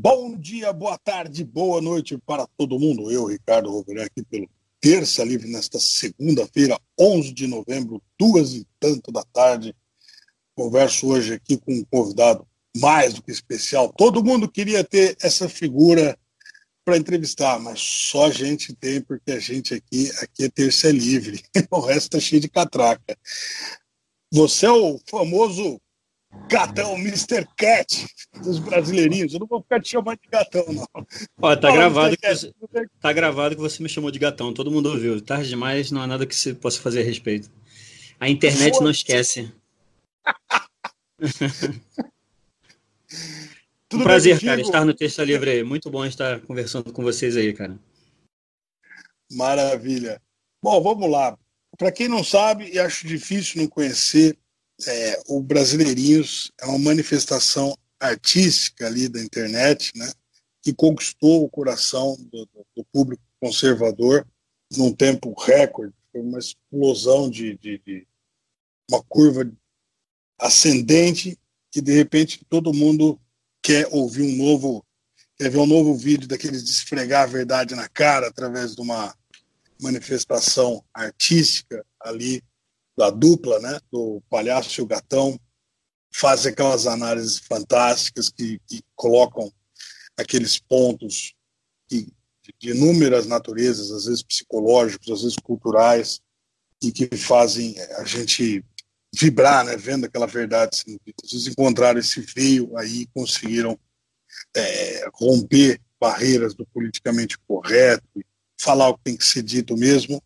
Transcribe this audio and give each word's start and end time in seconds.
Bom 0.00 0.38
dia, 0.38 0.72
boa 0.72 0.96
tarde, 0.96 1.42
boa 1.42 1.80
noite 1.80 2.16
para 2.24 2.46
todo 2.56 2.78
mundo. 2.78 3.10
Eu, 3.10 3.26
Ricardo 3.26 3.68
Roveré, 3.68 4.04
aqui 4.04 4.22
pelo 4.22 4.48
Terça 4.80 5.24
Livre, 5.24 5.50
nesta 5.50 5.80
segunda-feira, 5.80 6.78
11 6.96 7.32
de 7.32 7.48
novembro, 7.48 8.00
duas 8.16 8.54
e 8.54 8.64
tanto 8.78 9.10
da 9.10 9.24
tarde. 9.24 9.74
Converso 10.54 11.08
hoje 11.08 11.34
aqui 11.34 11.56
com 11.56 11.72
um 11.72 11.84
convidado 11.90 12.46
mais 12.76 13.14
do 13.14 13.22
que 13.24 13.32
especial. 13.32 13.92
Todo 13.92 14.22
mundo 14.22 14.48
queria 14.48 14.84
ter 14.84 15.16
essa 15.20 15.48
figura 15.48 16.16
para 16.84 16.96
entrevistar, 16.96 17.58
mas 17.58 17.80
só 17.80 18.26
a 18.26 18.30
gente 18.30 18.72
tem, 18.76 19.00
porque 19.00 19.32
a 19.32 19.40
gente 19.40 19.74
aqui, 19.74 20.12
aqui 20.22 20.44
é 20.44 20.48
Terça 20.48 20.92
Livre. 20.92 21.42
O 21.72 21.80
resto 21.80 22.16
é 22.16 22.20
cheio 22.20 22.40
de 22.40 22.48
catraca. 22.48 23.18
Você 24.32 24.64
é 24.64 24.70
o 24.70 24.96
famoso 25.10 25.80
Gatão, 26.48 26.96
Mr. 26.96 27.46
Cat 27.56 28.06
dos 28.42 28.58
brasileirinhos. 28.58 29.32
Eu 29.32 29.40
não 29.40 29.46
vou 29.46 29.62
ficar 29.62 29.80
te 29.80 29.90
chamando 29.90 30.18
de 30.20 30.28
gatão, 30.28 30.64
não. 30.72 30.86
Ó, 31.40 31.56
tá, 31.56 31.70
gravado 31.70 32.16
que 32.16 32.34
você, 32.34 32.52
tá 33.00 33.12
gravado 33.12 33.54
que 33.54 33.60
você 33.60 33.82
me 33.82 33.88
chamou 33.88 34.10
de 34.10 34.18
gatão. 34.18 34.52
Todo 34.52 34.70
mundo 34.70 34.90
ouviu. 34.90 35.20
Tarde 35.20 35.48
demais, 35.48 35.90
não 35.90 36.02
há 36.02 36.06
nada 36.06 36.26
que 36.26 36.34
você 36.34 36.54
possa 36.54 36.80
fazer 36.80 37.00
a 37.00 37.04
respeito. 37.04 37.50
A 38.20 38.28
internet 38.28 38.80
não 38.80 38.90
esquece. 38.90 39.52
um 43.92 44.02
prazer, 44.02 44.40
cara, 44.40 44.60
estar 44.60 44.84
no 44.84 44.94
Terça 44.94 45.24
Livre 45.24 45.50
aí. 45.50 45.62
Muito 45.62 45.90
bom 45.90 46.04
estar 46.04 46.40
conversando 46.40 46.92
com 46.92 47.02
vocês 47.02 47.36
aí, 47.36 47.52
cara. 47.52 47.78
Maravilha. 49.32 50.20
Bom, 50.62 50.82
vamos 50.82 51.10
lá. 51.10 51.38
Para 51.76 51.92
quem 51.92 52.08
não 52.08 52.24
sabe, 52.24 52.70
e 52.70 52.78
acho 52.78 53.06
difícil 53.06 53.62
não 53.62 53.68
conhecer, 53.68 54.36
é, 54.86 55.22
o 55.26 55.40
Brasileirinhos 55.40 56.52
é 56.60 56.66
uma 56.66 56.78
manifestação 56.78 57.76
artística 57.98 58.86
ali 58.86 59.08
da 59.08 59.20
internet, 59.20 59.92
né, 59.96 60.10
que 60.62 60.72
conquistou 60.72 61.44
o 61.44 61.50
coração 61.50 62.16
do, 62.30 62.48
do 62.76 62.84
público 62.92 63.22
conservador 63.40 64.26
num 64.76 64.92
tempo 64.92 65.32
recorde, 65.32 65.94
foi 66.12 66.20
uma 66.20 66.38
explosão 66.38 67.30
de, 67.30 67.56
de, 67.58 67.78
de, 67.78 68.06
uma 68.90 69.02
curva 69.02 69.50
ascendente 70.38 71.38
que 71.70 71.80
de 71.80 71.92
repente 71.92 72.44
todo 72.48 72.72
mundo 72.72 73.20
quer 73.62 73.88
ouvir 73.90 74.22
um 74.22 74.36
novo, 74.36 74.84
quer 75.36 75.50
ver 75.50 75.58
um 75.58 75.66
novo 75.66 75.94
vídeo 75.94 76.28
daqueles 76.28 76.64
de 76.64 76.70
esfregar 76.70 77.24
a 77.24 77.26
verdade 77.26 77.74
na 77.74 77.88
cara 77.88 78.28
através 78.28 78.74
de 78.74 78.80
uma 78.80 79.14
manifestação 79.80 80.84
artística 80.92 81.84
ali 82.00 82.42
da 82.98 83.10
dupla, 83.10 83.60
né, 83.60 83.78
do 83.90 84.20
Palhaço 84.28 84.80
e 84.80 84.82
o 84.82 84.86
Gatão, 84.86 85.38
fazem 86.12 86.52
aquelas 86.52 86.86
análises 86.86 87.38
fantásticas 87.38 88.28
que, 88.28 88.60
que 88.66 88.82
colocam 88.96 89.50
aqueles 90.16 90.58
pontos 90.58 91.32
que, 91.88 92.12
de 92.58 92.70
inúmeras 92.70 93.26
naturezas, 93.26 93.92
às 93.92 94.06
vezes 94.06 94.22
psicológicos, 94.22 95.08
às 95.10 95.22
vezes 95.22 95.36
culturais, 95.36 96.20
e 96.82 96.90
que 96.90 97.16
fazem 97.16 97.78
a 97.96 98.04
gente 98.04 98.64
vibrar, 99.14 99.64
né, 99.64 99.76
vendo 99.76 100.06
aquela 100.06 100.26
verdade. 100.26 100.80
Assim, 100.80 100.98
eles 101.06 101.46
encontraram 101.46 102.00
esse 102.00 102.20
veio 102.20 102.76
aí, 102.76 103.06
conseguiram 103.14 103.78
é, 104.56 105.08
romper 105.14 105.80
barreiras 106.00 106.54
do 106.54 106.66
politicamente 106.66 107.38
correto, 107.46 108.04
falar 108.60 108.88
o 108.88 108.96
que 108.96 109.04
tem 109.04 109.16
que 109.16 109.24
ser 109.24 109.42
dito 109.42 109.76
mesmo, 109.76 110.22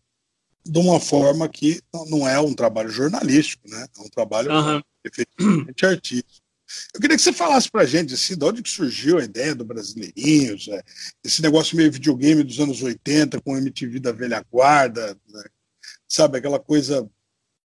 de 0.65 0.79
uma 0.79 0.99
forma 0.99 1.47
que 1.49 1.81
não 2.09 2.27
é 2.27 2.39
um 2.39 2.53
trabalho 2.53 2.89
jornalístico, 2.89 3.67
né? 3.69 3.85
É 3.97 4.01
um 4.01 4.09
trabalho 4.09 4.51
uhum. 4.51 4.81
efetivamente 5.03 5.85
artístico. 5.85 6.43
Eu 6.93 7.01
queria 7.01 7.15
que 7.15 7.21
você 7.21 7.33
falasse 7.33 7.69
para 7.69 7.81
a 7.81 7.85
gente 7.85 8.13
assim, 8.13 8.35
de 8.35 8.45
onde 8.45 8.63
que 8.63 8.69
surgiu 8.69 9.19
a 9.19 9.23
ideia 9.23 9.53
do 9.53 9.65
Brasileirinhos, 9.65 10.67
é, 10.69 10.81
esse 11.23 11.41
negócio 11.41 11.77
meio 11.77 11.91
videogame 11.91 12.43
dos 12.43 12.59
anos 12.59 12.81
80 12.81 13.41
com 13.41 13.57
MTV 13.57 13.99
da 13.99 14.11
velha 14.11 14.43
guarda, 14.51 15.17
né? 15.29 15.43
sabe, 16.07 16.37
aquela 16.37 16.59
coisa 16.59 17.07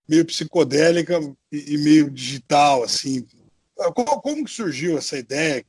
meio 0.07 0.25
psicodélica 0.25 1.19
e, 1.52 1.74
e 1.74 1.78
meio 1.78 2.09
digital, 2.09 2.84
assim. 2.84 3.25
Como, 3.94 4.22
como, 4.22 4.46
que 4.46 4.52
surgiu 4.52 4.97
essa 4.97 5.18
ideia? 5.18 5.63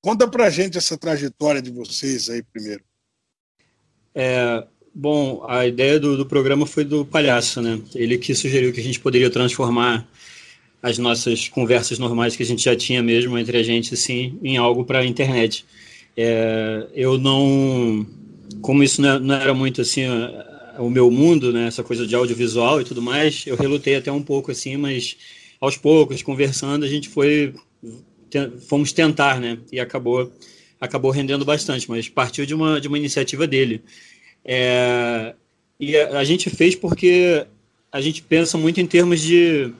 Conta 0.00 0.28
para 0.28 0.46
a 0.46 0.50
gente 0.50 0.78
essa 0.78 0.96
trajetória 0.96 1.60
de 1.60 1.70
vocês 1.70 2.30
aí 2.30 2.42
primeiro. 2.42 2.84
É, 4.14 4.66
Bom, 4.98 5.44
a 5.46 5.66
ideia 5.66 6.00
do, 6.00 6.16
do, 6.16 6.24
programa 6.24 6.64
foi 6.64 6.82
do 6.82 7.04
palhaço, 7.04 7.60
né? 7.60 7.78
Ele 7.94 8.16
que 8.16 8.34
sugeriu 8.34 8.72
que 8.72 8.80
a 8.80 8.82
gente 8.82 8.98
poderia 8.98 9.28
transformar 9.28 10.08
as 10.82 10.96
nossas 10.96 11.50
conversas 11.50 11.98
normais 11.98 12.34
que 12.34 12.42
a 12.42 12.46
gente 12.46 12.64
já 12.64 12.74
tinha 12.74 13.02
mesmo 13.02 13.38
entre 13.38 13.58
a 13.58 13.62
gente, 13.62 13.92
assim, 13.92 14.38
em 14.42 14.56
algo 14.56 14.86
para 14.86 15.00
a 15.00 15.04
internet. 15.04 15.66
É, 16.16 16.86
eu 16.94 17.18
não, 17.18 18.06
como 18.62 18.82
isso 18.82 19.02
não, 19.02 19.20
não 19.20 19.34
era 19.34 19.52
muito 19.52 19.82
assim 19.82 20.04
o 20.78 20.88
meu 20.88 21.10
mundo, 21.10 21.52
né? 21.52 21.66
Essa 21.66 21.84
coisa 21.84 22.06
de 22.06 22.14
audiovisual 22.14 22.80
e 22.80 22.84
tudo 22.84 23.02
mais, 23.02 23.44
eu 23.46 23.54
relutei 23.54 23.96
até 23.96 24.10
um 24.10 24.22
pouco 24.22 24.50
assim, 24.50 24.78
mas 24.78 25.14
aos 25.60 25.76
poucos, 25.76 26.22
conversando, 26.22 26.86
a 26.86 26.88
gente 26.88 27.10
foi, 27.10 27.52
fomos 28.66 28.94
tentar, 28.94 29.42
né? 29.42 29.58
E 29.70 29.78
acabou, 29.78 30.32
acabou 30.80 31.10
rendendo 31.10 31.44
bastante, 31.44 31.86
mas 31.86 32.08
partiu 32.08 32.46
de 32.46 32.54
uma 32.54 32.80
de 32.80 32.88
uma 32.88 32.96
iniciativa 32.96 33.46
dele. 33.46 33.82
É, 34.48 35.34
e 35.80 35.96
a, 35.96 36.20
a, 36.20 36.24
gente 36.24 36.48
fez 36.48 36.76
porque 36.76 37.44
a 37.90 38.00
gente 38.00 38.22
pensa 38.22 38.56
muito 38.56 38.80
em 38.80 38.86
termos 38.86 39.20
de. 39.20 39.72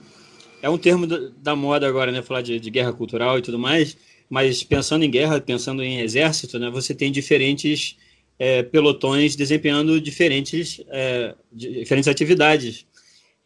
É 0.61 0.69
um 0.69 0.77
termo 0.77 1.07
da, 1.07 1.17
da 1.37 1.55
moda 1.55 1.87
agora, 1.87 2.11
né? 2.11 2.21
Falar 2.21 2.41
de, 2.41 2.59
de, 2.59 2.69
guerra 2.69 2.91
cultural 2.91 3.39
e 3.39 3.41
tudo 3.41 3.57
mais, 3.57 3.95
mas 4.29 4.63
pensando 4.63 5.05
em 5.05 5.09
guerra, 5.09 5.39
pensando 5.39 5.81
em 5.81 6.01
exército, 6.01 6.59
né? 6.59 6.69
Você 6.69 6.93
tem 6.93 7.11
diferentes 7.11 7.95
é, 8.37 8.61
pelotões 8.61 9.35
desempenhando 9.37 10.01
diferentes, 10.01 10.81
é, 10.89 11.33
diferentes 11.51 12.09
atividades. 12.09 12.85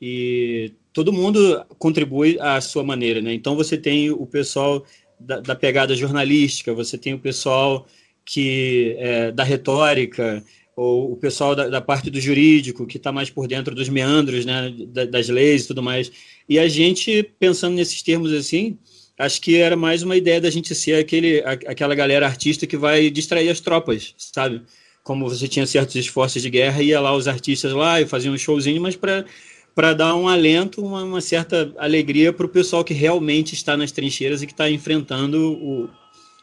E 0.01 0.73
todo 0.91 1.13
mundo 1.13 1.63
contribui 1.77 2.37
à 2.39 2.59
sua 2.59 2.83
maneira, 2.83 3.21
né? 3.21 3.31
Então 3.33 3.55
você 3.55 3.77
tem 3.77 4.09
o 4.09 4.25
pessoal 4.25 4.83
da, 5.19 5.39
da 5.39 5.55
pegada 5.55 5.95
jornalística, 5.95 6.73
você 6.73 6.97
tem 6.97 7.13
o 7.13 7.19
pessoal 7.19 7.85
que 8.25 8.95
é, 8.97 9.31
da 9.31 9.43
retórica, 9.43 10.43
ou 10.75 11.11
o 11.11 11.15
pessoal 11.15 11.55
da, 11.55 11.67
da 11.67 11.81
parte 11.81 12.09
do 12.09 12.19
jurídico, 12.19 12.85
que 12.85 12.97
está 12.97 13.11
mais 13.11 13.29
por 13.29 13.47
dentro 13.47 13.75
dos 13.75 13.89
meandros, 13.89 14.45
né, 14.45 14.73
das 15.09 15.29
leis 15.29 15.63
e 15.63 15.67
tudo 15.67 15.83
mais. 15.83 16.11
E 16.47 16.57
a 16.57 16.67
gente, 16.67 17.23
pensando 17.39 17.75
nesses 17.75 18.01
termos 18.01 18.31
assim, 18.31 18.77
acho 19.17 19.41
que 19.41 19.57
era 19.57 19.75
mais 19.75 20.03
uma 20.03 20.15
ideia 20.15 20.41
da 20.41 20.49
gente 20.49 20.73
ser 20.73 20.95
aquele, 20.95 21.41
aquela 21.41 21.93
galera 21.93 22.25
artista 22.25 22.65
que 22.65 22.77
vai 22.77 23.09
distrair 23.09 23.49
as 23.49 23.59
tropas, 23.59 24.13
sabe? 24.17 24.61
Como 25.03 25.27
você 25.27 25.47
tinha 25.47 25.65
certos 25.65 25.95
esforços 25.95 26.41
de 26.41 26.49
guerra, 26.49 26.81
ia 26.81 26.99
lá 26.99 27.15
os 27.15 27.27
artistas 27.27 27.73
lá 27.73 27.99
e 27.99 28.05
faziam 28.05 28.33
um 28.33 28.37
showzinho, 28.37 28.81
mas 28.81 28.95
para 28.95 29.25
para 29.73 29.93
dar 29.93 30.15
um 30.15 30.27
alento, 30.27 30.83
uma, 30.83 31.03
uma 31.03 31.21
certa 31.21 31.73
alegria 31.77 32.33
para 32.33 32.45
o 32.45 32.49
pessoal 32.49 32.83
que 32.83 32.93
realmente 32.93 33.53
está 33.53 33.77
nas 33.77 33.91
trincheiras 33.91 34.41
e 34.41 34.45
que 34.45 34.51
está 34.51 34.69
enfrentando 34.69 35.53
o, 35.53 35.89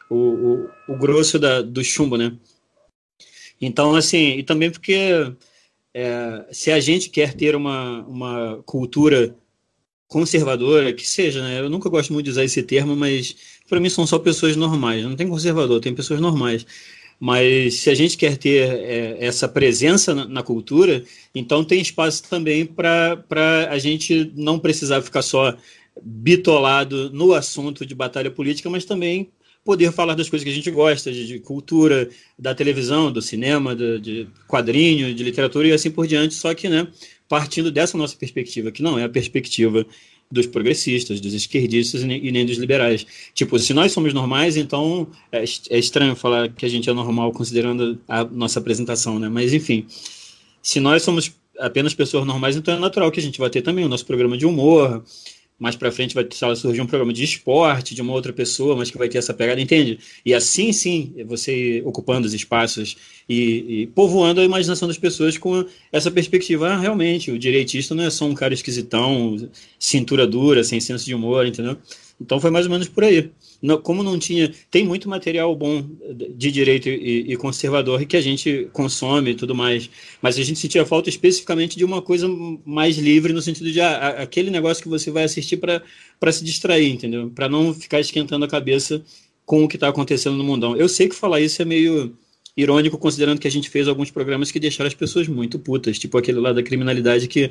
o, 0.09 0.15
o, 0.15 0.69
o 0.87 0.97
grosso 0.97 1.37
da, 1.37 1.61
do 1.61 1.83
chumbo, 1.83 2.17
né? 2.17 2.35
Então, 3.61 3.95
assim, 3.95 4.37
e 4.37 4.43
também 4.43 4.71
porque 4.71 5.33
é, 5.93 6.45
se 6.51 6.71
a 6.71 6.79
gente 6.79 7.09
quer 7.09 7.33
ter 7.33 7.55
uma, 7.55 8.05
uma 8.07 8.63
cultura 8.65 9.35
conservadora, 10.07 10.91
que 10.93 11.07
seja, 11.07 11.41
né? 11.43 11.59
Eu 11.59 11.69
nunca 11.69 11.89
gosto 11.89 12.11
muito 12.11 12.25
de 12.25 12.31
usar 12.31 12.43
esse 12.43 12.63
termo, 12.63 12.95
mas 12.95 13.35
para 13.69 13.79
mim 13.79 13.89
são 13.89 14.07
só 14.07 14.17
pessoas 14.19 14.55
normais. 14.55 15.03
Não 15.03 15.15
tem 15.15 15.27
conservador, 15.27 15.79
tem 15.79 15.93
pessoas 15.93 16.19
normais. 16.19 16.65
Mas 17.19 17.75
se 17.81 17.89
a 17.89 17.93
gente 17.95 18.17
quer 18.17 18.37
ter 18.37 18.69
é, 18.69 19.17
essa 19.19 19.47
presença 19.47 20.15
na, 20.15 20.25
na, 20.25 20.43
cultura, 20.43 21.03
então 21.35 21.63
tem 21.65 21.81
espaço 21.81 22.23
também 22.29 22.65
para 22.65 23.23
a 23.69 23.77
gente 23.77 24.31
não 24.35 24.57
precisar 24.57 25.01
ficar 25.01 25.21
só 25.21 25.55
bitolado 26.01 27.11
no 27.11 27.33
assunto 27.33 27.85
de 27.85 27.93
batalha 27.93 28.31
política, 28.31 28.69
mas 28.69 28.85
também 28.85 29.29
poder 29.63 29.91
falar 29.91 30.15
das 30.15 30.29
coisas 30.29 30.43
que 30.43 30.51
a 30.51 30.55
gente 30.55 30.71
gosta, 30.71 31.11
de, 31.11 31.27
de 31.27 31.39
cultura, 31.39 32.09
da 32.37 32.55
televisão, 32.55 33.11
do 33.11 33.21
cinema, 33.21 33.75
de, 33.75 33.99
de, 33.99 34.27
quadrinho, 34.47 35.13
de 35.13 35.23
literatura 35.23 35.67
e 35.67 35.71
assim 35.71 35.91
por 35.91 36.07
diante, 36.07 36.33
só 36.33 36.53
que, 36.53 36.67
né, 36.69 36.87
partindo 37.27 37.71
dessa 37.71 37.97
nossa 37.97 38.15
perspectiva, 38.15 38.71
que 38.71 38.81
não 38.81 38.97
é 38.97 39.03
a 39.03 39.09
perspectiva 39.09 39.85
dos 40.31 40.45
progressistas, 40.45 41.19
dos 41.19 41.33
esquerdistas 41.33 42.03
e 42.03 42.31
nem 42.31 42.45
dos 42.45 42.57
liberais. 42.57 43.05
Tipo, 43.33 43.57
se 43.57 43.73
nós 43.73 43.91
somos 43.91 44.13
normais, 44.13 44.57
então 44.57 45.07
é, 45.31 45.43
é 45.69 45.79
estranho 45.79 46.15
falar 46.15 46.49
que 46.49 46.65
a 46.65 46.69
gente 46.69 46.89
é 46.89 46.93
normal 46.93 47.31
considerando 47.31 47.99
a 48.07 48.23
nossa 48.23 48.59
apresentação, 48.59 49.17
né? 49.17 49.27
Mas 49.27 49.53
enfim, 49.53 49.87
se 50.61 50.79
nós 50.79 51.01
somos 51.01 51.31
apenas 51.59 51.93
pessoas 51.93 52.25
normais, 52.25 52.55
então 52.55 52.75
é 52.75 52.79
natural 52.79 53.11
que 53.11 53.19
a 53.19 53.23
gente 53.23 53.39
vai 53.39 53.49
ter 53.49 53.61
também 53.61 53.83
o 53.83 53.89
nosso 53.89 54.05
programa 54.05 54.37
de 54.37 54.45
humor, 54.45 55.03
mais 55.59 55.75
para 55.75 55.91
frente 55.91 56.15
vai 56.15 56.25
surgir 56.55 56.79
um 56.81 56.87
programa 56.87 57.11
de 57.11 57.23
esporte 57.23 57.93
de 57.93 58.01
uma 58.01 58.13
outra 58.13 58.31
pessoa, 58.31 58.75
mas 58.75 58.89
que 58.89 58.97
vai 58.97 59.09
ter 59.09 59.17
essa 59.17 59.33
pegada, 59.33 59.59
entende? 59.59 59.99
E 60.25 60.33
assim 60.33 60.71
sim, 60.71 61.13
você 61.25 61.81
ocupando 61.85 62.25
os 62.25 62.33
espaços 62.33 62.95
e, 63.27 63.81
e 63.81 63.87
povoando 63.87 64.39
a 64.39 64.45
imaginação 64.45 64.87
das 64.87 64.97
pessoas 64.97 65.37
com 65.37 65.65
essa 65.91 66.09
perspectiva. 66.09 66.69
Ah, 66.69 66.79
realmente, 66.79 67.29
o 67.29 67.37
direitista 67.37 67.93
não 67.93 68.05
é 68.05 68.09
só 68.09 68.25
um 68.25 68.33
cara 68.33 68.53
esquisitão, 68.53 69.49
cintura 69.77 70.25
dura, 70.25 70.63
sem 70.63 70.79
senso 70.79 71.05
de 71.05 71.13
humor, 71.13 71.45
entendeu? 71.45 71.77
Então 72.21 72.39
foi 72.39 72.51
mais 72.51 72.65
ou 72.65 72.71
menos 72.71 72.89
por 72.89 73.03
aí. 73.03 73.31
Como 73.83 74.03
não 74.03 74.19
tinha. 74.19 74.51
Tem 74.69 74.85
muito 74.85 75.07
material 75.07 75.55
bom 75.55 75.85
de 76.35 76.51
direito 76.51 76.89
e, 76.89 77.31
e 77.31 77.37
conservador 77.37 78.05
que 78.05 78.17
a 78.17 78.21
gente 78.21 78.67
consome 78.73 79.31
e 79.31 79.35
tudo 79.35 79.55
mais. 79.55 79.89
Mas 80.21 80.37
a 80.37 80.43
gente 80.43 80.59
sentia 80.59 80.85
falta 80.85 81.09
especificamente 81.09 81.77
de 81.77 81.85
uma 81.85 82.01
coisa 82.01 82.27
mais 82.65 82.97
livre, 82.97 83.31
no 83.31 83.41
sentido 83.41 83.71
de 83.71 83.79
ah, 83.79 84.21
aquele 84.21 84.49
negócio 84.49 84.83
que 84.83 84.89
você 84.89 85.11
vai 85.11 85.23
assistir 85.23 85.57
para 85.57 86.31
se 86.31 86.43
distrair, 86.43 86.91
entendeu? 86.91 87.29
Para 87.33 87.47
não 87.47 87.73
ficar 87.73 87.99
esquentando 87.99 88.43
a 88.45 88.49
cabeça 88.49 89.01
com 89.45 89.63
o 89.63 89.67
que 89.67 89.77
está 89.77 89.87
acontecendo 89.87 90.35
no 90.35 90.43
mundão. 90.43 90.75
Eu 90.75 90.89
sei 90.89 91.07
que 91.07 91.15
falar 91.15 91.41
isso 91.41 91.61
é 91.61 91.65
meio 91.65 92.15
irônico, 92.55 92.97
considerando 92.97 93.39
que 93.39 93.47
a 93.47 93.51
gente 93.51 93.69
fez 93.69 93.87
alguns 93.87 94.11
programas 94.11 94.51
que 94.51 94.59
deixaram 94.59 94.87
as 94.87 94.93
pessoas 94.93 95.27
muito 95.27 95.57
putas, 95.57 95.97
tipo 95.97 96.17
aquele 96.17 96.39
lá 96.39 96.51
da 96.51 96.61
criminalidade 96.61 97.27
que, 97.27 97.49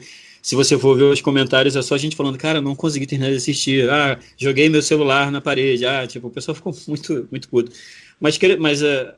se 0.48 0.56
você 0.56 0.78
for 0.78 0.96
ver 0.96 1.02
os 1.02 1.20
comentários, 1.20 1.76
é 1.76 1.82
só 1.82 1.94
a 1.94 1.98
gente 1.98 2.16
falando, 2.16 2.38
cara, 2.38 2.58
não 2.58 2.74
consegui 2.74 3.06
terminar 3.06 3.30
de 3.30 3.36
assistir, 3.36 3.90
ah, 3.90 4.18
joguei 4.34 4.66
meu 4.70 4.80
celular 4.80 5.30
na 5.30 5.42
parede, 5.42 5.84
ah, 5.84 6.06
tipo, 6.06 6.28
o 6.28 6.30
pessoal 6.30 6.54
ficou 6.54 6.74
muito, 6.88 7.28
muito 7.30 7.50
puto. 7.50 7.70
Mas, 8.18 8.38
mas 8.58 8.80
uh, 8.80 9.12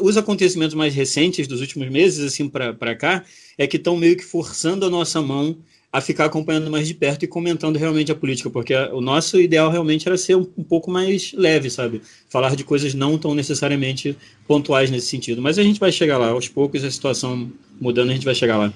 os 0.00 0.16
acontecimentos 0.16 0.74
mais 0.74 0.94
recentes 0.94 1.46
dos 1.46 1.60
últimos 1.60 1.90
meses, 1.90 2.24
assim, 2.24 2.48
para 2.48 2.96
cá, 2.96 3.22
é 3.58 3.66
que 3.66 3.76
estão 3.76 3.98
meio 3.98 4.16
que 4.16 4.24
forçando 4.24 4.86
a 4.86 4.88
nossa 4.88 5.20
mão 5.20 5.58
a 5.92 6.00
ficar 6.00 6.24
acompanhando 6.24 6.70
mais 6.70 6.88
de 6.88 6.94
perto 6.94 7.26
e 7.26 7.28
comentando 7.28 7.76
realmente 7.76 8.10
a 8.10 8.14
política, 8.14 8.48
porque 8.48 8.74
o 8.74 9.02
nosso 9.02 9.38
ideal 9.38 9.70
realmente 9.70 10.08
era 10.08 10.16
ser 10.16 10.38
um, 10.38 10.50
um, 10.56 10.64
pouco 10.64 10.90
mais 10.90 11.34
leve, 11.34 11.68
sabe? 11.68 12.00
Falar 12.30 12.56
de 12.56 12.64
coisas 12.64 12.94
não 12.94 13.18
tão 13.18 13.34
necessariamente 13.34 14.16
pontuais 14.48 14.90
nesse 14.90 15.08
sentido. 15.08 15.42
Mas 15.42 15.58
a 15.58 15.62
gente 15.62 15.78
vai 15.78 15.92
chegar 15.92 16.16
lá, 16.16 16.30
aos 16.30 16.48
poucos, 16.48 16.82
a 16.82 16.90
situação 16.90 17.52
mudando, 17.78 18.08
a 18.08 18.14
gente 18.14 18.24
vai 18.24 18.34
chegar 18.34 18.56
lá. 18.56 18.72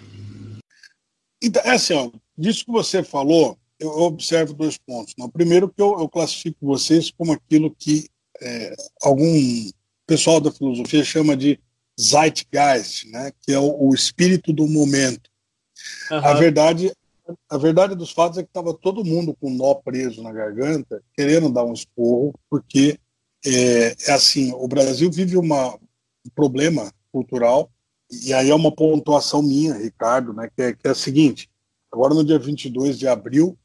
Então, 1.42 1.62
é 1.64 1.70
assim, 1.70 1.94
ó, 1.94 2.10
disso 2.36 2.64
que 2.64 2.72
você 2.72 3.02
falou, 3.02 3.58
eu 3.78 3.88
observo 4.00 4.52
dois 4.52 4.76
pontos. 4.76 5.14
No 5.16 5.30
primeiro, 5.30 5.68
que 5.68 5.80
eu, 5.80 5.98
eu 5.98 6.08
classifico 6.08 6.66
vocês 6.66 7.10
como 7.10 7.32
aquilo 7.32 7.74
que 7.74 8.08
é, 8.40 8.74
algum 9.02 9.70
pessoal 10.06 10.40
da 10.40 10.50
filosofia 10.50 11.04
chama 11.04 11.36
de 11.36 11.58
zeitgeist, 11.98 13.08
né? 13.08 13.32
que 13.42 13.52
é 13.52 13.58
o, 13.58 13.88
o 13.88 13.94
espírito 13.94 14.52
do 14.52 14.66
momento. 14.66 15.30
Uhum. 16.10 16.18
A 16.18 16.34
verdade 16.34 16.92
a 17.48 17.56
verdade 17.56 17.94
dos 17.94 18.10
fatos 18.10 18.38
é 18.38 18.42
que 18.42 18.48
estava 18.48 18.74
todo 18.74 19.04
mundo 19.04 19.36
com 19.40 19.50
um 19.50 19.56
nó 19.56 19.74
preso 19.74 20.22
na 20.22 20.32
garganta, 20.32 21.02
querendo 21.16 21.50
dar 21.50 21.64
um 21.64 21.72
esporro, 21.72 22.34
porque 22.48 22.98
é, 23.44 23.94
é 24.06 24.12
assim, 24.12 24.52
o 24.52 24.66
Brasil 24.66 25.10
vive 25.10 25.36
uma, 25.36 25.74
um 25.74 26.30
problema 26.34 26.92
cultural, 27.12 27.70
e 28.10 28.32
aí 28.32 28.50
é 28.50 28.54
uma 28.54 28.72
pontuação 28.72 29.42
minha, 29.42 29.74
Ricardo, 29.74 30.32
né, 30.32 30.48
que 30.54 30.62
é, 30.62 30.72
que 30.72 30.86
é 30.86 30.90
a 30.90 30.94
seguinte, 30.94 31.50
agora 31.90 32.14
no 32.14 32.24
dia 32.24 32.38
22 32.38 32.98
de 32.98 33.06
abril 33.06 33.58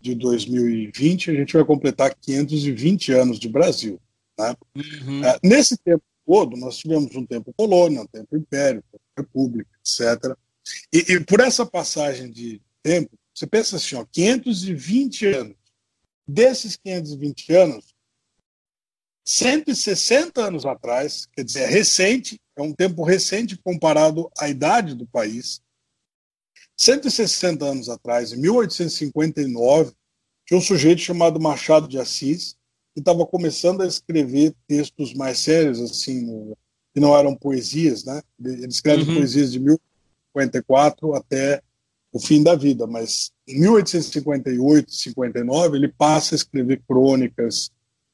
de 0.00 0.14
2020, 0.14 1.30
a 1.30 1.34
gente 1.34 1.52
vai 1.54 1.64
completar 1.64 2.14
520 2.14 3.12
anos 3.12 3.38
de 3.38 3.48
Brasil. 3.48 4.00
Né? 4.38 4.54
Uhum. 4.76 5.24
É, 5.24 5.38
nesse 5.42 5.76
tempo 5.78 6.02
todo, 6.26 6.56
nós 6.56 6.76
tivemos 6.76 7.14
um 7.14 7.24
tempo 7.24 7.52
colônia, 7.56 8.02
um 8.02 8.06
tempo 8.06 8.36
império, 8.36 8.80
um 8.80 8.90
tempo 8.90 9.04
república, 9.16 9.70
etc., 9.80 10.36
e, 10.92 11.12
e, 11.12 11.20
por 11.20 11.38
essa 11.38 11.64
passagem 11.64 12.28
de, 12.28 12.60
tempo, 12.86 13.18
você 13.34 13.46
pensa 13.48 13.76
assim, 13.76 13.96
ó, 13.96 14.04
520 14.04 15.26
anos. 15.26 15.56
Desses 16.26 16.76
520 16.76 17.52
anos, 17.52 17.94
160 19.26 20.40
anos 20.40 20.64
atrás, 20.64 21.26
quer 21.32 21.42
dizer, 21.42 21.62
é 21.62 21.66
recente, 21.66 22.40
é 22.56 22.62
um 22.62 22.72
tempo 22.72 23.02
recente 23.02 23.58
comparado 23.58 24.30
à 24.38 24.48
idade 24.48 24.94
do 24.94 25.06
país. 25.06 25.60
160 26.76 27.64
anos 27.64 27.88
atrás, 27.88 28.32
em 28.32 28.36
1859, 28.36 29.92
tinha 30.46 30.58
um 30.58 30.62
sujeito 30.62 31.00
chamado 31.00 31.40
Machado 31.40 31.88
de 31.88 31.98
Assis, 31.98 32.54
que 32.94 33.00
estava 33.00 33.26
começando 33.26 33.82
a 33.82 33.86
escrever 33.86 34.54
textos 34.68 35.12
mais 35.12 35.38
sérios, 35.38 35.80
assim, 35.80 36.54
que 36.94 37.00
não 37.00 37.16
eram 37.16 37.34
poesias, 37.34 38.04
né? 38.04 38.22
Ele 38.38 38.66
escreve 38.66 39.02
uhum. 39.02 39.16
poesias 39.16 39.52
de 39.52 39.58
1054 39.58 41.14
até 41.14 41.60
o 42.12 42.20
fim 42.20 42.42
da 42.42 42.54
vida, 42.54 42.86
mas 42.86 43.32
em 43.46 43.60
1858, 43.60 44.92
59, 44.92 45.76
ele 45.76 45.88
passa 45.88 46.34
a 46.34 46.36
escrever 46.36 46.80
crônicas, 46.86 47.70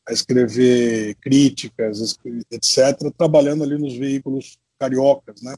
a 0.08 0.12
escrever 0.12 1.14
críticas, 1.16 2.16
etc., 2.50 3.12
trabalhando 3.16 3.64
ali 3.64 3.78
nos 3.78 3.96
veículos 3.96 4.58
cariocas, 4.78 5.42
né? 5.42 5.54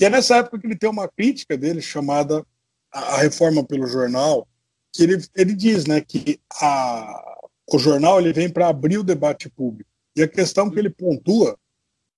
E 0.00 0.04
é 0.04 0.10
nessa 0.10 0.36
época 0.36 0.58
que 0.58 0.66
ele 0.66 0.76
tem 0.76 0.90
uma 0.90 1.08
crítica 1.08 1.56
dele 1.56 1.80
chamada 1.80 2.44
a 2.92 3.18
reforma 3.18 3.64
pelo 3.64 3.86
jornal, 3.86 4.46
que 4.92 5.02
ele, 5.02 5.24
ele 5.34 5.54
diz, 5.54 5.86
né, 5.86 6.00
que 6.00 6.40
a, 6.60 7.40
o 7.72 7.78
jornal 7.78 8.20
ele 8.20 8.32
vem 8.32 8.48
para 8.48 8.68
abrir 8.68 8.98
o 8.98 9.04
debate 9.04 9.48
público. 9.48 9.90
E 10.14 10.22
a 10.22 10.28
questão 10.28 10.70
que 10.70 10.78
ele 10.78 10.90
pontua 10.90 11.58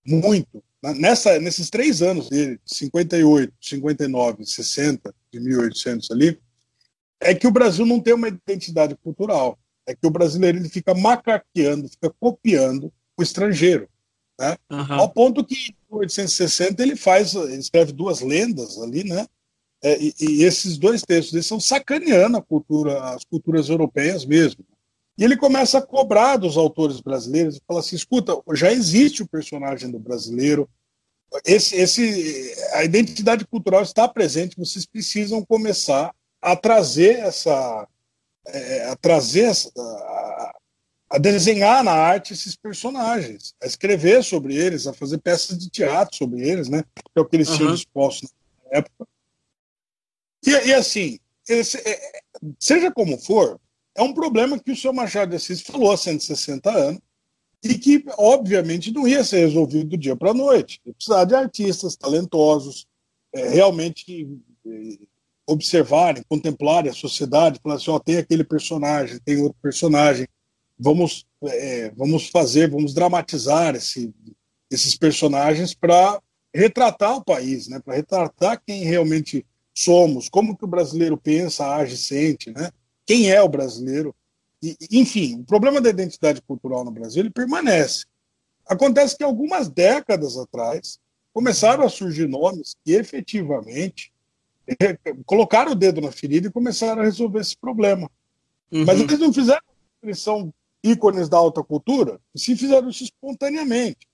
muito 0.06 0.62
nessa, 0.94 1.38
nesses 1.41 1.70
três 1.70 2.02
anos 2.02 2.29
dele, 2.29 2.61
58, 2.64 3.52
59, 3.61 4.44
60, 4.44 5.14
de 5.32 5.41
1800 5.41 6.11
ali, 6.11 6.38
é 7.20 7.35
que 7.35 7.47
o 7.47 7.50
Brasil 7.50 7.87
não 7.87 8.00
tem 8.00 8.14
uma 8.14 8.29
identidade 8.29 8.94
cultural. 8.97 9.59
É 9.87 9.94
que 9.94 10.06
o 10.06 10.11
brasileiro 10.11 10.59
ele 10.59 10.69
fica 10.69 10.94
macaqueando, 10.94 11.88
fica 11.88 12.12
copiando 12.19 12.93
o 13.17 13.23
estrangeiro. 13.23 13.88
Né? 14.38 14.56
Uhum. 14.71 14.94
Ao 14.94 15.09
ponto 15.09 15.44
que 15.44 15.55
em 15.55 15.94
1860 15.94 16.83
ele 16.83 16.97
faz, 16.97 17.35
ele 17.35 17.56
escreve 17.56 17.93
duas 17.93 18.21
lendas 18.21 18.79
ali, 18.79 19.05
né? 19.05 19.27
É, 19.83 19.99
e, 20.00 20.15
e, 20.19 20.43
esses 20.43 20.79
dois 20.79 21.03
textos 21.03 21.35
eles 21.35 21.47
são 21.47 21.61
sacaneando 21.61 22.38
a 22.38 22.43
cultura, 22.43 23.15
as 23.15 23.25
culturas 23.25 23.69
europeias 23.69 24.25
mesmo. 24.25 24.65
E 25.19 25.25
ele 25.25 25.37
começa 25.37 25.79
a 25.79 25.83
cobrar 25.83 26.37
dos 26.37 26.56
autores 26.56 27.00
brasileiros 27.00 27.56
e 27.56 27.62
fala 27.67 27.81
assim: 27.81 27.94
escuta, 27.94 28.37
já 28.55 28.73
existe 28.73 29.23
o 29.23 29.29
personagem 29.29 29.91
do 29.91 29.99
brasileiro, 29.99 30.69
esse, 31.44 31.77
esse, 31.77 32.55
a 32.73 32.85
identidade 32.85 33.47
cultural 33.47 33.83
está 33.83 34.09
presente, 34.09 34.56
vocês 34.56 34.87
precisam 34.87 35.44
começar 35.44 36.15
a 36.41 36.56
trazer 36.56 37.19
essa. 37.19 37.87
É, 38.49 38.89
a 38.89 38.97
trazer 38.97 39.53
a, 39.77 40.57
a 41.11 41.19
desenhar 41.19 41.83
na 41.83 41.93
arte 41.93 42.33
esses 42.33 42.55
personagens, 42.55 43.55
a 43.63 43.67
escrever 43.67 44.23
sobre 44.23 44.55
eles, 44.55 44.87
a 44.87 44.93
fazer 44.93 45.19
peças 45.19 45.59
de 45.59 45.69
teatro 45.69 46.17
sobre 46.17 46.49
eles, 46.49 46.69
né? 46.69 46.85
Que 46.95 47.19
é 47.19 47.21
o 47.21 47.25
que 47.25 47.37
eles 47.37 47.49
uhum. 47.51 47.57
tinham 47.57 47.75
disposto 47.75 48.29
na 48.65 48.79
época. 48.79 49.07
E, 50.45 50.51
e 50.51 50.75
assim, 50.75 51.19
esse, 51.49 51.79
é, 51.79 52.23
seja 52.59 52.91
como 52.93 53.19
for, 53.19 53.61
é 53.95 54.03
um 54.03 54.13
problema 54.13 54.59
que 54.59 54.73
o 54.73 54.77
senhor 54.77 54.93
Machado 54.93 55.31
de 55.31 55.37
Assis 55.37 55.61
falou 55.63 55.91
há 55.91 55.97
160 55.97 56.71
anos, 56.71 57.01
e 57.63 57.79
que, 57.79 58.05
obviamente, 58.17 58.93
não 58.93 59.09
ia 59.09 59.25
ser 59.25 59.39
resolvido 59.39 59.91
do 59.91 59.97
dia 59.97 60.15
para 60.15 60.31
a 60.31 60.35
noite. 60.35 60.81
Ia 60.85 60.95
precisar 60.95 61.25
de 61.25 61.35
artistas 61.35 61.97
talentosos, 61.97 62.87
é, 63.33 63.49
realmente 63.49 64.29
é, 64.67 64.99
observarem, 65.47 66.25
contemplarem 66.29 66.91
a 66.91 66.95
sociedade, 66.95 67.61
falar 67.62 67.76
assim: 67.76 67.91
ó, 67.91 67.99
tem 67.99 68.17
aquele 68.17 68.45
personagem, 68.45 69.21
tem 69.25 69.41
outro 69.41 69.59
personagem, 69.62 70.26
vamos, 70.79 71.26
é, 71.45 71.91
vamos 71.97 72.29
fazer, 72.29 72.71
vamos 72.71 72.93
dramatizar 72.93 73.75
esse, 73.75 74.12
esses 74.71 74.97
personagens 74.97 75.73
para 75.75 76.21
retratar 76.55 77.17
o 77.17 77.25
país, 77.25 77.69
né? 77.69 77.81
para 77.81 77.95
retratar 77.95 78.62
quem 78.67 78.85
realmente 78.85 79.45
somos, 79.75 80.29
como 80.29 80.57
que 80.57 80.65
o 80.65 80.69
brasileiro 80.69 81.17
pensa, 81.17 81.75
age, 81.75 81.97
sente, 81.97 82.50
né? 82.50 82.71
quem 83.05 83.31
é 83.31 83.41
o 83.43 83.49
brasileiro 83.49 84.15
e, 84.62 84.76
enfim, 84.91 85.41
o 85.41 85.45
problema 85.45 85.81
da 85.81 85.91
identidade 85.91 86.41
cultural 86.43 86.85
no 86.85 86.91
Brasil 86.91 87.23
ele 87.23 87.31
permanece. 87.31 88.07
Acontece 88.67 89.17
que 89.17 89.23
algumas 89.23 89.69
décadas 89.69 90.37
atrás 90.37 90.99
começaram 91.33 91.85
a 91.85 91.91
surgir 91.91 92.26
nomes 92.26 92.75
que 92.83 92.93
efetivamente 92.93 94.12
colocaram 95.25 95.73
o 95.73 95.76
dedo 95.76 96.00
na 96.00 96.11
ferida 96.11 96.49
e 96.49 96.52
começaram 96.52 97.02
a 97.02 97.04
resolver 97.04 97.40
esse 97.40 97.56
problema. 97.56 98.11
Uhum. 98.70 98.85
Mas 98.85 99.00
eles 99.00 99.18
não 99.18 99.32
fizeram 99.32 99.62
eles 100.02 100.20
são 100.20 100.52
ícones 100.82 101.28
da 101.28 101.37
alta 101.37 101.62
cultura, 101.62 102.20
e 102.35 102.38
sim 102.38 102.56
fizeram 102.56 102.88
isso 102.88 103.04
espontaneamente. 103.04 104.06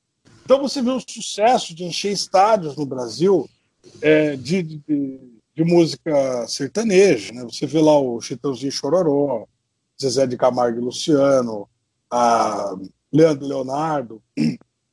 Então 0.44 0.60
você 0.60 0.80
vê 0.82 0.90
o 0.90 1.00
sucesso 1.00 1.74
de 1.74 1.84
encher 1.84 2.12
estádios 2.12 2.76
no 2.76 2.86
Brasil 2.86 3.48
é, 4.00 4.36
de, 4.36 4.62
de, 4.62 5.20
de, 5.54 5.64
música 5.64 6.46
sertaneja. 6.48 7.32
Né? 7.32 7.42
Você 7.44 7.66
vê 7.66 7.80
lá 7.80 7.98
o 7.98 8.20
Chitãozinho 8.20 8.72
Chororó, 8.72 9.46
Zezé 10.00 10.26
de 10.26 10.36
Camargo 10.36 10.78
e 10.78 10.82
Luciano, 10.82 11.68
a 12.10 12.74
Leandro 13.12 13.46
Leonardo, 13.46 14.22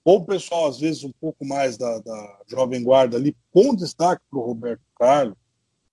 ou 0.03 0.17
o 0.17 0.25
pessoal, 0.25 0.67
às 0.67 0.79
vezes, 0.79 1.03
um 1.03 1.11
pouco 1.19 1.45
mais 1.45 1.77
da, 1.77 1.99
da 1.99 2.39
Jovem 2.47 2.83
Guarda 2.83 3.17
ali, 3.17 3.35
com 3.51 3.75
destaque 3.75 4.21
para 4.29 4.39
o 4.39 4.43
Roberto 4.43 4.81
Carlos. 4.97 5.37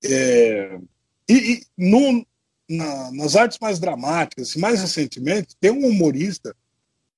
É, 0.05 0.79
e, 1.29 1.35
e 1.35 1.62
no, 1.76 2.26
na, 2.69 3.11
nas 3.12 3.37
artes 3.37 3.59
mais 3.61 3.79
dramáticas, 3.79 4.50
assim, 4.50 4.61
mais 4.61 4.81
recentemente, 4.81 5.57
tem 5.61 5.71
um 5.71 5.87
humorista 5.87 6.55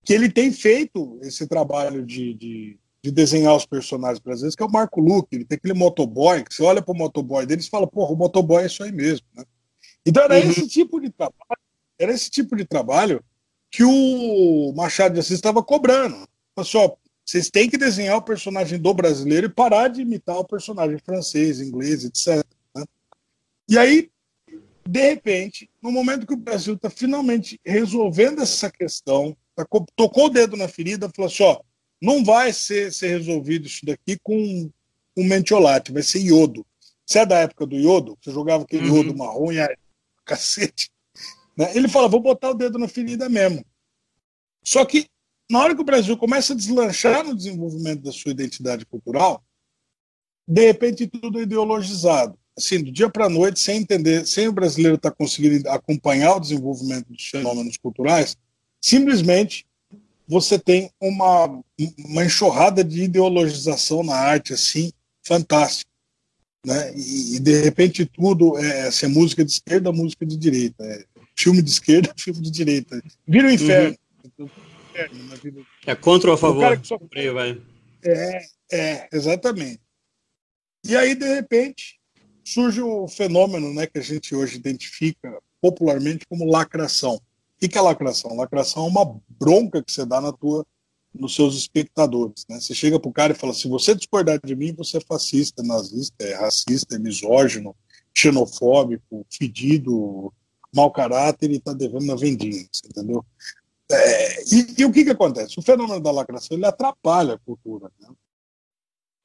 que 0.04 0.12
ele 0.12 0.30
tem 0.30 0.50
feito 0.52 1.18
esse 1.22 1.46
trabalho 1.46 2.04
de, 2.04 2.34
de, 2.34 2.78
de, 3.02 3.10
desenhar 3.10 3.54
os 3.54 3.66
personagens 3.66 4.20
brasileiros, 4.20 4.54
que 4.54 4.62
é 4.62 4.66
o 4.66 4.70
Marco 4.70 5.00
Luque. 5.00 5.36
Ele 5.36 5.44
tem 5.44 5.56
aquele 5.56 5.74
motoboy, 5.74 6.42
que 6.44 6.54
você 6.54 6.62
olha 6.62 6.80
para 6.80 6.92
o 6.92 6.96
motoboy 6.96 7.44
dele 7.44 7.60
e 7.60 7.68
fala, 7.68 7.86
porra, 7.86 8.12
o 8.12 8.16
motoboy 8.16 8.62
é 8.62 8.66
isso 8.66 8.82
aí 8.82 8.92
mesmo. 8.92 9.26
Né? 9.34 9.44
Então 10.06 10.22
era 10.22 10.34
uhum. 10.34 10.50
esse 10.50 10.66
tipo 10.66 11.00
de 11.00 11.10
trabalho 11.10 11.68
era 11.98 12.12
esse 12.12 12.30
tipo 12.30 12.54
de 12.54 12.64
trabalho 12.64 13.22
que 13.70 13.82
o 13.84 14.72
Machado 14.74 15.14
de 15.14 15.20
Assis 15.20 15.32
estava 15.32 15.62
cobrando. 15.62 16.26
Pessoal, 16.54 16.84
assim, 16.86 16.98
vocês 17.24 17.50
têm 17.50 17.68
que 17.68 17.76
desenhar 17.76 18.16
o 18.16 18.22
personagem 18.22 18.78
do 18.78 18.94
brasileiro 18.94 19.46
e 19.46 19.50
parar 19.50 19.88
de 19.88 20.00
imitar 20.00 20.38
o 20.38 20.46
personagem 20.46 20.98
francês, 20.98 21.60
inglês, 21.60 22.04
etc. 22.04 22.42
E 23.68 23.76
aí, 23.76 24.10
de 24.88 25.00
repente, 25.02 25.68
no 25.82 25.92
momento 25.92 26.26
que 26.26 26.32
o 26.32 26.38
Brasil 26.38 26.74
está 26.74 26.88
finalmente 26.88 27.60
resolvendo 27.64 28.40
essa 28.40 28.70
questão, 28.70 29.36
tá, 29.54 29.66
tocou 29.94 30.26
o 30.26 30.30
dedo 30.30 30.56
na 30.56 30.66
ferida, 30.66 31.10
falou 31.14 31.30
assim: 31.30 31.42
ó, 31.42 31.60
não 32.00 32.24
vai 32.24 32.52
ser, 32.52 32.92
ser 32.92 33.08
resolvido 33.08 33.66
isso 33.66 33.84
daqui 33.84 34.18
com, 34.22 34.70
com 35.14 35.24
mentiolate, 35.24 35.92
vai 35.92 36.02
ser 36.02 36.20
iodo. 36.20 36.64
Você 37.04 37.18
é 37.18 37.26
da 37.26 37.40
época 37.40 37.66
do 37.66 37.76
iodo? 37.76 38.16
Você 38.20 38.30
jogava 38.30 38.64
aquele 38.64 38.88
uhum. 38.88 38.96
iodo 38.96 39.16
marrom 39.16 39.52
e 39.52 39.60
aí, 39.60 39.76
cacete. 40.24 40.90
Né? 41.56 41.76
Ele 41.76 41.88
fala: 41.88 42.08
vou 42.08 42.20
botar 42.20 42.50
o 42.50 42.54
dedo 42.54 42.78
na 42.78 42.88
ferida 42.88 43.28
mesmo. 43.28 43.64
Só 44.64 44.84
que 44.84 45.06
na 45.50 45.60
hora 45.60 45.74
que 45.74 45.80
o 45.80 45.84
Brasil 45.84 46.16
começa 46.16 46.52
a 46.52 46.56
deslanchar 46.56 47.24
no 47.24 47.34
desenvolvimento 47.34 48.02
da 48.02 48.12
sua 48.12 48.30
identidade 48.30 48.84
cultural, 48.84 49.42
de 50.46 50.66
repente 50.66 51.06
tudo 51.06 51.40
é 51.40 51.42
ideologizado. 51.42 52.38
Assim, 52.58 52.82
do 52.82 52.90
dia 52.90 53.08
para 53.08 53.26
a 53.26 53.30
noite, 53.30 53.60
sem 53.60 53.78
entender, 53.78 54.26
sem 54.26 54.48
o 54.48 54.52
brasileiro 54.52 54.96
estar 54.96 55.10
tá 55.10 55.16
conseguindo 55.16 55.68
acompanhar 55.70 56.34
o 56.34 56.40
desenvolvimento 56.40 57.06
dos 57.06 57.24
fenômenos 57.28 57.76
culturais, 57.76 58.36
simplesmente 58.80 59.64
você 60.26 60.58
tem 60.58 60.90
uma, 61.00 61.62
uma 62.04 62.24
enxurrada 62.24 62.82
de 62.82 63.04
ideologização 63.04 64.02
na 64.02 64.16
arte, 64.16 64.52
assim, 64.52 64.92
fantástica. 65.24 65.88
Né? 66.66 66.92
E, 66.96 67.36
e 67.36 67.38
de 67.38 67.62
repente 67.62 68.04
tudo 68.04 68.58
é, 68.58 68.88
é 68.88 69.06
música 69.06 69.44
de 69.44 69.52
esquerda, 69.52 69.92
música 69.92 70.26
de 70.26 70.36
direita. 70.36 70.84
É 70.84 71.04
filme 71.38 71.62
de 71.62 71.70
esquerda, 71.70 72.12
filme 72.18 72.40
de 72.40 72.50
direita. 72.50 73.00
Vira 73.26 73.46
o 73.46 73.50
inferno. 73.50 73.96
Uhum. 74.36 74.48
É 75.86 75.94
contra 75.94 76.30
ou 76.30 76.34
a 76.34 76.38
favor? 76.38 76.80
Só... 76.84 76.98
vai. 77.32 77.62
É, 78.02 78.46
é, 78.72 79.08
exatamente. 79.12 79.80
E 80.84 80.96
aí, 80.96 81.14
de 81.14 81.26
repente, 81.26 81.97
surge 82.52 82.80
o 82.80 83.06
fenômeno 83.06 83.72
né, 83.74 83.86
que 83.86 83.98
a 83.98 84.02
gente 84.02 84.34
hoje 84.34 84.56
identifica 84.56 85.38
popularmente 85.60 86.26
como 86.26 86.50
lacração. 86.50 87.14
O 87.16 87.68
que 87.68 87.76
é 87.76 87.80
lacração? 87.80 88.36
Lacração 88.36 88.86
é 88.86 88.88
uma 88.88 89.20
bronca 89.28 89.82
que 89.82 89.92
você 89.92 90.06
dá 90.06 90.20
na 90.20 90.32
tua, 90.32 90.64
nos 91.12 91.34
seus 91.34 91.56
espectadores. 91.56 92.46
Né? 92.48 92.58
Você 92.60 92.74
chega 92.74 92.98
para 92.98 93.08
o 93.08 93.12
cara 93.12 93.32
e 93.32 93.36
fala: 93.36 93.52
se 93.52 93.68
você 93.68 93.94
discordar 93.94 94.40
de 94.42 94.54
mim, 94.54 94.72
você 94.72 94.96
é 94.98 95.00
fascista, 95.00 95.62
nazista, 95.62 96.24
é 96.24 96.34
racista, 96.34 96.96
é 96.96 96.98
misógino, 96.98 97.74
xenofóbico, 98.16 99.26
fedido, 99.28 100.32
mau 100.74 100.90
caráter 100.90 101.50
e 101.50 101.56
está 101.56 101.72
devendo 101.72 102.06
na 102.06 102.14
vendinha, 102.14 102.66
entendeu? 102.86 103.24
É, 103.90 104.44
e, 104.44 104.74
e, 104.78 104.84
o 104.84 104.92
que, 104.92 105.04
que 105.04 105.10
acontece? 105.10 105.58
O 105.58 105.62
fenômeno 105.62 106.00
da 106.00 106.10
lacração 106.10 106.56
ele 106.56 106.66
atrapalha 106.66 107.34
a 107.34 107.38
cultura. 107.38 107.90
Né? 107.98 108.08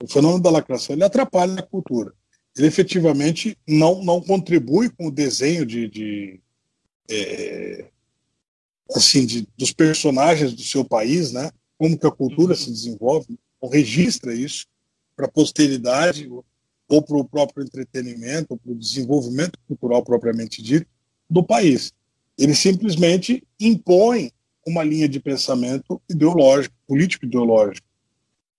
O 0.01 0.07
fenômeno 0.07 0.41
da 0.41 0.49
lacração 0.49 0.95
ele 0.95 1.03
atrapalha 1.03 1.59
a 1.59 1.63
cultura. 1.63 2.13
Ele 2.57 2.67
efetivamente 2.67 3.57
não, 3.67 4.03
não 4.03 4.21
contribui 4.21 4.89
com 4.89 5.07
o 5.07 5.11
desenho 5.11 5.65
de, 5.65 5.87
de 5.87 6.39
é, 7.09 7.89
assim 8.95 9.25
de, 9.25 9.47
dos 9.57 9.73
personagens 9.73 10.53
do 10.53 10.61
seu 10.61 10.85
país, 10.85 11.31
né? 11.31 11.51
Como 11.77 11.97
que 11.97 12.07
a 12.07 12.11
cultura 12.11 12.55
se 12.55 12.69
desenvolve, 12.69 13.37
ou 13.59 13.69
registra 13.69 14.33
isso 14.33 14.67
para 15.15 15.25
a 15.25 15.31
posteridade 15.31 16.29
ou 16.87 17.01
para 17.01 17.17
o 17.17 17.25
próprio 17.25 17.63
entretenimento, 17.63 18.47
ou 18.51 18.57
para 18.57 18.71
o 18.71 18.75
desenvolvimento 18.75 19.57
cultural 19.67 20.03
propriamente 20.03 20.61
dito 20.61 20.85
do 21.29 21.43
país. 21.43 21.93
Ele 22.37 22.53
simplesmente 22.53 23.43
impõe 23.59 24.31
uma 24.65 24.83
linha 24.83 25.09
de 25.09 25.19
pensamento 25.19 26.01
ideológico, 26.09 26.75
político-ideológico. 26.87 27.87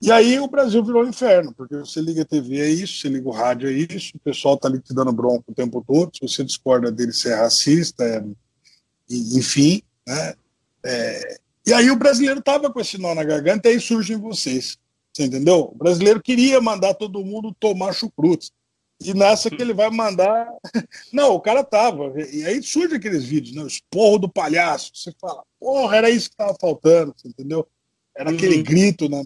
E 0.04 0.12
aí 0.12 0.38
o 0.38 0.46
Brasil 0.46 0.84
virou 0.84 1.02
um 1.02 1.08
inferno, 1.08 1.54
porque 1.54 1.74
você 1.76 1.98
liga 1.98 2.20
a 2.20 2.26
TV 2.26 2.60
é 2.60 2.68
isso, 2.68 3.00
você 3.00 3.08
liga 3.08 3.26
o 3.26 3.32
rádio 3.32 3.70
é 3.70 3.72
isso, 3.72 4.14
o 4.14 4.18
pessoal 4.18 4.54
está 4.54 4.68
ali 4.68 4.78
te 4.78 4.92
dando 4.92 5.10
bronco 5.10 5.44
o 5.48 5.54
tempo 5.54 5.82
todo, 5.86 6.14
se 6.14 6.20
você 6.20 6.44
discorda 6.44 6.92
dele, 6.92 7.10
você 7.10 7.32
é 7.32 7.36
racista, 7.36 8.04
é, 8.04 8.22
enfim. 9.10 9.80
Né? 10.06 10.34
É, 10.84 11.38
e 11.66 11.72
aí 11.72 11.90
o 11.90 11.96
brasileiro 11.96 12.40
estava 12.40 12.70
com 12.70 12.78
esse 12.80 12.98
nó 12.98 13.14
na 13.14 13.24
garganta, 13.24 13.66
e 13.66 13.72
aí 13.72 13.80
surgem 13.80 14.18
vocês. 14.18 14.76
Você 15.10 15.24
entendeu? 15.24 15.70
O 15.72 15.74
brasileiro 15.74 16.20
queria 16.20 16.60
mandar 16.60 16.92
todo 16.92 17.24
mundo 17.24 17.56
tomar 17.58 17.94
chucrutes. 17.94 18.52
E 19.02 19.14
nessa 19.14 19.48
que 19.48 19.62
ele 19.62 19.72
vai 19.72 19.88
mandar. 19.88 20.46
Não, 21.12 21.34
o 21.34 21.40
cara 21.40 21.64
tava. 21.64 22.12
E 22.30 22.44
aí 22.44 22.62
surge 22.62 22.96
aqueles 22.96 23.24
vídeos, 23.24 23.56
né? 23.56 23.62
O 23.62 23.66
esporro 23.66 24.18
do 24.18 24.28
palhaço. 24.28 24.90
Você 24.94 25.12
fala, 25.20 25.42
porra, 25.58 25.96
era 25.96 26.10
isso 26.10 26.30
que 26.30 26.36
tava 26.36 26.54
faltando, 26.60 27.14
entendeu? 27.24 27.66
Era 28.14 28.30
uhum. 28.30 28.36
aquele 28.36 28.62
grito 28.62 29.08
na 29.08 29.24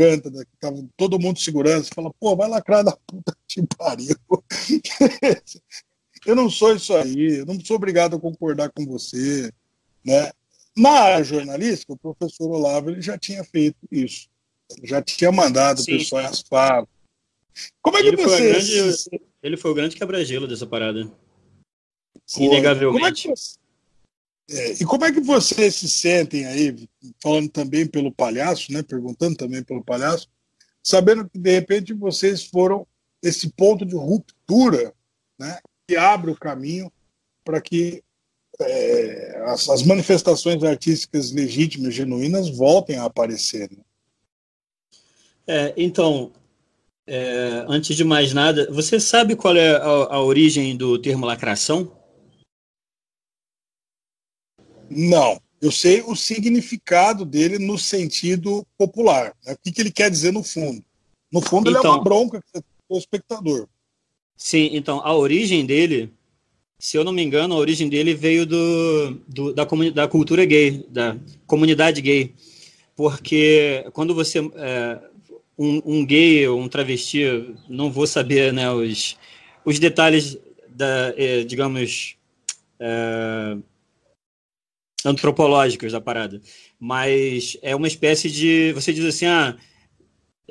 garganta, 0.00 0.30
né, 0.30 0.44
que 0.44 0.56
tava 0.58 0.82
todo 0.96 1.18
mundo 1.18 1.38
segurando. 1.38 1.84
Você 1.84 1.90
fala, 1.94 2.12
pô, 2.18 2.34
vai 2.34 2.48
lacrar 2.48 2.82
da 2.82 2.96
puta 3.06 3.36
que 3.46 3.62
pariu. 3.76 4.16
eu 6.26 6.34
não 6.34 6.48
sou 6.48 6.74
isso 6.74 6.94
aí, 6.94 7.38
eu 7.38 7.46
não 7.46 7.60
sou 7.60 7.76
obrigado 7.76 8.16
a 8.16 8.20
concordar 8.20 8.70
com 8.70 8.86
você, 8.86 9.52
né? 10.04 10.30
Na 10.76 10.90
área 10.90 11.24
jornalística, 11.24 11.92
o 11.92 11.98
professor 11.98 12.50
Olavo 12.50 12.90
ele 12.90 13.02
já 13.02 13.18
tinha 13.18 13.44
feito 13.44 13.76
isso. 13.90 14.28
Já 14.84 15.02
tinha 15.02 15.32
mandado 15.32 15.82
Sim. 15.82 15.98
pessoas 15.98 16.40
falar 16.48 16.86
como 17.82 17.98
é 17.98 18.02
que 18.02 18.08
ele 18.08 18.16
você. 18.16 18.36
Foi 18.36 18.48
grande, 18.48 19.24
ele 19.42 19.56
foi 19.56 19.70
o 19.70 19.74
grande 19.74 19.96
quebra-gelo 19.96 20.46
dessa 20.46 20.66
parada. 20.66 21.10
Foi. 22.30 22.44
Inegavelmente. 22.44 22.92
Como 22.92 23.06
é 23.06 23.12
que 23.12 23.28
você... 23.28 23.59
É, 24.50 24.72
e 24.72 24.84
como 24.84 25.04
é 25.04 25.12
que 25.12 25.20
vocês 25.20 25.76
se 25.76 25.88
sentem 25.88 26.44
aí, 26.44 26.88
falando 27.22 27.48
também 27.48 27.86
pelo 27.86 28.12
palhaço, 28.12 28.72
né? 28.72 28.82
Perguntando 28.82 29.36
também 29.36 29.62
pelo 29.62 29.84
palhaço, 29.84 30.28
sabendo 30.82 31.28
que 31.28 31.38
de 31.38 31.50
repente 31.52 31.94
vocês 31.94 32.44
foram 32.44 32.86
esse 33.22 33.50
ponto 33.50 33.86
de 33.86 33.94
ruptura, 33.94 34.92
né? 35.38 35.58
Que 35.86 35.96
abre 35.96 36.32
o 36.32 36.36
caminho 36.36 36.90
para 37.44 37.60
que 37.60 38.02
é, 38.60 39.42
as, 39.46 39.68
as, 39.68 39.82
manifestações 39.82 40.62
artísticas 40.64 41.30
legítimas, 41.30 41.94
genuínas, 41.94 42.50
voltem 42.50 42.96
a 42.96 43.04
aparecer. 43.04 43.70
Né? 43.70 43.82
É, 45.46 45.74
então, 45.76 46.32
é, 47.06 47.64
antes 47.68 47.96
de 47.96 48.04
mais 48.04 48.32
nada, 48.32 48.70
você 48.70 49.00
sabe 49.00 49.36
qual 49.36 49.56
é 49.56 49.76
a, 49.76 50.14
a, 50.14 50.22
origem 50.22 50.76
do 50.76 50.98
termo 50.98 51.26
lacração? 51.26 51.99
Não. 54.90 55.40
Eu 55.60 55.70
sei 55.70 56.02
o 56.02 56.16
significado 56.16 57.24
dele 57.24 57.58
no 57.58 57.78
sentido 57.78 58.66
popular. 58.76 59.34
Né? 59.44 59.52
O 59.52 59.58
que, 59.62 59.72
que 59.72 59.80
ele 59.80 59.90
quer 59.90 60.10
dizer 60.10 60.32
no 60.32 60.42
fundo? 60.42 60.82
No 61.30 61.40
fundo, 61.40 61.70
então, 61.70 61.80
ele 61.80 61.86
é 61.86 61.90
uma 61.90 61.96
então- 61.96 62.04
bronca 62.04 62.42
o 62.88 62.98
espectador. 62.98 63.68
Sim, 64.36 64.70
então, 64.72 65.00
a 65.04 65.14
origem 65.14 65.64
dele, 65.66 66.10
se 66.78 66.96
eu 66.96 67.04
não 67.04 67.12
me 67.12 67.22
engano, 67.22 67.54
a 67.54 67.58
origem 67.58 67.88
dele 67.88 68.14
veio 68.14 68.46
do, 68.46 69.10
do 69.28 69.52
da, 69.52 69.64
da 69.94 70.08
cultura 70.08 70.44
gay, 70.44 70.84
da 70.88 71.16
comunidade 71.46 72.00
gay. 72.00 72.34
Porque 72.96 73.86
quando 73.92 74.14
você. 74.14 74.38
É, 74.56 75.10
um, 75.60 75.82
um 75.84 76.06
gay 76.06 76.48
ou 76.48 76.58
um 76.58 76.68
travesti, 76.68 77.54
não 77.68 77.92
vou 77.92 78.06
saber 78.06 78.50
né, 78.50 78.72
os, 78.72 79.18
os 79.62 79.78
detalhes 79.78 80.38
da, 80.70 81.12
eh, 81.18 81.44
digamos, 81.44 82.16
eh, 82.78 83.58
antropológicos 85.04 85.92
da 85.92 86.00
parada, 86.00 86.40
mas 86.78 87.56
é 87.62 87.74
uma 87.74 87.88
espécie 87.88 88.30
de, 88.30 88.72
você 88.74 88.92
diz 88.92 89.04
assim, 89.04 89.26
ah, 89.26 89.56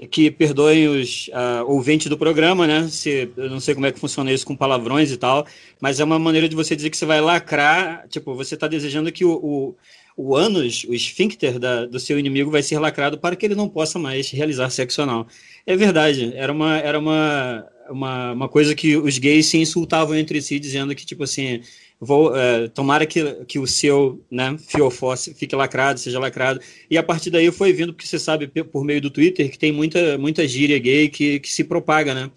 que 0.08 0.32
perdoem 0.32 0.88
os 0.88 1.28
uh, 1.30 1.66
ouvintes 1.68 2.08
do 2.08 2.18
programa, 2.18 2.66
né? 2.66 2.88
Se, 2.88 3.30
eu 3.36 3.50
não 3.50 3.60
sei 3.60 3.74
como 3.74 3.86
é 3.86 3.92
que 3.92 4.00
funciona 4.00 4.32
isso 4.32 4.46
com 4.46 4.56
palavrões 4.56 5.12
e 5.12 5.18
tal, 5.18 5.46
mas 5.80 6.00
é 6.00 6.04
uma 6.04 6.18
maneira 6.18 6.48
de 6.48 6.56
você 6.56 6.76
dizer 6.76 6.90
que 6.90 6.98
você 6.98 7.06
vai 7.06 7.20
lacrar, 7.20 8.08
tipo, 8.08 8.34
você 8.34 8.56
está 8.56 8.68
desejando 8.68 9.12
que 9.12 9.26
o, 9.26 9.34
o, 9.34 9.76
o 10.16 10.36
ânus, 10.36 10.86
o 10.88 10.94
esfíncter 10.94 11.60
da, 11.60 11.86
do 11.86 12.00
seu 12.00 12.18
inimigo 12.18 12.50
vai 12.50 12.64
ser 12.64 12.80
lacrado 12.80 13.18
para 13.18 13.36
que 13.36 13.46
ele 13.46 13.56
não 13.56 13.68
possa 13.68 14.00
mais 14.00 14.30
realizar 14.32 14.70
sexo 14.70 15.02
anal. 15.02 15.28
É 15.66 15.76
verdade, 15.76 16.32
era 16.36 16.52
uma, 16.52 16.78
era 16.78 16.98
uma, 16.98 17.66
uma, 17.90 18.32
uma 18.32 18.50
coisa 18.50 18.74
que 18.74 18.96
os 18.96 19.18
gays 19.18 19.48
se 19.48 19.58
insultavam 19.58 20.16
entre 20.16 20.42
si, 20.42 20.60
dizendo 20.60 20.96
que, 20.96 21.06
tipo 21.06 21.24
assim, 21.24 21.62
vou, 22.00 22.36
é, 22.36 22.68
tomara 22.70 23.06
que, 23.06 23.22
que 23.46 23.60
o 23.60 23.68
seu 23.68 24.24
né, 24.32 24.56
fiofó 24.58 25.16
fique 25.18 25.56
lacrado, 25.56 26.00
seja 26.00 26.20
lacrado. 26.20 26.60
E 26.90 26.98
a 26.98 27.04
partir 27.04 27.30
daí 27.30 27.52
foi 27.52 27.74
vindo, 27.74 27.94
porque 27.94 28.08
você 28.08 28.18
sabe, 28.18 28.48
por 28.48 28.84
meio 28.84 29.02
do 29.02 29.10
Twitter, 29.10 29.52
que 29.52 29.60
tem 29.60 29.72
muita, 29.72 30.18
muita 30.18 30.48
gíria 30.48 30.80
gay 30.80 31.10
que, 31.10 31.40
que 31.40 31.52
se 31.52 31.64
propaga, 31.64 32.14
né? 32.14 32.32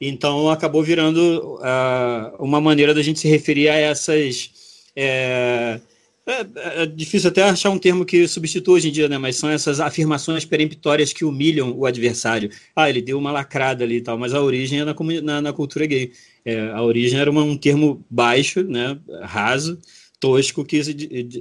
Então 0.00 0.50
acabou 0.50 0.82
virando 0.82 1.58
uh, 1.58 2.44
uma 2.44 2.60
maneira 2.60 2.92
da 2.92 3.02
gente 3.02 3.18
se 3.18 3.28
referir 3.28 3.68
a 3.68 3.74
essas. 3.74 4.50
É, 4.94 5.80
é, 6.26 6.82
é, 6.82 6.86
difícil 6.86 7.30
até 7.30 7.44
achar 7.44 7.70
um 7.70 7.78
termo 7.78 8.04
que 8.04 8.26
substitua 8.26 8.74
hoje 8.74 8.88
em 8.88 8.92
dia, 8.92 9.08
né? 9.08 9.16
Mas 9.16 9.36
são 9.36 9.48
essas 9.48 9.78
afirmações 9.78 10.44
peremptórias 10.44 11.12
que 11.12 11.24
humilham 11.24 11.72
o 11.76 11.86
adversário. 11.86 12.50
Ah, 12.74 12.90
ele 12.90 13.00
deu 13.00 13.16
uma 13.16 13.30
lacrada 13.30 13.84
ali 13.84 13.96
e 13.96 14.00
tal, 14.00 14.18
mas 14.18 14.34
a 14.34 14.42
origem 14.42 14.80
é 14.80 14.84
na, 14.84 14.94
na, 15.22 15.40
na 15.40 15.52
cultura 15.52 15.86
gay. 15.86 16.10
É, 16.44 16.70
a 16.70 16.82
origem 16.82 17.20
era 17.20 17.30
uma, 17.30 17.42
um 17.42 17.56
termo 17.56 18.04
baixo, 18.10 18.64
né? 18.64 18.98
Raso, 19.22 19.78
tosco 20.18 20.64
que 20.64 20.82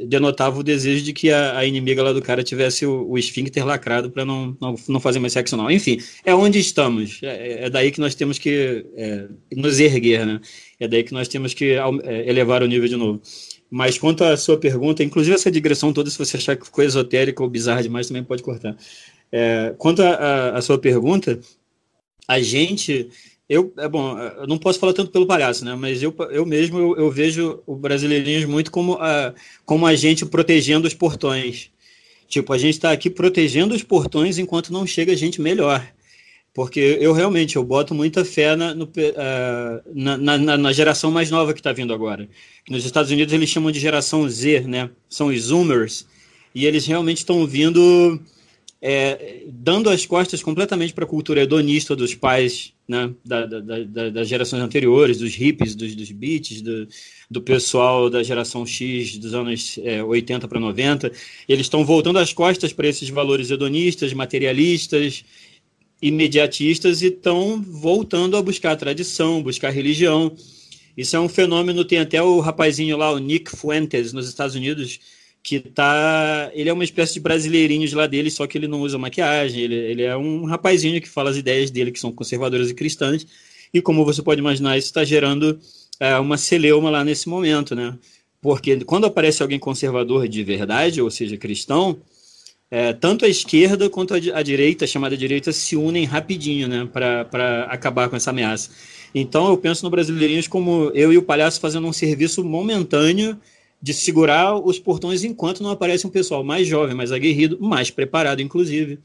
denotava 0.08 0.60
o 0.60 0.64
desejo 0.64 1.04
de 1.04 1.14
que 1.14 1.32
a, 1.32 1.58
a 1.58 1.66
inimiga 1.66 2.04
lá 2.04 2.14
do 2.14 2.22
cara 2.22 2.44
tivesse 2.44 2.86
o, 2.86 3.10
o 3.10 3.18
esfíncter 3.18 3.66
lacrado 3.66 4.12
para 4.12 4.24
não, 4.24 4.56
não, 4.62 4.76
não 4.88 5.00
fazer 5.00 5.18
mais 5.18 5.34
sexo 5.34 5.58
não. 5.58 5.72
Enfim, 5.72 5.98
é 6.24 6.36
onde 6.36 6.60
estamos. 6.60 7.20
É, 7.24 7.66
é 7.66 7.70
daí 7.72 7.92
que 7.92 8.00
nós 8.00 8.14
temos 8.14 8.38
que 8.38 8.86
é, 8.96 9.28
nos 9.56 9.80
erguer, 9.80 10.28
né? 10.28 10.40
É 10.80 10.88
daí 10.88 11.04
que 11.04 11.14
nós 11.14 11.28
temos 11.28 11.56
que 11.56 11.72
é, 11.72 12.30
elevar 12.30 12.62
o 12.62 12.68
nível 12.68 12.88
de 12.88 12.96
novo. 12.96 13.20
Mas 13.70 13.98
quanto 13.98 14.24
à 14.24 14.38
sua 14.38 14.58
pergunta, 14.58 15.04
inclusive 15.04 15.36
essa 15.36 15.52
digressão 15.52 15.92
toda, 15.92 16.10
se 16.10 16.18
você 16.18 16.38
achar 16.38 16.56
que 16.56 16.66
ficou 16.66 16.84
esotérica 16.84 17.44
ou 17.44 17.50
bizarra 17.50 17.84
demais, 17.84 18.08
também 18.08 18.24
pode 18.24 18.44
cortar. 18.44 18.76
É, 19.32 19.74
quanto 19.78 20.02
à 20.02 20.62
sua 20.62 20.78
pergunta, 20.78 21.40
a 22.28 22.40
gente 22.40 23.10
eu, 23.48 23.72
é 23.78 23.88
bom, 23.88 24.18
eu 24.18 24.48
não 24.48 24.58
posso 24.58 24.80
falar 24.80 24.94
tanto 24.94 25.12
pelo 25.12 25.28
palhaço, 25.28 25.64
né? 25.64 25.76
Mas 25.76 26.02
eu, 26.02 26.14
eu 26.32 26.46
mesmo 26.46 26.80
eu, 26.80 26.98
eu 26.98 27.12
vejo 27.12 27.62
o 27.66 27.76
brasileirinhos 27.76 28.46
muito 28.46 28.72
como 28.72 28.94
a, 28.94 29.36
como 29.64 29.86
a 29.86 29.96
gente 29.96 30.26
protegendo 30.26 30.88
os 30.88 30.96
portões. 30.96 31.70
Tipo, 32.28 32.54
a 32.54 32.58
gente 32.58 32.74
está 32.74 32.92
aqui 32.92 33.10
protegendo 33.10 33.76
os 33.76 33.84
portões 33.84 34.40
enquanto 34.40 34.74
não 34.74 34.88
chega 34.88 35.16
gente 35.16 35.40
melhor. 35.40 35.88
Porque 36.56 36.80
eu 37.02 37.12
realmente 37.12 37.58
eu 37.58 37.64
boto 37.66 37.94
muita 37.94 38.24
fé 38.24 38.56
na, 38.56 38.74
no, 38.74 38.86
uh, 38.86 38.90
na, 39.94 40.18
na, 40.18 40.58
na, 40.58 40.72
geração 40.72 41.12
mais 41.12 41.30
nova 41.30 41.54
que 41.54 41.60
está 41.60 41.74
vindo 41.74 41.94
agora. 41.94 42.30
Nos 42.70 42.86
Estados 42.86 43.12
Unidos 43.12 43.34
eles 43.34 43.50
chamam 43.50 43.74
de 43.74 43.80
geração 43.80 44.28
Z, 44.30 44.62
né? 44.62 44.90
São 45.10 45.28
os 45.28 45.42
Zoomers. 45.42 46.08
E 46.56 46.66
eles 46.66 46.86
realmente 46.86 47.18
estão 47.18 47.46
vindo 47.46 48.22
é, 48.82 49.44
dando 49.48 49.90
as 49.90 50.06
costas 50.06 50.42
completamente 50.42 50.94
para 50.94 51.04
a 51.04 51.08
cultura 51.08 51.42
hedonista 51.42 51.94
dos 51.94 52.16
pais 52.16 52.72
né, 52.88 53.12
da, 53.26 53.46
da, 53.46 53.60
da, 53.60 54.10
das 54.12 54.28
gerações 54.28 54.62
anteriores, 54.62 55.18
dos 55.18 55.36
hippies, 55.36 55.76
dos, 55.76 55.94
dos 55.94 56.10
beats, 56.12 56.62
do, 56.62 56.88
do 57.30 57.42
pessoal 57.42 58.10
da 58.10 58.24
geração 58.24 58.66
X 58.66 59.18
dos 59.18 59.34
anos 59.34 59.78
é, 59.84 60.02
80 60.02 60.48
para 60.48 60.60
90. 60.60 61.12
Eles 61.50 61.66
estão 61.66 61.84
voltando 61.84 62.20
as 62.20 62.32
costas 62.32 62.72
para 62.72 62.88
esses 62.88 63.10
valores 63.10 63.52
hedonistas, 63.52 64.14
materialistas, 64.14 65.26
imediatistas 66.02 67.02
e 67.02 67.08
estão 67.08 67.62
voltando 67.62 68.38
a 68.38 68.42
buscar 68.42 68.72
a 68.72 68.76
tradição, 68.76 69.42
buscar 69.42 69.70
a 69.70 69.72
religião. 69.72 70.36
Isso 70.96 71.16
é 71.16 71.20
um 71.20 71.28
fenômeno, 71.30 71.84
tem 71.84 72.00
até 72.00 72.22
o 72.22 72.40
rapazinho 72.40 72.98
lá, 72.98 73.12
o 73.12 73.18
Nick 73.18 73.52
Fuentes, 73.56 74.14
nos 74.14 74.28
Estados 74.28 74.56
Unidos, 74.56 75.00
que 75.44 75.60
tá. 75.60 76.50
Ele 76.54 76.70
é 76.70 76.74
uma 76.74 76.84
espécie 76.84 77.16
de 77.16 77.20
brasileirinho 77.20 77.88
de 77.88 77.96
lá 77.96 78.08
dele, 78.08 78.32
só 78.32 78.48
que 78.48 78.58
ele 78.58 78.68
não 78.68 78.82
usa 78.82 78.98
maquiagem. 78.98 79.62
Ele, 79.62 79.76
ele 79.76 80.04
é 80.04 80.16
um 80.16 80.46
rapazinho 80.46 81.02
que 81.02 81.10
fala 81.10 81.30
as 81.30 81.38
ideias 81.38 81.70
dele, 81.70 81.92
que 81.92 82.00
são 82.00 82.12
conservadoras 82.12 82.70
e 82.70 82.74
cristãs. 82.74 83.28
E 83.74 83.82
como 83.82 84.06
você 84.06 84.22
pode 84.22 84.40
imaginar, 84.40 84.78
isso 84.78 84.88
está 84.88 85.04
gerando 85.04 85.60
é, 86.00 86.18
uma 86.18 86.38
celeuma 86.38 86.90
lá 86.90 87.04
nesse 87.04 87.28
momento, 87.28 87.76
né? 87.76 87.98
Porque 88.42 88.80
quando 88.86 89.06
aparece 89.06 89.42
alguém 89.42 89.60
conservador 89.60 90.28
de 90.28 90.44
verdade, 90.44 91.02
ou 91.02 91.12
seja, 91.12 91.36
cristão, 91.36 92.00
é, 92.72 92.94
tanto 92.94 93.26
a 93.26 93.28
esquerda 93.28 93.90
quanto 93.90 94.14
a, 94.14 94.18
a, 94.18 94.44
direita, 94.44 94.88
chamada 94.88 95.16
direita, 95.16 95.52
se 95.52 95.76
unem 95.76 96.06
rapidinho, 96.06 96.68
né? 96.68 96.90
Para 96.92 97.64
acabar 97.70 98.10
com 98.10 98.16
essa 98.16 98.32
ameaça. 98.32 98.72
Então 99.14 99.48
eu 99.48 99.58
penso 99.58 99.84
no 99.84 99.90
Brasileirinhos 99.90 100.48
como 100.48 100.92
eu 100.94 101.14
e 101.14 101.18
o 101.18 101.24
Palhaço 101.24 101.60
fazendo 101.60 101.88
um 101.88 101.94
serviço 101.94 102.44
momentâneo 102.44 103.40
de 103.82 103.94
segurar 103.94 104.56
os 104.56 104.80
portões 104.80 105.24
enquanto 105.24 105.62
não 105.62 105.70
aparece 105.70 106.08
um 106.08 106.10
pessoal 106.10 106.44
mais 106.44 106.68
jovem, 106.68 106.96
mais 106.96 107.12
aguerrido, 107.12 107.60
mais 107.62 107.92
preparado, 107.92 108.42
inclusive, 108.42 109.00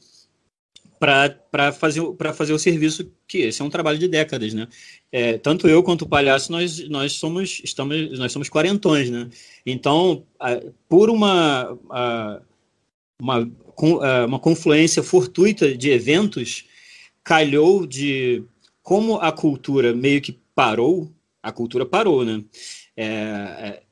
para 0.99 1.73
fazer, 1.73 2.02
fazer 2.35 2.52
o 2.52 2.59
serviço 2.59 3.11
que 3.26 3.38
esse 3.38 3.62
é 3.62 3.64
um 3.64 3.71
trabalho 3.71 3.99
de 3.99 4.09
décadas, 4.09 4.52
né? 4.52 4.69
É, 5.12 5.38
tanto 5.38 5.69
eu 5.69 5.83
quanto 5.83 6.02
o 6.02 6.09
palhaço 6.09 6.52
nós, 6.52 6.88
nós 6.88 7.12
somos 7.12 7.61
estamos 7.64 8.19
nós 8.19 8.33
somos 8.33 8.49
quarentões, 8.49 9.11
né? 9.11 9.29
Então, 9.64 10.25
a, 10.38 10.61
por 10.88 11.09
uma 11.09 11.79
a, 11.90 12.40
uma 13.21 13.49
uma 14.27 14.39
confluência 14.39 15.03
fortuita 15.03 15.75
de 15.75 15.91
eventos, 15.91 16.67
calhou 17.25 17.87
de 17.87 18.45
como 18.83 19.16
a 19.16 19.33
cultura 19.33 19.94
meio 19.94 20.21
que 20.21 20.38
parou, 20.55 21.11
a 21.42 21.51
cultura 21.51 21.87
parou, 21.87 22.25
né? 22.25 22.44
É, 22.94 23.05
é 23.07 23.83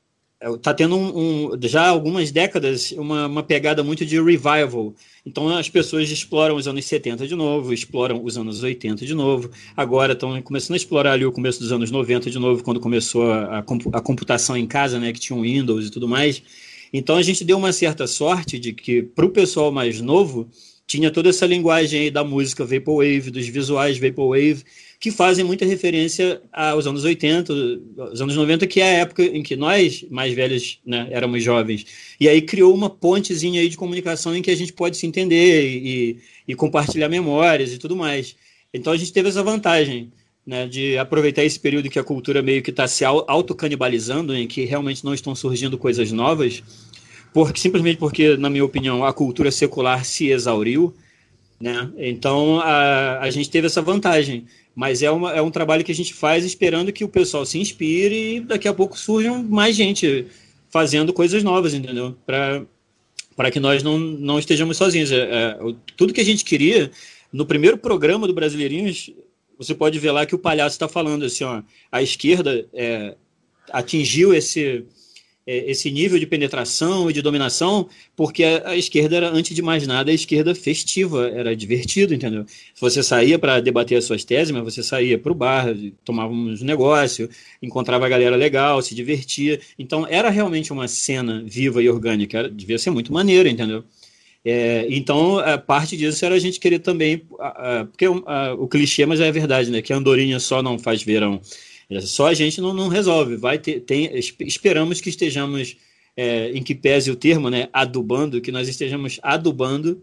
é, 0.41 0.73
tendo 0.73 0.97
um, 0.97 1.51
um, 1.53 1.59
já 1.63 1.89
algumas 1.89 2.31
décadas 2.31 2.93
uma, 2.93 3.27
uma, 3.27 3.43
pegada 3.43 3.83
muito 3.83 4.07
de 4.07 4.23
revival. 4.23 4.95
Então 5.27 5.49
as 5.49 5.69
pessoas 5.69 6.09
exploram 6.11 6.55
os 6.55 6.69
anos 6.69 6.85
70 6.85 7.27
de 7.27 7.35
novo, 7.35 7.75
exploram 7.75 8.23
os 8.23 8.39
anos 8.39 8.63
80 8.63 9.05
de 9.05 9.15
novo, 9.15 9.51
agora 9.77 10.13
estão 10.13 10.41
começando 10.43 10.75
a 10.75 10.77
explorar 10.77 11.13
ali 11.15 11.27
o 11.27 11.33
começo 11.33 11.59
dos 11.59 11.73
anos 11.73 11.91
90 11.91 12.31
de 12.31 12.39
novo, 12.39 12.63
quando 12.63 12.79
começou 12.79 13.33
a, 13.33 13.59
a 13.59 14.01
computação 14.01 14.57
em 14.57 14.65
casa, 14.65 15.01
né, 15.01 15.13
que 15.13 15.19
tinha 15.19 15.37
um 15.37 15.43
Windows 15.43 15.89
e 15.89 15.91
tudo 15.91 16.07
mais. 16.07 16.41
Então 16.93 17.17
a 17.17 17.23
gente 17.23 17.45
deu 17.45 17.59
uma 17.59 17.73
certa 17.73 18.07
sorte 18.07 18.59
de 18.59 18.73
que 18.73 19.03
para 19.03 19.27
o 19.27 19.31
pessoal 19.31 19.71
mais 19.71 20.01
novo 20.01 20.49
tinha 20.87 21.11
toda 21.11 21.29
essa 21.29 21.45
linguagem 21.47 22.01
aí 22.01 22.11
da 22.11 22.25
música 22.25 22.65
Vaporwave, 22.65 23.31
dos 23.31 23.47
visuais 23.47 23.99
Vaporwave, 23.99 24.65
que 24.99 25.11
fazem 25.11 25.45
muita 25.45 25.67
referência 25.67 26.41
aos 26.51 26.87
anos 26.87 27.05
80, 27.05 27.53
aos 27.99 28.21
anos 28.23 28.35
90, 28.35 28.67
que 28.67 28.81
é 28.81 28.85
a 28.85 29.01
época 29.01 29.23
em 29.23 29.43
que 29.43 29.55
nós, 29.55 30.05
mais 30.11 30.33
velhos, 30.35 30.81
né, 30.85 31.07
éramos 31.11 31.45
jovens. 31.45 31.85
E 32.19 32.27
aí 32.27 32.41
criou 32.41 32.75
uma 32.75 32.89
pontezinha 32.89 33.61
aí 33.61 33.69
de 33.69 33.77
comunicação 33.77 34.35
em 34.35 34.41
que 34.41 34.51
a 34.51 34.57
gente 34.57 34.73
pode 34.73 34.97
se 34.97 35.07
entender 35.07 35.71
e, 35.71 36.19
e 36.49 36.55
compartilhar 36.55 37.09
memórias 37.11 37.71
e 37.71 37.79
tudo 37.79 37.95
mais. 37.95 38.35
Então 38.73 38.93
a 38.93 38.97
gente 38.97 39.13
teve 39.13 39.29
essa 39.29 39.43
vantagem. 39.43 40.11
Né, 40.49 40.67
de 40.67 40.97
aproveitar 40.97 41.45
esse 41.45 41.61
período 41.61 41.91
que 41.91 41.99
a 41.99 42.03
cultura 42.03 42.41
meio 42.41 42.63
que 42.63 42.71
está 42.71 42.89
se 42.89 43.05
autocanibalizando, 43.05 44.35
em 44.35 44.47
que 44.47 44.65
realmente 44.65 45.05
não 45.05 45.13
estão 45.13 45.35
surgindo 45.35 45.77
coisas 45.77 46.11
novas, 46.11 46.63
porque 47.35 47.61
simplesmente 47.61 47.99
porque, 47.99 48.35
na 48.35 48.49
minha 48.49 48.65
opinião, 48.65 49.05
a 49.05 49.13
cultura 49.13 49.51
secular 49.51 50.07
se 50.07 50.29
exauriu, 50.29 50.95
né? 51.61 51.91
Então 51.99 52.61
a, 52.61 53.19
a 53.21 53.31
gente 53.31 53.51
teve 53.51 53.67
essa 53.67 53.83
vantagem. 53.83 54.47
Mas 54.75 55.03
é, 55.03 55.11
uma, 55.11 55.33
é 55.33 55.43
um 55.43 55.51
trabalho 55.51 55.85
que 55.85 55.93
a 55.93 55.95
gente 55.95 56.15
faz 56.15 56.47
esperando 56.47 56.93
que 56.95 57.05
o 57.05 57.09
pessoal 57.09 57.45
se 57.45 57.59
inspire 57.59 58.37
e 58.37 58.41
daqui 58.41 58.69
a 58.69 58.73
pouco 58.73 58.99
surjam 58.99 59.43
mais 59.43 59.77
gente 59.77 60.27
fazendo 60.71 61.13
coisas 61.13 61.43
novas, 61.43 61.75
entendeu? 61.75 62.17
Para 62.25 63.51
que 63.51 63.61
nós 63.61 63.83
não, 63.83 63.99
não 63.99 64.39
estejamos 64.39 64.79
sozinhos. 64.79 65.13
É, 65.13 65.19
é, 65.19 65.59
tudo 65.95 66.15
que 66.15 66.23
a 66.23 66.25
gente 66.25 66.43
queria, 66.43 66.91
no 67.31 67.45
primeiro 67.45 67.77
programa 67.77 68.27
do 68.27 68.33
Brasileirinhos, 68.33 69.11
você 69.59 69.75
pode 69.75 69.99
ver 69.99 70.13
lá 70.13 70.25
que 70.25 70.35
o 70.35 70.39
palhaço 70.39 70.77
está 70.77 70.89
falando 70.89 71.25
assim, 71.25 71.45
ó, 71.45 71.63
a 71.91 72.03
esquerda 72.03 72.67
é, 72.73 73.17
atingiu 73.71 74.33
esse 74.33 74.87
é, 75.49 75.71
esse 75.71 75.91
nível 75.91 76.19
de 76.19 76.27
penetração 76.27 77.09
e 77.09 77.13
de 77.15 77.23
dominação, 77.23 77.89
porque 78.15 78.45
a, 78.45 78.69
a, 78.69 78.77
esquerda 78.77 79.17
era, 79.17 79.31
antes 79.31 79.57
de 79.57 79.63
mais 79.63 79.87
nada, 79.87 80.11
a 80.11 80.15
esquerda 80.15 80.55
festiva, 80.55 81.27
era 81.27 81.57
divertido, 81.57 82.13
entendeu? 82.13 82.45
Você 82.79 83.03
saía 83.03 83.39
para 83.39 83.59
debater 83.59 83.97
as 83.97 84.05
suas 84.05 84.25
teses, 84.25 84.51
mas 84.51 84.63
você 84.63 84.83
saía 84.83 85.19
para 85.19 85.33
o 85.33 85.35
bar, 85.35 85.75
tomava 86.05 86.31
um 86.31 86.55
negócio, 86.61 87.31
encontrava 87.63 88.05
a 88.05 88.11
galera 88.11 88.37
legal, 88.37 88.83
se 88.83 88.95
divertia. 88.95 89.59
Então, 89.79 90.07
era 90.07 90.29
realmente 90.29 90.71
uma 90.71 90.87
cena 90.87 91.43
viva 91.47 91.83
e 91.83 91.89
orgânica, 91.89 92.41
era, 92.41 92.51
devia 92.51 92.79
ser 92.79 92.91
muito 92.91 93.11
maneiro, 93.11 93.49
entendeu? 93.49 93.83
É, 94.45 94.87
então, 94.89 95.39
a 95.39 95.59
parte 95.59 95.97
disso 95.97 96.25
era 96.25 96.35
a 96.35 96.39
gente 96.39 96.61
querer 96.61 96.79
também, 96.79 97.23
a, 97.39 97.81
a, 97.81 97.85
porque 97.85 98.07
a, 98.07 98.55
o 98.55 98.67
clichê, 98.69 99.05
mas 99.05 99.21
é 99.21 99.31
verdade, 99.31 99.71
né? 99.71 99.83
Que 99.83 99.93
a 99.93 99.97
andorinha 99.97 100.39
só 100.41 100.63
não 100.63 100.79
faz 100.79 101.03
verão. 101.03 101.41
Só 102.03 102.27
a 102.27 102.35
gente 102.35 102.61
não, 102.61 102.75
não 102.75 102.89
resolve. 102.89 103.37
Vai 103.37 103.59
ter, 103.59 103.81
tem, 103.81 104.11
esperamos 104.41 105.01
que 105.01 105.09
estejamos, 105.09 105.77
é, 106.17 106.51
em 106.53 106.63
que 106.63 106.75
pese 106.75 107.11
o 107.11 107.17
termo, 107.17 107.49
né, 107.49 107.69
adubando, 107.73 108.41
que 108.41 108.53
nós 108.53 108.69
estejamos 108.69 109.19
adubando 109.23 110.03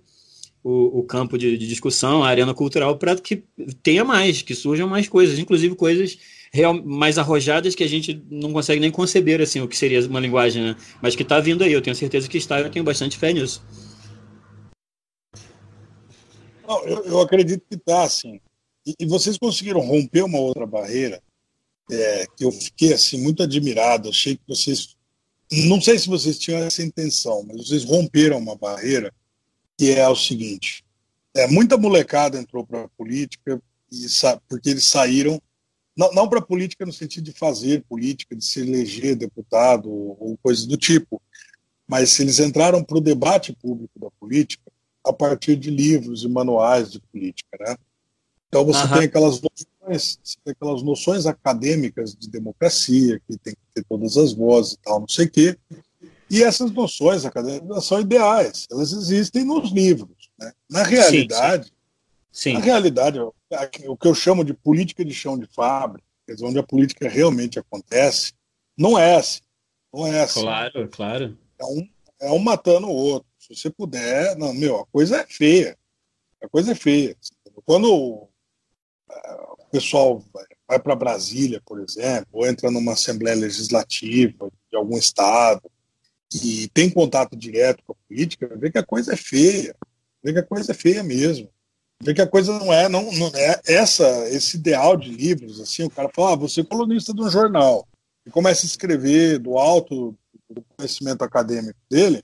o, 0.63 0.99
o 0.99 1.03
campo 1.03 1.37
de, 1.37 1.57
de, 1.57 1.67
discussão, 1.67 2.23
a 2.23 2.27
arena 2.27 2.53
cultural, 2.53 2.97
para 2.97 3.15
que 3.15 3.43
tenha 3.83 4.03
mais, 4.03 4.41
que 4.41 4.55
surjam 4.55 4.87
mais 4.87 5.07
coisas, 5.07 5.37
inclusive 5.37 5.75
coisas 5.75 6.17
real, 6.51 6.73
mais 6.83 7.19
arrojadas 7.19 7.75
que 7.75 7.83
a 7.83 7.87
gente 7.87 8.19
não 8.31 8.51
consegue 8.51 8.79
nem 8.79 8.89
conceber 8.89 9.41
assim 9.41 9.61
o 9.61 9.67
que 9.67 9.77
seria 9.77 9.99
uma 10.07 10.19
linguagem, 10.19 10.63
né? 10.63 10.75
mas 11.01 11.15
que 11.15 11.21
está 11.21 11.39
vindo 11.39 11.63
aí. 11.63 11.71
Eu 11.71 11.81
tenho 11.81 11.95
certeza 11.95 12.27
que 12.27 12.37
está. 12.37 12.59
Eu 12.59 12.69
tenho 12.69 12.83
bastante 12.83 13.17
fé 13.17 13.31
nisso. 13.31 13.61
Não, 16.67 16.85
eu, 16.85 17.05
eu 17.05 17.21
acredito 17.21 17.63
que 17.69 17.75
está, 17.75 18.03
assim. 18.03 18.39
E, 18.85 18.95
e 18.99 19.05
vocês 19.05 19.37
conseguiram 19.37 19.81
romper 19.81 20.23
uma 20.23 20.39
outra 20.39 20.65
barreira 20.65 21.21
é, 21.91 22.25
que 22.35 22.43
eu 22.43 22.51
fiquei 22.51 22.93
assim 22.93 23.21
muito 23.21 23.43
admirado. 23.43 24.09
Achei 24.09 24.35
que 24.35 24.43
vocês, 24.47 24.95
não 25.51 25.79
sei 25.81 25.99
se 25.99 26.07
vocês 26.07 26.37
tinham 26.37 26.59
essa 26.59 26.83
intenção, 26.83 27.43
mas 27.47 27.67
vocês 27.67 27.83
romperam 27.83 28.37
uma 28.37 28.55
barreira 28.55 29.13
que 29.77 29.91
é 29.91 30.07
o 30.07 30.15
seguinte: 30.15 30.83
é, 31.35 31.47
muita 31.47 31.77
molecada 31.77 32.39
entrou 32.39 32.65
para 32.65 32.83
a 32.83 32.89
política 32.89 33.61
e 33.91 34.05
porque 34.47 34.69
eles 34.69 34.85
saíram 34.85 35.41
não, 35.95 36.11
não 36.11 36.27
para 36.27 36.41
política 36.41 36.85
no 36.85 36.91
sentido 36.91 37.25
de 37.25 37.31
fazer 37.31 37.83
política, 37.83 38.35
de 38.35 38.43
se 38.43 38.59
eleger 38.59 39.15
deputado 39.15 39.89
ou, 39.89 40.37
coisas 40.43 40.65
do 40.65 40.75
tipo, 40.75 41.21
mas 41.87 42.19
eles 42.19 42.39
entraram 42.39 42.83
para 42.83 42.97
o 42.97 43.01
debate 43.01 43.53
público 43.53 43.97
da 43.97 44.11
política 44.19 44.64
a 45.05 45.13
partir 45.13 45.55
de 45.55 45.69
livros 45.69 46.23
e 46.23 46.27
manuais 46.27 46.91
de 46.91 46.99
política, 46.99 47.57
né? 47.59 47.77
Então 48.47 48.65
você 48.65 48.87
tem 48.87 49.03
aquelas 49.03 49.41
noções, 49.41 50.19
aquelas 50.47 50.81
noções 50.81 51.25
acadêmicas 51.25 52.15
de 52.15 52.29
democracia, 52.29 53.19
que 53.27 53.37
tem 53.37 53.53
que 53.53 53.59
ter 53.73 53.83
todas 53.83 54.17
as 54.17 54.33
vozes 54.33 54.73
e 54.73 54.77
tal, 54.77 55.01
não 55.01 55.07
sei 55.07 55.25
o 55.25 55.31
quê. 55.31 55.57
E 56.29 56.41
essas 56.41 56.71
noções 56.71 57.25
acadêmicas 57.25 57.85
são 57.85 57.99
ideais, 57.99 58.65
elas 58.71 58.93
existem 58.93 59.43
nos 59.43 59.71
livros. 59.71 60.31
Né? 60.39 60.51
Na 60.69 60.83
realidade, 60.83 61.65
sim, 62.31 62.51
sim. 62.51 62.53
Na 62.53 62.59
realidade, 62.59 63.19
o 63.19 63.97
que 63.97 64.07
eu 64.07 64.15
chamo 64.15 64.43
de 64.43 64.53
política 64.53 65.03
de 65.03 65.13
chão 65.13 65.37
de 65.37 65.45
fábrica, 65.47 66.05
onde 66.41 66.57
a 66.57 66.63
política 66.63 67.07
realmente 67.07 67.59
acontece, 67.59 68.33
não 68.77 68.97
é 68.97 69.17
assim. 69.17 69.41
Não 69.93 70.07
é 70.07 70.21
assim. 70.21 70.41
Claro, 70.41 70.89
claro. 70.89 71.37
É 71.59 71.65
um, 71.65 71.89
é 72.21 72.31
um 72.31 72.39
matando 72.39 72.87
o 72.87 72.93
outro. 72.93 73.27
Se 73.45 73.55
você 73.55 73.69
puder, 73.69 74.35
não, 74.37 74.53
meu, 74.53 74.77
a 74.79 74.85
coisa 74.87 75.17
é 75.17 75.25
feia. 75.27 75.77
A 76.41 76.49
coisa 76.49 76.71
é 76.71 76.75
feia. 76.75 77.15
Quando 77.63 77.93
o 77.93 78.29
pessoal 79.71 80.23
vai 80.67 80.79
para 80.79 80.95
Brasília, 80.95 81.61
por 81.63 81.79
exemplo, 81.79 82.27
ou 82.31 82.47
entra 82.47 82.71
numa 82.71 82.93
Assembleia 82.93 83.35
Legislativa 83.35 84.49
de 84.71 84.75
algum 84.75 84.97
estado 84.97 85.61
e 86.33 86.67
tem 86.69 86.89
contato 86.89 87.35
direto 87.35 87.83
com 87.85 87.93
a 87.93 88.07
política, 88.07 88.57
vê 88.57 88.71
que 88.71 88.79
a 88.79 88.85
coisa 88.85 89.13
é 89.13 89.17
feia. 89.17 89.75
Vê 90.23 90.33
que 90.33 90.39
a 90.39 90.43
coisa 90.43 90.71
é 90.71 90.75
feia 90.75 91.03
mesmo. 91.03 91.47
Vê 92.01 92.15
que 92.15 92.21
a 92.21 92.27
coisa 92.27 92.57
não 92.57 92.73
é, 92.73 92.89
não, 92.89 93.11
não 93.11 93.27
é 93.35 93.61
essa, 93.65 94.27
esse 94.29 94.57
ideal 94.57 94.97
de 94.97 95.09
livros, 95.09 95.61
assim, 95.61 95.83
o 95.83 95.89
cara 95.89 96.09
fala, 96.13 96.33
ah, 96.33 96.35
você 96.35 96.61
é 96.61 96.63
colunista 96.63 97.13
de 97.13 97.21
um 97.21 97.29
jornal, 97.29 97.87
e 98.25 98.29
começa 98.29 98.65
a 98.65 98.67
escrever 98.67 99.39
do 99.39 99.57
alto 99.57 100.13
do 100.49 100.61
conhecimento 100.75 101.23
acadêmico 101.23 101.79
dele, 101.89 102.21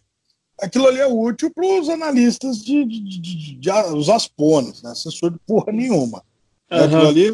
aquilo 0.59 0.87
ali 0.87 0.99
é 0.99 1.07
útil 1.07 1.51
para 1.51 1.65
os 1.65 1.89
analistas 1.89 2.63
de, 2.63 2.85
de, 2.85 2.99
de, 2.99 3.19
de, 3.19 3.55
de, 3.55 3.71
os 3.95 4.09
aspones, 4.09 4.81
né? 4.81 4.91
Assessor 4.91 5.31
de 5.31 5.39
porra 5.39 5.71
nenhuma. 5.71 6.23
Uhum. 6.71 6.83
Aquilo 6.83 7.07
ali. 7.07 7.27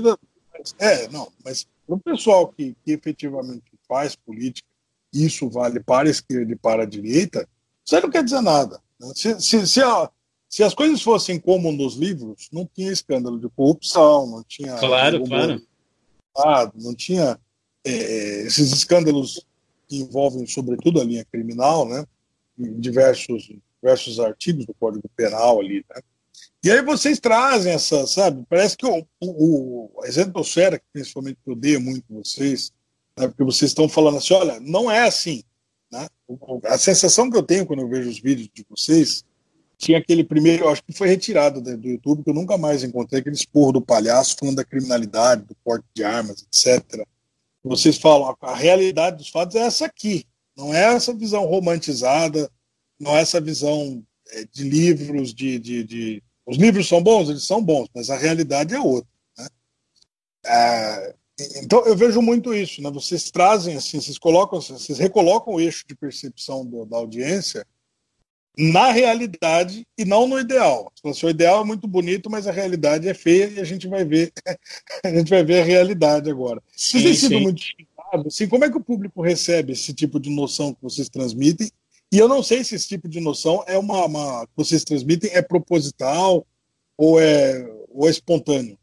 É, 0.79 1.07
não, 1.09 1.31
mas 1.43 1.67
para 1.85 1.95
o 1.95 1.99
pessoal 1.99 2.47
que, 2.47 2.75
que 2.83 2.91
efetivamente 2.91 3.63
faz 3.87 4.15
política, 4.15 4.67
isso 5.13 5.49
vale 5.49 5.79
para 5.79 6.07
a 6.07 6.11
esquerda 6.11 6.51
e 6.51 6.55
para 6.55 6.83
a 6.83 6.85
direita, 6.85 7.47
isso 7.85 7.99
não 8.01 8.09
quer 8.09 8.23
dizer 8.23 8.41
nada. 8.41 8.81
Né? 8.99 9.11
Se, 9.15 9.39
se, 9.39 9.65
se, 9.67 9.81
a, 9.81 10.09
se, 10.49 10.63
as 10.63 10.73
coisas 10.73 11.01
fossem 11.01 11.39
como 11.39 11.71
nos 11.71 11.95
livros, 11.95 12.49
não 12.51 12.65
tinha 12.65 12.91
escândalo 12.91 13.39
de 13.39 13.49
corrupção, 13.49 14.27
não 14.27 14.43
tinha. 14.43 14.75
Claro, 14.75 15.23
claro. 16.33 16.71
Não 16.75 16.93
tinha 16.93 17.39
é, 17.85 18.41
esses 18.41 18.71
escândalos 18.71 19.45
que 19.87 19.97
envolvem, 19.97 20.45
sobretudo, 20.45 20.99
a 20.99 21.03
linha 21.03 21.25
criminal, 21.25 21.87
né? 21.87 22.05
Em 22.57 22.79
diversos, 22.79 23.51
diversos 23.81 24.19
artigos 24.19 24.65
do 24.65 24.73
Código 24.73 25.09
Penal 25.15 25.59
ali, 25.59 25.85
né? 25.89 26.01
E 26.63 26.71
aí 26.71 26.81
vocês 26.81 27.19
trazem 27.19 27.71
essa, 27.71 28.05
sabe? 28.07 28.43
Parece 28.49 28.75
que 28.75 28.85
o, 28.85 29.05
o, 29.21 30.01
a 30.03 30.07
exentosfera, 30.07 30.79
que 30.79 30.85
principalmente 30.91 31.37
eu 31.45 31.53
odeio 31.53 31.79
muito 31.79 32.03
vocês, 32.09 32.73
né? 33.17 33.27
porque 33.27 33.43
vocês 33.43 33.71
estão 33.71 33.87
falando 33.87 34.17
assim, 34.17 34.33
olha, 34.33 34.59
não 34.59 34.89
é 34.89 35.07
assim. 35.07 35.43
Né? 35.91 36.07
A 36.65 36.77
sensação 36.77 37.29
que 37.29 37.37
eu 37.37 37.43
tenho 37.43 37.65
quando 37.65 37.83
eu 37.83 37.87
vejo 37.87 38.09
os 38.09 38.19
vídeos 38.19 38.49
de 38.53 38.65
vocês, 38.69 39.23
tinha 39.77 39.99
aquele 39.99 40.23
primeiro, 40.23 40.65
eu 40.65 40.69
acho 40.69 40.83
que 40.83 40.91
foi 40.91 41.07
retirado 41.07 41.61
do 41.61 41.87
YouTube, 41.87 42.23
que 42.23 42.29
eu 42.29 42.33
nunca 42.33 42.57
mais 42.57 42.83
encontrei, 42.83 43.21
aquele 43.21 43.35
esporro 43.35 43.73
do 43.73 43.81
palhaço 43.81 44.35
falando 44.39 44.55
da 44.55 44.65
criminalidade, 44.65 45.45
do 45.45 45.55
porte 45.63 45.85
de 45.93 46.03
armas, 46.03 46.43
etc. 46.43 47.05
Vocês 47.63 47.97
falam, 47.97 48.35
a 48.41 48.55
realidade 48.55 49.17
dos 49.17 49.29
fatos 49.29 49.55
é 49.55 49.59
essa 49.59 49.85
aqui. 49.85 50.25
Não 50.57 50.73
é 50.73 50.95
essa 50.95 51.13
visão 51.13 51.45
romantizada, 51.45 52.49
não 52.99 53.15
é 53.15 53.21
essa 53.21 53.39
visão 53.39 54.03
é, 54.31 54.43
de 54.51 54.63
livros, 54.63 55.33
de, 55.33 55.59
de, 55.59 55.83
de, 55.83 56.23
Os 56.45 56.57
livros 56.57 56.87
são 56.87 57.01
bons? 57.01 57.29
Eles 57.29 57.43
são 57.43 57.63
bons, 57.63 57.87
mas 57.93 58.09
a 58.09 58.17
realidade 58.17 58.73
é 58.73 58.79
outra. 58.79 59.09
Né? 59.37 59.47
É, 60.47 61.15
então 61.61 61.85
eu 61.85 61.95
vejo 61.95 62.21
muito 62.21 62.53
isso, 62.53 62.81
né? 62.81 62.89
Vocês 62.89 63.29
trazem 63.29 63.75
assim, 63.75 64.01
vocês 64.01 64.17
colocam, 64.17 64.59
vocês 64.59 64.97
recolocam 64.97 65.53
o 65.53 65.61
eixo 65.61 65.85
de 65.87 65.95
percepção 65.95 66.65
do, 66.65 66.85
da 66.85 66.97
audiência 66.97 67.65
na 68.57 68.91
realidade 68.91 69.85
e 69.95 70.03
não 70.03 70.27
no 70.27 70.39
ideal. 70.39 70.91
O 71.03 71.29
ideal 71.29 71.61
é 71.61 71.65
muito 71.65 71.87
bonito, 71.87 72.27
mas 72.27 72.47
a 72.47 72.51
realidade 72.51 73.07
é 73.07 73.13
feia 73.13 73.45
e 73.45 73.59
a 73.59 73.63
gente 73.63 73.87
vai 73.87 74.03
ver, 74.03 74.33
a 75.05 75.09
gente 75.09 75.29
vai 75.29 75.43
ver 75.43 75.61
a 75.61 75.65
realidade 75.65 76.31
agora. 76.31 76.59
Sim, 76.75 77.01
Vocês 77.01 77.19
têm 77.21 77.29
sido 77.29 77.41
muito 77.41 77.61
Assim, 78.25 78.47
como 78.47 78.65
é 78.65 78.69
que 78.69 78.77
o 78.77 78.83
público 78.83 79.21
recebe 79.21 79.73
esse 79.73 79.93
tipo 79.93 80.19
de 80.19 80.29
noção 80.29 80.73
que 80.73 80.81
vocês 80.81 81.09
transmitem? 81.09 81.69
E 82.11 82.17
eu 82.17 82.27
não 82.27 82.41
sei 82.41 82.63
se 82.63 82.75
esse 82.75 82.87
tipo 82.87 83.07
de 83.07 83.19
noção 83.19 83.63
é 83.67 83.77
uma, 83.77 84.05
uma 84.05 84.45
que 84.45 84.53
vocês 84.55 84.83
transmitem 84.83 85.31
é 85.33 85.41
proposital 85.41 86.45
ou 86.97 87.19
é, 87.19 87.69
ou 87.89 88.07
é 88.07 88.11
espontâneo. 88.11 88.77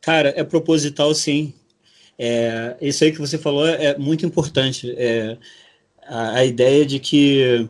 Cara, 0.00 0.32
é 0.34 0.42
proposital, 0.42 1.14
sim. 1.14 1.52
É, 2.18 2.76
isso 2.80 3.04
aí 3.04 3.12
que 3.12 3.18
você 3.18 3.36
falou 3.36 3.66
é 3.66 3.96
muito 3.98 4.24
importante. 4.24 4.94
É, 4.96 5.36
a, 6.02 6.38
a 6.38 6.44
ideia 6.44 6.86
de 6.86 6.98
que 6.98 7.68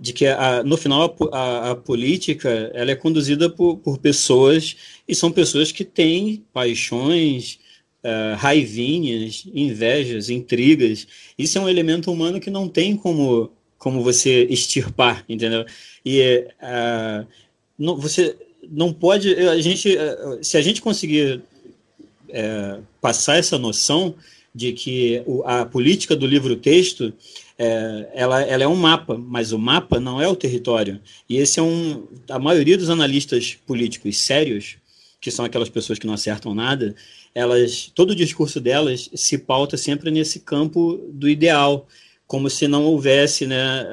de 0.00 0.14
que 0.14 0.26
a, 0.26 0.64
no 0.64 0.78
final 0.78 1.14
a, 1.30 1.38
a, 1.38 1.70
a, 1.72 1.76
política 1.76 2.70
ela 2.72 2.90
é 2.90 2.96
conduzida 2.96 3.50
por, 3.50 3.76
por 3.78 3.98
pessoas 3.98 4.74
e 5.06 5.14
são 5.14 5.30
pessoas 5.30 5.70
que 5.70 5.84
têm 5.84 6.42
paixões, 6.54 7.59
uh, 8.04 8.36
raivinhas, 8.36 9.44
invejas, 9.54 10.30
intrigas. 10.30 11.06
Isso 11.38 11.58
é 11.58 11.60
um 11.60 11.68
elemento 11.68 12.10
humano 12.12 12.40
que 12.40 12.50
não 12.50 12.68
tem 12.68 12.96
como, 12.96 13.50
como 13.78 14.02
você 14.02 14.44
extirpar, 14.50 15.24
entendeu? 15.28 15.64
E 16.04 16.46
uh, 16.62 17.26
não, 17.78 17.96
você 17.96 18.36
não 18.70 18.92
pode. 18.92 19.34
A 19.34 19.60
gente, 19.60 19.96
uh, 19.96 20.42
se 20.42 20.56
a 20.56 20.62
gente 20.62 20.82
conseguir 20.82 21.42
passar 23.00 23.38
essa 23.38 23.58
noção 23.58 24.14
de 24.54 24.72
que 24.72 25.20
a 25.44 25.64
política 25.64 26.14
do 26.14 26.28
livro-texto 26.28 27.12
é, 27.62 28.08
ela, 28.14 28.40
ela, 28.40 28.64
é 28.64 28.66
um 28.66 28.74
mapa, 28.74 29.18
mas 29.18 29.52
o 29.52 29.58
mapa 29.58 30.00
não 30.00 30.18
é 30.18 30.26
o 30.26 30.34
território. 30.34 30.98
E 31.28 31.36
esse 31.36 31.60
é 31.60 31.62
um. 31.62 32.08
A 32.30 32.38
maioria 32.38 32.78
dos 32.78 32.88
analistas 32.88 33.54
políticos 33.66 34.16
sérios, 34.16 34.76
que 35.20 35.30
são 35.30 35.44
aquelas 35.44 35.68
pessoas 35.68 35.98
que 35.98 36.06
não 36.06 36.14
acertam 36.14 36.54
nada, 36.54 36.94
elas, 37.34 37.90
todo 37.94 38.10
o 38.10 38.16
discurso 38.16 38.60
delas 38.60 39.10
se 39.14 39.38
pauta 39.38 39.76
sempre 39.76 40.10
nesse 40.10 40.40
campo 40.40 40.96
do 41.12 41.28
ideal, 41.28 41.86
como 42.26 42.48
se 42.48 42.68
não 42.68 42.84
houvesse, 42.84 43.46
né, 43.46 43.86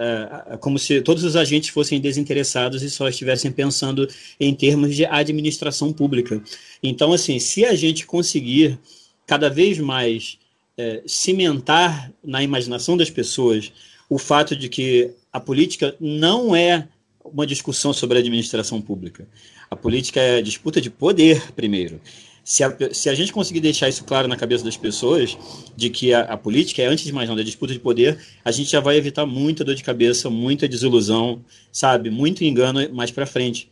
é, 0.54 0.58
como 0.58 0.78
se 0.78 1.02
todos 1.02 1.24
os 1.24 1.36
agentes 1.36 1.70
fossem 1.70 2.00
desinteressados 2.00 2.84
e 2.84 2.90
só 2.90 3.10
estivessem 3.10 3.52
pensando 3.52 4.08
em 4.40 4.54
termos 4.54 4.96
de 4.96 5.06
administração 5.06 5.92
pública. 5.92 6.42
Então, 6.82 7.12
assim, 7.12 7.40
se 7.40 7.66
a 7.66 7.76
gente 7.76 8.06
conseguir 8.06 8.80
cada 9.26 9.50
vez 9.50 9.80
mais 9.80 10.38
é, 10.78 11.02
cimentar 11.06 12.12
na 12.24 12.44
imaginação 12.44 12.96
das 12.96 13.10
pessoas 13.10 13.72
o 14.10 14.18
fato 14.18 14.56
de 14.56 14.70
que 14.70 15.12
a 15.34 15.40
política 15.40 15.96
não 16.00 16.56
é 16.56 16.88
uma 17.34 17.46
discussão 17.46 17.94
sobre 17.94 18.18
a 18.18 18.22
administração 18.22 18.82
pública. 18.82 19.28
A 19.70 19.76
política 19.76 20.20
é 20.20 20.42
disputa 20.42 20.80
de 20.80 20.90
poder, 20.90 21.52
primeiro. 21.54 22.00
Se 22.44 22.64
a, 22.64 22.74
se 22.94 23.10
a 23.10 23.14
gente 23.14 23.34
conseguir 23.34 23.60
deixar 23.60 23.90
isso 23.90 24.06
claro 24.06 24.28
na 24.28 24.38
cabeça 24.38 24.64
das 24.64 24.78
pessoas, 24.78 25.38
de 25.76 25.90
que 25.90 26.14
a, 26.14 26.22
a 26.22 26.38
política 26.38 26.82
é, 26.82 26.86
antes 26.86 27.04
de 27.04 27.12
mais 27.12 27.28
nada, 27.28 27.42
a 27.42 27.44
disputa 27.44 27.74
de 27.74 27.80
poder, 27.80 28.18
a 28.44 28.52
gente 28.52 28.72
já 28.72 28.80
vai 28.80 28.96
evitar 28.96 29.26
muita 29.26 29.66
dor 29.66 29.76
de 29.76 29.84
cabeça, 29.84 30.30
muita 30.30 30.68
desilusão, 30.68 31.44
sabe? 31.72 32.10
Muito 32.10 32.46
engano 32.46 32.80
mais 32.94 33.12
para 33.12 33.26
frente. 33.26 33.70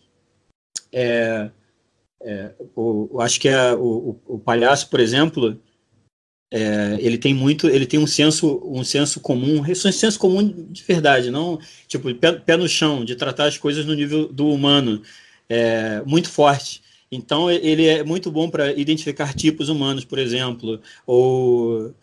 É, 0.91 1.49
é, 2.21 2.51
o, 2.75 3.21
acho 3.21 3.39
que 3.39 3.47
é, 3.47 3.73
o, 3.73 4.19
o, 4.27 4.35
o 4.35 4.39
palhaço, 4.39 4.89
por 4.89 4.99
exemplo, 4.99 5.57
é, 6.55 6.97
ele 7.01 7.17
tem 7.17 7.33
muito, 7.33 7.67
ele 7.67 7.85
tem 7.85 7.99
um 7.99 8.07
senso, 8.07 8.61
um 8.63 8.81
senso 8.81 9.19
comum, 9.19 9.61
um 9.61 9.75
senso 9.75 10.17
comum 10.17 10.41
de 10.69 10.83
verdade, 10.83 11.29
não 11.29 11.59
tipo 11.85 12.15
pé, 12.15 12.31
pé 12.31 12.55
no 12.55 12.65
chão, 12.69 13.03
de 13.03 13.13
tratar 13.13 13.47
as 13.47 13.57
coisas 13.57 13.85
no 13.85 13.93
nível 13.93 14.29
do 14.29 14.47
humano, 14.47 15.01
é, 15.49 16.01
muito 16.05 16.29
forte. 16.29 16.81
Então, 17.11 17.51
ele 17.51 17.85
é 17.85 18.05
muito 18.05 18.31
bom 18.31 18.49
para 18.49 18.71
identificar 18.71 19.33
tipos 19.33 19.67
humanos, 19.67 20.05
por 20.05 20.17
exemplo, 20.17 20.79
ou, 21.05 21.93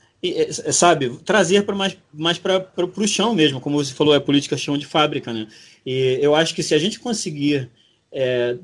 sabe, 0.71 1.09
trazer 1.25 1.65
para 1.65 1.75
mais, 1.75 1.97
mais 2.13 2.39
para 2.39 2.67
o 2.77 3.09
chão 3.09 3.35
mesmo, 3.35 3.59
como 3.59 3.83
você 3.83 3.95
falou, 3.95 4.15
é 4.15 4.21
política 4.21 4.57
chão 4.57 4.77
de 4.77 4.87
fábrica, 4.87 5.33
né? 5.33 5.49
E 5.85 6.19
eu 6.21 6.35
acho 6.35 6.55
que 6.55 6.63
se 6.63 6.75
a 6.75 6.79
gente 6.79 7.01
conseguir 7.01 7.71
é, 8.13 8.57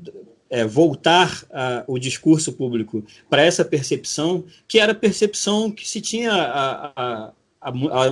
é, 0.49 0.65
voltar 0.65 1.45
a, 1.51 1.83
o 1.87 1.99
discurso 1.99 2.53
público 2.53 3.03
para 3.29 3.43
essa 3.43 3.63
percepção, 3.63 4.43
que 4.67 4.79
era 4.79 4.91
a 4.91 4.95
percepção 4.95 5.69
que 5.71 5.87
se 5.87 6.01
tinha 6.01 6.31
há 6.33 7.33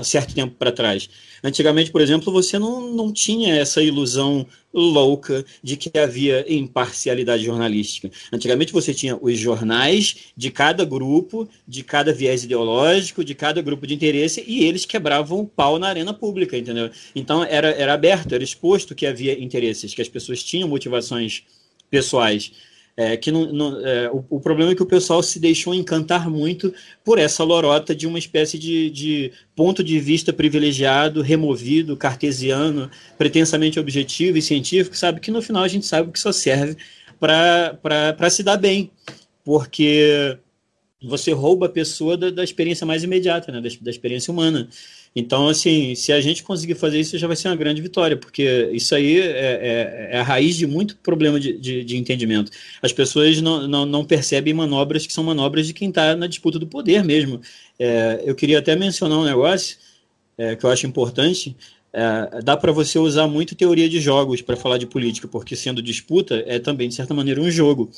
certo 0.03 0.35
tempo 0.35 0.55
para 0.57 0.71
trás. 0.71 1.09
Antigamente, 1.43 1.91
por 1.91 2.01
exemplo, 2.01 2.33
você 2.33 2.59
não, 2.59 2.93
não 2.93 3.13
tinha 3.13 3.55
essa 3.55 3.81
ilusão 3.81 4.45
louca 4.73 5.45
de 5.63 5.77
que 5.77 5.97
havia 5.97 6.45
imparcialidade 6.51 7.43
jornalística. 7.45 8.11
Antigamente 8.31 8.73
você 8.73 8.93
tinha 8.93 9.17
os 9.19 9.37
jornais 9.39 10.33
de 10.35 10.51
cada 10.51 10.83
grupo, 10.83 11.47
de 11.67 11.83
cada 11.83 12.11
viés 12.11 12.43
ideológico, 12.43 13.23
de 13.23 13.33
cada 13.33 13.61
grupo 13.61 13.87
de 13.87 13.93
interesse, 13.93 14.43
e 14.45 14.65
eles 14.65 14.85
quebravam 14.85 15.39
o 15.39 15.47
pau 15.47 15.79
na 15.79 15.87
arena 15.87 16.13
pública, 16.13 16.57
entendeu? 16.57 16.91
Então 17.15 17.43
era, 17.43 17.69
era 17.69 17.93
aberto, 17.93 18.33
era 18.33 18.43
exposto 18.43 18.93
que 18.93 19.05
havia 19.05 19.41
interesses, 19.41 19.93
que 19.93 20.01
as 20.01 20.09
pessoas 20.09 20.43
tinham 20.43 20.67
motivações 20.67 21.43
pessoais. 21.89 22.51
É, 22.99 23.15
que 23.15 23.31
não, 23.31 23.53
não 23.53 23.85
é, 23.85 24.09
o, 24.09 24.25
o, 24.27 24.39
problema 24.39 24.71
é 24.71 24.75
que 24.75 24.81
o 24.81 24.87
pessoal 24.87 25.21
se 25.21 25.39
deixou 25.39 25.71
encantar 25.71 26.27
muito 26.27 26.73
por 27.05 27.19
essa 27.19 27.43
lorota 27.43 27.93
de 27.93 28.07
uma 28.07 28.17
espécie 28.17 28.57
de, 28.57 28.89
de 28.89 29.31
ponto 29.55 29.83
de 29.83 29.99
vista 29.99 30.33
privilegiado, 30.33 31.21
removido, 31.21 31.95
cartesiano, 31.95 32.89
pretensamente 33.15 33.79
objetivo 33.79 34.39
e 34.39 34.41
científico, 34.41 34.97
sabe? 34.97 35.19
Que 35.19 35.29
no 35.29 35.43
final 35.43 35.61
a 35.61 35.67
gente 35.67 35.85
sabe 35.85 36.11
que 36.11 36.19
só 36.19 36.31
serve 36.31 36.75
para 37.19 38.29
se 38.31 38.41
dar 38.41 38.57
bem, 38.57 38.89
porque 39.45 40.39
você 41.03 41.31
rouba 41.31 41.67
a 41.67 41.69
pessoa 41.69 42.17
da, 42.17 42.31
da 42.31 42.43
experiência 42.43 42.85
mais 42.85 43.03
imediata, 43.03 43.51
né? 43.51 43.61
da, 43.61 43.69
da 43.79 43.91
experiência 43.91 44.31
humana. 44.31 44.67
Então, 45.19 45.47
assim, 45.47 45.95
se 45.95 46.13
a 46.13 46.21
gente 46.21 46.43
conseguir 46.43 46.75
fazer 46.75 46.99
isso, 46.99 47.17
já 47.17 47.25
vai 47.25 47.35
ser 47.35 47.47
uma 47.47 47.55
grande 47.55 47.81
vitória, 47.81 48.15
porque 48.15 48.69
isso 48.71 48.93
aí 48.93 49.19
é, 49.19 49.25
é, 49.25 50.09
é 50.11 50.19
a 50.19 50.21
raiz 50.21 50.55
de 50.55 50.67
muito 50.67 50.95
problema 50.97 51.39
de, 51.39 51.57
de, 51.57 51.83
de 51.83 51.97
entendimento. 51.97 52.51
As 52.83 52.93
pessoas 52.93 53.41
não, 53.41 53.67
não, 53.67 53.83
não, 53.83 54.05
percebem 54.05 54.53
manobras 54.53 55.07
que 55.07 55.11
são 55.11 55.23
manobras 55.23 55.65
de 55.65 55.73
quem 55.73 55.89
está 55.89 56.15
na 56.15 56.27
disputa 56.27 56.59
do 56.59 56.67
poder 56.67 57.03
mesmo. 57.03 57.41
É, 57.79 58.21
eu 58.25 58.35
queria 58.35 58.59
até 58.59 58.75
mencionar 58.75 59.17
um 59.17 59.25
negócio 59.25 59.77
é, 60.37 60.55
que 60.55 60.63
eu 60.63 60.69
acho 60.69 60.85
importante. 60.85 61.57
É, 61.91 62.43
dá 62.43 62.55
para 62.55 62.71
você 62.71 62.99
usar 62.99 63.25
muito 63.25 63.55
teoria 63.55 63.89
de 63.89 63.99
jogos 63.99 64.43
para 64.43 64.55
falar 64.55 64.77
de 64.77 64.85
política, 64.85 65.27
porque 65.27 65.55
sendo 65.55 65.81
disputa 65.81 66.43
é 66.45 66.59
também, 66.59 66.89
de 66.89 66.93
certa 66.93 67.15
maneira, 67.15 67.41
um 67.41 67.49
jogo. 67.49 67.89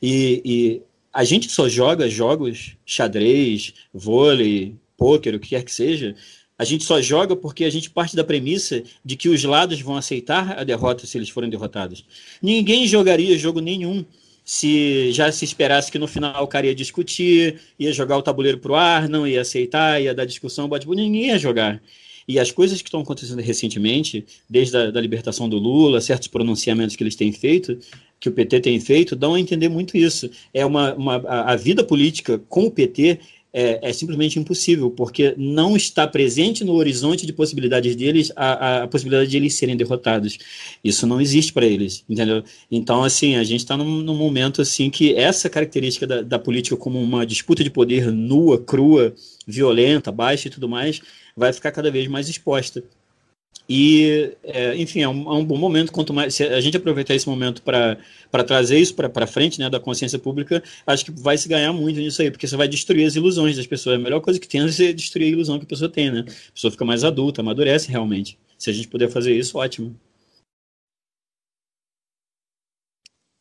E, 0.00 0.40
e 0.42 0.82
a 1.12 1.24
gente 1.24 1.50
só 1.50 1.68
joga 1.68 2.08
jogos, 2.08 2.74
xadrez, 2.86 3.74
vôlei, 3.92 4.76
pôquer, 4.96 5.34
o 5.34 5.38
que 5.38 5.50
quer 5.50 5.62
que 5.62 5.72
seja, 5.72 6.16
a 6.58 6.64
gente 6.64 6.84
só 6.84 7.00
joga 7.00 7.34
porque 7.34 7.64
a 7.64 7.70
gente 7.70 7.90
parte 7.90 8.14
da 8.14 8.22
premissa 8.22 8.82
de 9.04 9.16
que 9.16 9.28
os 9.28 9.42
lados 9.42 9.80
vão 9.80 9.96
aceitar 9.96 10.58
a 10.58 10.64
derrota 10.64 11.06
se 11.06 11.18
eles 11.18 11.28
forem 11.28 11.50
derrotados. 11.50 12.04
Ninguém 12.40 12.86
jogaria 12.86 13.36
jogo 13.38 13.60
nenhum 13.60 14.04
se 14.44 15.10
já 15.10 15.32
se 15.32 15.44
esperasse 15.44 15.90
que 15.90 15.98
no 15.98 16.06
final 16.06 16.44
o 16.44 16.46
cara 16.46 16.66
ia 16.66 16.74
discutir, 16.74 17.60
ia 17.78 17.92
jogar 17.92 18.18
o 18.18 18.22
tabuleiro 18.22 18.58
pro 18.58 18.74
ar, 18.74 19.08
não 19.08 19.26
ia 19.26 19.40
aceitar, 19.40 20.00
ia 20.00 20.14
dar 20.14 20.26
discussão, 20.26 20.68
bate 20.68 20.86
ninguém 20.86 21.28
ia 21.28 21.38
jogar. 21.38 21.82
E 22.26 22.38
as 22.38 22.50
coisas 22.50 22.80
que 22.80 22.88
estão 22.88 23.00
acontecendo 23.00 23.40
recentemente, 23.40 24.24
desde 24.48 24.76
a 24.76 24.90
da 24.90 25.00
libertação 25.00 25.48
do 25.48 25.58
Lula, 25.58 26.00
certos 26.00 26.28
pronunciamentos 26.28 26.96
que 26.96 27.02
eles 27.02 27.16
têm 27.16 27.32
feito, 27.32 27.78
que 28.18 28.28
o 28.28 28.32
PT 28.32 28.60
tem 28.60 28.80
feito, 28.80 29.16
dão 29.16 29.34
a 29.34 29.40
entender 29.40 29.68
muito 29.68 29.96
isso. 29.96 30.30
É 30.52 30.64
uma, 30.64 30.94
uma 30.94 31.16
a 31.16 31.56
vida 31.56 31.84
política 31.84 32.38
com 32.48 32.66
o 32.66 32.70
PT 32.70 33.20
é, 33.56 33.78
é, 33.88 33.92
simplesmente 33.92 34.36
impossível, 34.36 34.90
porque 34.90 35.32
não 35.38 35.76
está 35.76 36.08
presente 36.08 36.64
no 36.64 36.74
horizonte 36.74 37.24
de 37.24 37.32
possibilidades 37.32 37.94
deles 37.94 38.32
a, 38.34 38.82
a 38.82 38.88
possibilidade 38.88 39.30
de 39.30 39.36
eles 39.36 39.54
serem 39.54 39.76
derrotados. 39.76 40.38
Isso 40.82 41.06
não 41.06 41.20
existe 41.20 41.52
para 41.52 41.64
eles, 41.64 42.04
entendeu? 42.10 42.42
Então, 42.68 43.04
assim, 43.04 43.36
a 43.36 43.44
gente 43.44 43.60
está 43.60 43.76
num, 43.76 44.02
num, 44.02 44.16
momento 44.16 44.60
assim 44.60 44.90
que 44.90 45.14
essa 45.14 45.48
característica 45.48 46.04
da, 46.04 46.20
da 46.20 46.38
política 46.38 46.76
como 46.76 47.00
uma 47.00 47.24
disputa 47.24 47.62
de 47.62 47.70
poder 47.70 48.10
nua, 48.10 48.58
crua, 48.58 49.14
violenta, 49.46 50.10
baixa 50.10 50.48
e 50.48 50.50
tudo 50.50 50.68
mais, 50.68 51.00
vai 51.36 51.52
ficar 51.52 51.70
cada 51.70 51.92
vez 51.92 52.08
mais 52.08 52.28
exposta. 52.28 52.82
E, 53.68 54.36
é, 54.42 54.76
enfim, 54.76 55.00
é 55.00 55.08
um, 55.08 55.32
é 55.32 55.36
um, 55.36 55.44
bom 55.44 55.56
momento. 55.56 55.90
Quanto 55.90 56.12
mais 56.12 56.34
se 56.34 56.44
a 56.44 56.60
gente 56.60 56.76
aproveitar 56.76 57.14
esse 57.14 57.28
momento 57.28 57.62
para 57.62 58.44
trazer 58.46 58.78
isso 58.78 58.94
para 58.94 59.26
frente, 59.26 59.58
né, 59.58 59.70
da 59.70 59.80
consciência 59.80 60.18
pública, 60.18 60.62
acho 60.86 61.04
que 61.06 61.10
vai 61.10 61.38
se 61.38 61.48
ganhar 61.48 61.72
muito 61.72 61.98
nisso 61.98 62.20
aí, 62.20 62.30
porque 62.30 62.46
você 62.46 62.56
vai 62.56 62.68
destruir 62.68 63.06
as 63.06 63.16
ilusões 63.16 63.56
das 63.56 63.66
pessoas. 63.66 63.96
A 63.96 64.02
melhor 64.02 64.20
coisa 64.20 64.38
que 64.38 64.48
tem 64.48 64.60
é 64.60 64.68
você 64.68 64.92
destruir 64.92 65.26
a 65.26 65.30
ilusão 65.30 65.58
que 65.58 65.64
a 65.64 65.68
pessoa 65.68 65.90
tem, 65.90 66.10
né? 66.10 66.20
A 66.20 66.52
pessoa 66.52 66.70
fica 66.70 66.84
mais 66.84 67.04
adulta, 67.04 67.40
amadurece 67.40 67.90
realmente. 67.90 68.38
Se 68.58 68.70
a 68.70 68.72
gente 68.72 68.88
puder 68.88 69.10
fazer 69.10 69.34
isso, 69.36 69.58
ótimo. 69.58 69.96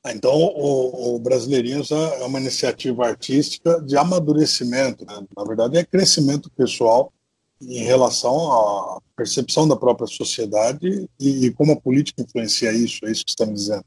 Ah, 0.05 0.11
então, 0.13 0.33
o, 0.33 1.15
o 1.15 1.19
Brasileirinhos 1.19 1.89
é 1.91 2.25
uma 2.25 2.39
iniciativa 2.39 3.07
artística 3.07 3.81
de 3.81 3.97
amadurecimento, 3.97 5.05
né? 5.05 5.25
na 5.35 5.43
verdade, 5.45 5.77
é 5.77 5.85
crescimento 5.85 6.49
pessoal 6.51 7.11
em 7.61 7.83
relação 7.83 8.51
à 8.51 9.01
percepção 9.15 9.67
da 9.67 9.75
própria 9.75 10.07
sociedade 10.07 11.07
e, 11.19 11.45
e 11.45 11.51
como 11.51 11.71
a 11.71 11.79
política 11.79 12.21
influencia 12.21 12.71
isso, 12.71 13.05
é 13.05 13.11
isso 13.11 13.25
que 13.25 13.31
você 13.31 13.33
está 13.33 13.45
me 13.45 13.53
dizendo. 13.53 13.85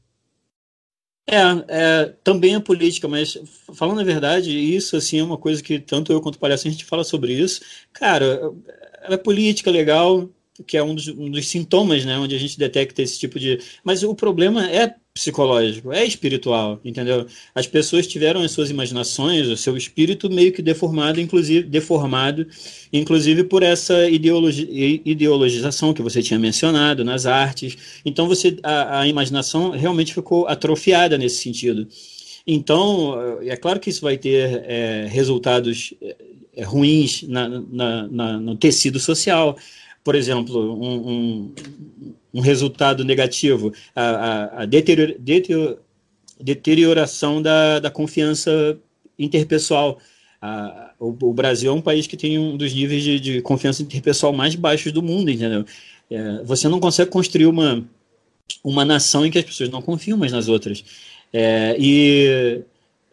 É, 1.29 1.41
é, 1.67 2.05
também 2.23 2.55
a 2.55 2.61
política, 2.61 3.05
mas 3.05 3.37
falando 3.73 3.99
a 3.99 4.03
verdade, 4.03 4.57
isso 4.57 4.95
assim 4.95 5.19
é 5.19 5.23
uma 5.23 5.37
coisa 5.37 5.61
que 5.61 5.77
tanto 5.77 6.11
eu 6.11 6.21
quanto 6.21 6.35
o 6.35 6.39
Palhaço 6.39 6.67
a 6.67 6.71
gente 6.71 6.85
fala 6.85 7.03
sobre 7.03 7.33
isso. 7.33 7.61
Cara, 7.91 8.53
é 9.03 9.17
política 9.17 9.69
legal, 9.69 10.29
que 10.65 10.77
é 10.77 10.83
um 10.83 10.95
dos, 10.95 11.07
um 11.07 11.29
dos 11.29 11.47
sintomas, 11.47 12.05
né, 12.05 12.17
onde 12.17 12.35
a 12.35 12.39
gente 12.39 12.57
detecta 12.57 13.01
esse 13.01 13.19
tipo 13.19 13.39
de. 13.39 13.59
Mas 13.83 14.03
o 14.03 14.15
problema 14.15 14.69
é 14.69 14.95
psicológico, 15.17 15.91
é 15.91 16.05
espiritual, 16.05 16.79
entendeu? 16.85 17.25
As 17.55 17.65
pessoas 17.65 18.05
tiveram 18.05 18.41
as 18.41 18.51
suas 18.51 18.69
imaginações, 18.69 19.47
o 19.47 19.57
seu 19.57 19.75
espírito 19.75 20.29
meio 20.29 20.53
que 20.53 20.61
deformado, 20.61 21.19
inclusive 21.19 21.67
deformado, 21.67 22.47
inclusive 22.93 23.43
por 23.43 23.63
essa 23.63 24.07
ideologi 24.07 25.01
ideologização 25.03 25.93
que 25.93 26.03
você 26.03 26.21
tinha 26.21 26.39
mencionado 26.39 27.03
nas 27.03 27.25
artes. 27.25 27.75
Então 28.05 28.27
você 28.27 28.57
a, 28.61 29.01
a 29.01 29.07
imaginação 29.07 29.71
realmente 29.71 30.13
ficou 30.13 30.47
atrofiada 30.47 31.17
nesse 31.17 31.41
sentido. 31.41 31.87
Então 32.45 33.39
é 33.41 33.57
claro 33.57 33.79
que 33.79 33.89
isso 33.89 34.01
vai 34.01 34.17
ter 34.17 34.63
é, 34.65 35.07
resultados 35.09 35.95
é, 36.01 36.63
ruins 36.63 37.23
na, 37.23 37.49
na, 37.49 38.07
na, 38.07 38.39
no 38.39 38.55
tecido 38.55 38.99
social 38.99 39.57
por 40.07 40.15
exemplo, 40.15 40.73
um, 40.81 41.09
um, 41.11 41.55
um 42.35 42.39
resultado 42.39 43.03
negativo, 43.03 43.73
a, 43.93 44.01
a, 44.01 44.61
a 44.61 44.65
deterior, 44.65 45.13
deterior, 45.19 45.81
deterioração 46.39 47.41
da, 47.41 47.79
da 47.79 47.91
confiança 47.91 48.79
interpessoal. 49.19 49.99
A, 50.41 50.93
o, 50.97 51.09
o, 51.09 51.33
Brasil 51.33 51.69
é 51.69 51.73
um 51.73 51.81
país 51.81 52.07
que 52.07 52.15
tem 52.15 52.39
um 52.39 52.55
dos 52.55 52.73
níveis 52.73 53.03
de, 53.03 53.19
de 53.19 53.41
confiança 53.41 53.83
interpessoal 53.83 54.31
mais 54.31 54.55
baixos 54.55 54.93
do 54.93 55.03
mundo, 55.03 55.29
entendeu? 55.29 55.65
É, 56.09 56.41
você 56.45 56.69
não 56.69 56.79
consegue 56.79 57.11
construir 57.11 57.47
uma, 57.47 57.85
uma 58.63 58.85
nação 58.85 59.25
em 59.25 59.29
que 59.29 59.39
as 59.39 59.43
pessoas 59.43 59.67
não 59.69 59.81
confiam 59.81 60.17
mais 60.17 60.31
nas 60.31 60.47
outras. 60.47 60.85
É, 61.33 61.75
e 61.77 62.63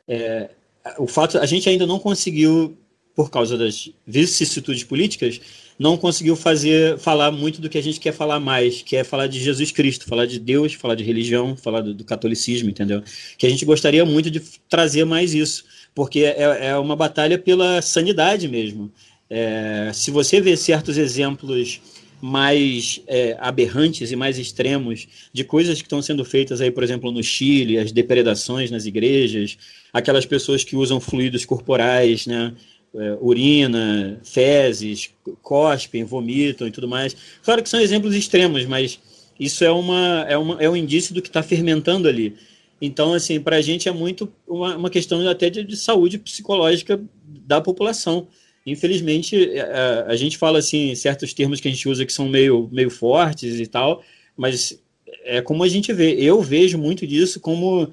é, 0.06 0.48
o 0.96 1.08
fato, 1.08 1.38
a 1.38 1.46
gente 1.46 1.68
ainda 1.68 1.88
não 1.88 1.98
conseguiu, 1.98 2.78
por 3.16 3.32
causa 3.32 3.58
das 3.58 3.90
vicissitudes 4.06 4.84
políticas, 4.84 5.40
não 5.78 5.96
conseguiu 5.96 6.36
fazer 6.36 6.98
falar 6.98 7.30
muito 7.30 7.60
do 7.60 7.68
que 7.68 7.78
a 7.78 7.82
gente 7.82 7.98
quer 7.98 8.12
falar 8.12 8.38
mais, 8.38 8.82
que 8.82 8.96
é 8.96 9.04
falar 9.04 9.26
de 9.26 9.40
Jesus 9.40 9.72
Cristo, 9.72 10.06
falar 10.06 10.26
de 10.26 10.38
Deus, 10.38 10.74
falar 10.74 10.94
de 10.94 11.04
religião, 11.04 11.56
falar 11.56 11.80
do, 11.80 11.92
do 11.92 12.04
catolicismo, 12.04 12.70
entendeu? 12.70 13.02
Que 13.36 13.46
a 13.46 13.50
gente 13.50 13.64
gostaria 13.64 14.04
muito 14.04 14.30
de 14.30 14.40
trazer 14.68 15.04
mais 15.04 15.34
isso, 15.34 15.64
porque 15.94 16.20
é, 16.20 16.68
é 16.68 16.76
uma 16.76 16.94
batalha 16.94 17.38
pela 17.38 17.82
sanidade 17.82 18.48
mesmo. 18.48 18.90
É, 19.28 19.90
se 19.92 20.10
você 20.10 20.40
vê 20.40 20.56
certos 20.56 20.96
exemplos 20.96 21.80
mais 22.20 23.02
é, 23.06 23.36
aberrantes 23.38 24.10
e 24.10 24.16
mais 24.16 24.38
extremos 24.38 25.06
de 25.32 25.44
coisas 25.44 25.78
que 25.78 25.86
estão 25.86 26.00
sendo 26.00 26.24
feitas 26.24 26.60
aí, 26.60 26.70
por 26.70 26.82
exemplo, 26.82 27.12
no 27.12 27.22
Chile, 27.22 27.78
as 27.78 27.92
depredações 27.92 28.70
nas 28.70 28.86
igrejas, 28.86 29.58
aquelas 29.92 30.24
pessoas 30.24 30.64
que 30.64 30.74
usam 30.74 30.98
fluidos 31.00 31.44
corporais, 31.44 32.26
né? 32.26 32.54
É, 32.96 33.18
urina, 33.20 34.20
fezes, 34.22 35.10
cospem, 35.42 36.04
vomitam 36.04 36.66
e 36.66 36.70
tudo 36.70 36.88
mais. 36.88 37.16
Claro 37.42 37.62
que 37.62 37.68
são 37.68 37.80
exemplos 37.80 38.14
extremos, 38.14 38.64
mas 38.64 38.98
isso 39.38 39.64
é, 39.64 39.70
uma, 39.70 40.24
é, 40.28 40.36
uma, 40.36 40.62
é 40.62 40.70
um 40.70 40.76
indício 40.76 41.14
do 41.14 41.20
que 41.20 41.28
está 41.28 41.42
fermentando 41.42 42.08
ali. 42.08 42.36
Então, 42.80 43.14
assim, 43.14 43.40
para 43.40 43.56
a 43.56 43.62
gente 43.62 43.88
é 43.88 43.92
muito 43.92 44.32
uma, 44.46 44.76
uma 44.76 44.90
questão 44.90 45.26
até 45.28 45.48
de, 45.48 45.64
de, 45.64 45.76
saúde 45.76 46.18
psicológica 46.18 47.00
da 47.46 47.60
população. 47.60 48.28
Infelizmente, 48.66 49.36
a, 49.36 49.40
é, 49.40 49.58
é, 49.58 50.04
a, 50.08 50.16
gente 50.16 50.38
fala 50.38 50.58
assim, 50.58 50.94
certos 50.94 51.32
termos 51.32 51.60
que 51.60 51.68
a 51.68 51.70
gente 51.70 51.88
usa 51.88 52.04
que 52.06 52.12
são 52.12 52.28
meio, 52.28 52.68
meio 52.72 52.90
fortes 52.90 53.58
e 53.58 53.66
tal, 53.66 54.02
mas 54.36 54.78
é 55.24 55.40
como 55.40 55.64
a 55.64 55.68
gente 55.68 55.92
vê. 55.92 56.12
Eu 56.12 56.40
vejo 56.42 56.78
muito 56.78 57.06
disso 57.06 57.40
como 57.40 57.90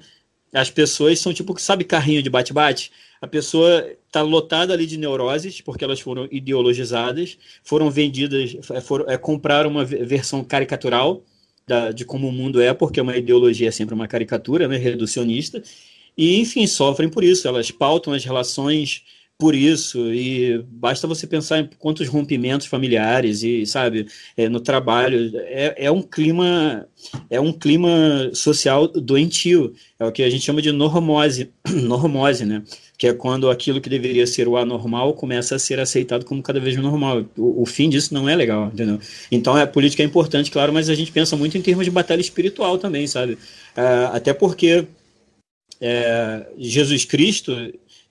as 0.52 0.70
pessoas 0.70 1.18
são 1.18 1.32
tipo, 1.32 1.58
sabe, 1.58 1.84
carrinho 1.84 2.22
de 2.22 2.30
bate-bate? 2.30 2.90
A 3.22 3.28
pessoa 3.28 3.88
está 4.04 4.20
lotada 4.20 4.74
ali 4.74 4.84
de 4.84 4.98
neuroses, 4.98 5.60
porque 5.60 5.84
elas 5.84 6.00
foram 6.00 6.26
ideologizadas, 6.28 7.38
foram 7.62 7.88
vendidas, 7.88 8.56
é, 8.70 8.80
foram, 8.80 9.08
é, 9.08 9.16
compraram 9.16 9.70
uma 9.70 9.84
versão 9.84 10.42
caricatural 10.42 11.22
da, 11.64 11.92
de 11.92 12.04
como 12.04 12.26
o 12.26 12.32
mundo 12.32 12.60
é, 12.60 12.74
porque 12.74 13.00
uma 13.00 13.16
ideologia 13.16 13.68
é 13.68 13.70
sempre 13.70 13.94
uma 13.94 14.08
caricatura, 14.08 14.66
né, 14.66 14.76
reducionista, 14.76 15.62
e, 16.18 16.40
enfim, 16.40 16.66
sofrem 16.66 17.08
por 17.08 17.22
isso. 17.22 17.46
Elas 17.46 17.70
pautam 17.70 18.12
as 18.12 18.24
relações 18.24 19.04
por 19.42 19.56
isso. 19.56 20.14
E 20.14 20.64
basta 20.68 21.04
você 21.08 21.26
pensar 21.26 21.58
em 21.58 21.68
quantos 21.76 22.06
rompimentos 22.06 22.68
familiares 22.68 23.42
e 23.42 23.66
sabe 23.66 24.06
é, 24.36 24.48
no 24.48 24.60
trabalho. 24.60 25.32
É, 25.38 25.86
é 25.86 25.90
um 25.90 26.00
clima 26.00 26.86
é 27.28 27.40
um 27.40 27.52
clima 27.52 28.30
social 28.34 28.86
doentio. 28.86 29.74
É 29.98 30.06
o 30.06 30.12
que 30.12 30.22
a 30.22 30.30
gente 30.30 30.44
chama 30.44 30.62
de 30.62 30.70
normose 30.70 31.50
normose 31.68 32.44
né? 32.44 32.62
Que 32.96 33.08
é 33.08 33.12
quando 33.12 33.50
aquilo 33.50 33.80
que 33.80 33.90
deveria 33.90 34.28
ser 34.28 34.46
o 34.46 34.56
anormal 34.56 35.12
começa 35.14 35.56
a 35.56 35.58
ser 35.58 35.80
aceitado 35.80 36.24
como 36.24 36.40
cada 36.40 36.60
vez 36.60 36.76
normal. 36.76 37.24
O, 37.36 37.62
o 37.62 37.66
fim 37.66 37.90
disso 37.90 38.14
não 38.14 38.28
é 38.28 38.36
legal 38.36 38.70
entendeu? 38.72 39.00
Então 39.28 39.56
a 39.56 39.66
política 39.66 40.04
é 40.04 40.06
importante 40.06 40.52
claro 40.52 40.72
mas 40.72 40.88
a 40.88 40.94
gente 40.94 41.10
pensa 41.10 41.36
muito 41.36 41.58
em 41.58 41.62
termos 41.62 41.84
de 41.84 41.90
batalha 41.90 42.20
espiritual 42.20 42.78
também 42.78 43.08
sabe? 43.08 43.32
Uh, 43.32 44.12
até 44.12 44.32
porque 44.32 44.86
é, 45.80 46.46
Jesus 46.56 47.04
Cristo 47.04 47.56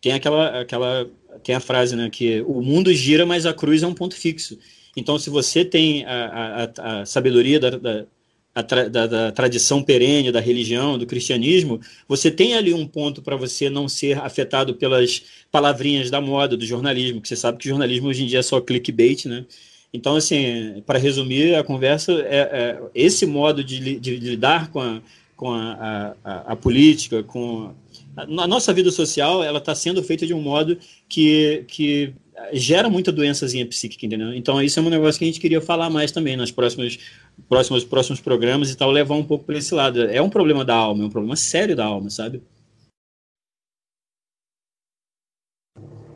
tem 0.01 0.13
aquela, 0.13 0.61
aquela 0.61 1.07
tem 1.43 1.55
a 1.55 1.59
frase, 1.59 1.95
né, 1.95 2.09
que 2.09 2.41
o 2.41 2.61
mundo 2.61 2.93
gira, 2.93 3.25
mas 3.25 3.45
a 3.45 3.53
cruz 3.53 3.83
é 3.83 3.87
um 3.87 3.93
ponto 3.93 4.15
fixo. 4.15 4.57
Então, 4.95 5.17
se 5.17 5.29
você 5.29 5.63
tem 5.63 6.05
a, 6.05 6.69
a, 6.75 7.01
a 7.01 7.05
sabedoria 7.05 7.59
da, 7.59 7.69
da, 7.71 8.05
a 8.53 8.61
tra, 8.61 8.89
da, 8.89 9.07
da, 9.07 9.31
tradição 9.31 9.81
perene 9.81 10.31
da 10.31 10.39
religião, 10.39 10.97
do 10.97 11.05
cristianismo, 11.05 11.79
você 12.07 12.29
tem 12.29 12.55
ali 12.55 12.73
um 12.73 12.85
ponto 12.85 13.21
para 13.21 13.35
você 13.35 13.69
não 13.69 13.87
ser 13.87 14.17
afetado 14.19 14.75
pelas 14.75 15.23
palavrinhas 15.51 16.09
da 16.09 16.19
moda, 16.19 16.57
do 16.57 16.65
jornalismo, 16.65 17.21
que 17.21 17.27
você 17.27 17.35
sabe 17.35 17.57
que 17.57 17.67
o 17.67 17.69
jornalismo 17.69 18.09
hoje 18.09 18.23
em 18.23 18.27
dia 18.27 18.39
é 18.39 18.43
só 18.43 18.59
clickbait, 18.59 19.25
né? 19.25 19.45
Então, 19.93 20.15
assim, 20.15 20.81
para 20.85 20.97
resumir 20.97 21.55
a 21.55 21.63
conversa, 21.63 22.13
é, 22.13 22.39
é 22.39 22.81
esse 22.95 23.25
modo 23.25 23.63
de, 23.63 23.79
de, 23.79 23.99
de, 23.99 24.29
lidar 24.29 24.69
com 24.69 24.79
a, 24.79 25.01
com 25.35 25.51
a, 25.51 26.15
a, 26.23 26.55
política, 26.55 27.23
com 27.23 27.73
a, 28.15 28.47
nossa 28.47 28.73
vida 28.73 28.91
social, 28.91 29.43
ela 29.43 29.59
está 29.59 29.73
sendo 29.73 30.03
feita 30.03 30.25
de 30.25 30.33
um 30.33 30.41
modo 30.41 30.77
que, 31.07 31.65
que 31.67 32.13
gera 32.53 32.89
muita 32.89 33.11
doençazinha 33.11 33.65
psíquica, 33.65 34.05
entendeu? 34.05 34.33
Então, 34.33 34.61
isso 34.61 34.79
é 34.79 34.83
um 34.83 34.89
negócio 34.89 35.19
que 35.19 35.25
a 35.25 35.27
gente 35.27 35.39
queria 35.39 35.61
falar 35.61 35.89
mais 35.89 36.11
também 36.11 36.35
nas 36.35 36.51
próximas 36.51 36.99
próximos, 37.47 37.83
próximos 37.83 38.19
programas 38.19 38.69
e 38.69 38.75
tal, 38.75 38.91
levar 38.91 39.15
um 39.15 39.23
pouco 39.23 39.45
para 39.45 39.57
esse 39.57 39.73
lado. 39.73 40.01
É 40.03 40.21
um 40.21 40.29
problema 40.29 40.65
da 40.65 40.75
alma, 40.75 41.03
é 41.03 41.07
um 41.07 41.09
problema 41.09 41.35
sério 41.35 41.75
da 41.75 41.85
alma, 41.85 42.09
sabe? 42.09 42.43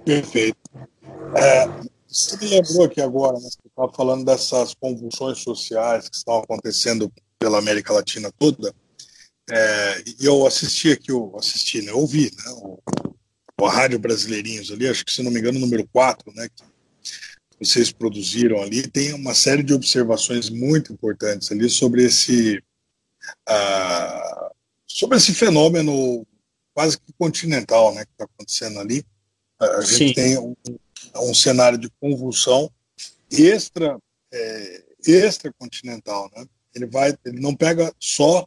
Perfeito. 0.03 0.57
É, 1.35 1.67
você 2.07 2.37
me 2.37 2.47
lembrou 2.47 2.85
aqui 2.85 3.01
agora, 3.01 3.33
né, 3.33 3.41
você 3.41 3.59
estava 3.65 3.91
falando 3.91 4.23
dessas 4.23 4.73
convulsões 4.73 5.39
sociais 5.39 6.07
que 6.07 6.15
estão 6.15 6.37
acontecendo 6.37 7.11
pela 7.39 7.57
América 7.57 7.93
Latina 7.93 8.31
toda. 8.37 8.73
É, 9.49 10.03
eu 10.19 10.45
assisti 10.47 10.91
aqui, 10.91 11.11
eu 11.11 11.35
assisti, 11.37 11.81
né, 11.81 11.91
ouvi 11.93 12.31
né, 12.35 12.51
o, 12.53 12.79
o 13.61 13.67
Rádio 13.67 13.99
Brasileirinhos 13.99 14.71
ali, 14.71 14.87
acho 14.87 15.05
que 15.05 15.13
se 15.13 15.21
não 15.21 15.31
me 15.31 15.39
engano, 15.39 15.59
número 15.59 15.87
4, 15.87 16.33
né, 16.33 16.49
que 16.49 16.63
vocês 17.59 17.91
produziram 17.91 18.61
ali, 18.61 18.87
tem 18.87 19.13
uma 19.13 19.33
série 19.33 19.63
de 19.63 19.73
observações 19.73 20.49
muito 20.49 20.91
importantes 20.91 21.51
ali 21.51 21.69
sobre 21.69 22.03
esse, 22.03 22.61
sobre 24.85 25.17
esse 25.17 25.33
fenômeno 25.33 26.25
quase 26.73 26.99
que 26.99 27.13
continental 27.13 27.93
né, 27.95 28.03
que 28.03 28.11
está 28.11 28.25
acontecendo 28.25 28.79
ali. 28.79 29.05
A 29.59 29.81
gente 29.81 30.09
Sim. 30.09 30.13
tem 30.13 30.37
um, 30.37 30.55
um, 31.15 31.33
cenário 31.33 31.77
de 31.77 31.89
convulsão 32.01 32.69
extra, 33.31 33.97
é, 34.31 34.83
extra 35.07 35.53
continental. 35.53 36.29
Né? 36.35 36.45
Ele, 36.75 36.85
vai, 36.85 37.17
ele 37.25 37.39
não 37.39 37.55
pega 37.55 37.93
só 37.97 38.45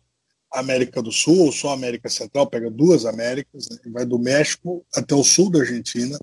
América 0.52 1.02
do 1.02 1.12
Sul 1.12 1.46
ou 1.46 1.52
só 1.52 1.72
América 1.72 2.08
Central, 2.08 2.46
pega 2.46 2.70
duas 2.70 3.04
Américas, 3.04 3.68
né? 3.70 3.78
vai 3.92 4.06
do 4.06 4.18
México 4.18 4.84
até 4.94 5.14
o 5.14 5.22
sul 5.22 5.50
da 5.50 5.60
Argentina, 5.60 6.18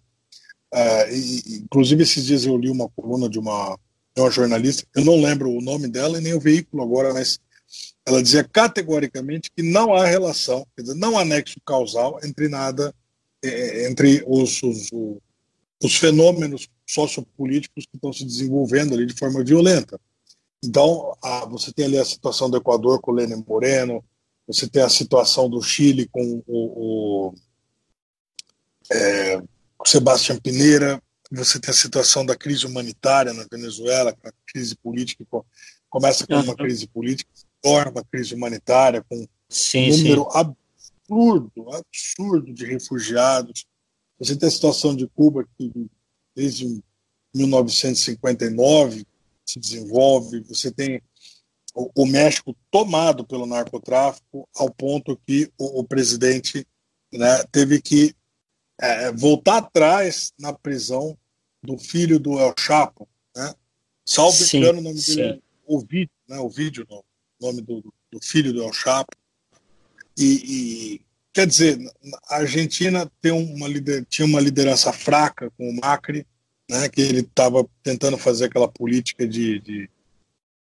Uh, 0.75 1.09
e, 1.09 1.57
inclusive, 1.63 2.03
esses 2.03 2.25
dias 2.25 2.45
eu 2.45 2.57
li 2.57 2.69
uma 2.69 2.89
coluna 2.89 3.29
de 3.29 3.39
uma, 3.39 3.79
de 4.13 4.21
uma 4.21 4.29
jornalista, 4.29 4.85
eu 4.93 5.05
não 5.05 5.15
lembro 5.15 5.49
o 5.49 5.61
nome 5.61 5.87
dela 5.87 6.17
e 6.17 6.21
nem 6.21 6.33
o 6.33 6.39
veículo 6.39 6.83
agora, 6.83 7.13
mas 7.13 7.39
ela 8.05 8.21
dizia 8.21 8.43
categoricamente 8.43 9.49
que 9.55 9.63
não 9.63 9.93
há 9.93 10.05
relação, 10.05 10.67
quer 10.75 10.81
dizer, 10.81 10.95
não 10.95 11.17
há 11.17 11.23
nexo 11.23 11.61
causal 11.65 12.19
entre 12.25 12.49
nada, 12.49 12.93
é, 13.41 13.89
entre 13.89 14.21
os, 14.27 14.61
os, 14.63 14.89
os 15.81 15.95
fenômenos 15.95 16.67
sociopolíticos 16.85 17.85
que 17.85 17.95
estão 17.95 18.11
se 18.11 18.25
desenvolvendo 18.25 18.93
ali 18.93 19.05
de 19.05 19.13
forma 19.13 19.45
violenta. 19.45 19.97
Então, 20.61 21.15
a, 21.23 21.45
você 21.45 21.71
tem 21.71 21.85
ali 21.85 21.97
a 21.97 22.03
situação 22.03 22.49
do 22.49 22.57
Equador 22.57 22.99
com 22.99 23.11
o 23.11 23.15
Lenin 23.15 23.41
Moreno, 23.47 24.03
você 24.47 24.67
tem 24.67 24.83
a 24.83 24.89
situação 24.89 25.49
do 25.49 25.61
Chile 25.61 26.07
com 26.07 26.43
o, 26.47 27.29
o 27.29 27.33
é, 28.91 29.41
Sebastião 29.85 30.37
Pineira, 30.39 31.01
você 31.31 31.59
tem 31.59 31.71
a 31.71 31.75
situação 31.75 32.25
da 32.25 32.35
crise 32.35 32.65
humanitária 32.65 33.33
na 33.33 33.45
Venezuela, 33.51 34.15
a 34.23 34.31
crise 34.45 34.75
política 34.75 35.25
começa 35.89 36.27
com 36.27 36.35
uma 36.35 36.55
crise 36.55 36.87
política, 36.87 37.29
se 37.33 37.45
torna 37.61 37.91
uma 37.91 38.03
crise 38.03 38.35
humanitária 38.35 39.03
com 39.09 39.25
sim, 39.49 39.91
um 39.91 39.97
número 39.97 40.23
sim. 40.23 40.39
absurdo, 41.09 41.69
absurdo 41.73 42.53
de 42.53 42.65
refugiados. 42.65 43.65
Você 44.19 44.35
tem 44.35 44.47
a 44.47 44.51
situação 44.51 44.95
de 44.95 45.07
Cuba 45.07 45.47
que 45.57 45.71
desde 46.35 46.81
1959 47.33 49.05
se 49.45 49.59
desenvolve, 49.59 50.41
você 50.41 50.71
tem 50.71 51.01
o, 51.75 51.91
o 52.03 52.05
México 52.07 52.55
tomado 52.71 53.25
pelo 53.25 53.45
narcotráfico 53.45 54.47
ao 54.55 54.73
ponto 54.73 55.19
que 55.27 55.51
o, 55.57 55.81
o 55.81 55.83
presidente 55.83 56.65
né, 57.11 57.43
teve 57.51 57.81
que 57.81 58.15
é, 58.79 59.11
voltar 59.11 59.57
atrás 59.57 60.33
na 60.39 60.53
prisão 60.53 61.17
do 61.61 61.77
filho 61.77 62.17
do 62.17 62.39
El 62.39 62.53
Chapo, 62.57 63.07
né? 63.35 63.53
Salvo 64.05 64.37
engano, 64.53 64.79
o 64.79 64.83
nome 64.83 64.99
sim. 64.99 65.15
dele 65.15 65.43
é 65.67 65.73
Ovidio, 65.73 66.11
né? 66.27 66.39
Ovidio, 66.39 66.87
o 66.89 67.03
nome 67.41 67.61
do, 67.61 67.93
do, 68.11 68.21
filho 68.21 68.53
do 68.53 68.63
El 68.63 68.71
Chapo. 68.71 69.15
E, 70.17 70.95
e, 70.95 71.01
quer 71.33 71.47
dizer, 71.47 71.79
a 72.27 72.37
Argentina 72.37 73.11
tem 73.19 73.31
uma 73.31 73.67
lider, 73.67 74.05
tinha 74.05 74.25
uma 74.25 74.39
liderança 74.39 74.93
fraca 74.93 75.51
com 75.57 75.69
o 75.69 75.75
Macri, 75.75 76.25
né? 76.69 76.87
Que 76.87 77.01
ele 77.01 77.21
estava 77.21 77.67
tentando 77.81 78.17
fazer 78.17 78.45
aquela 78.45 78.67
política 78.67 79.27
de, 79.27 79.59
de, 79.59 79.89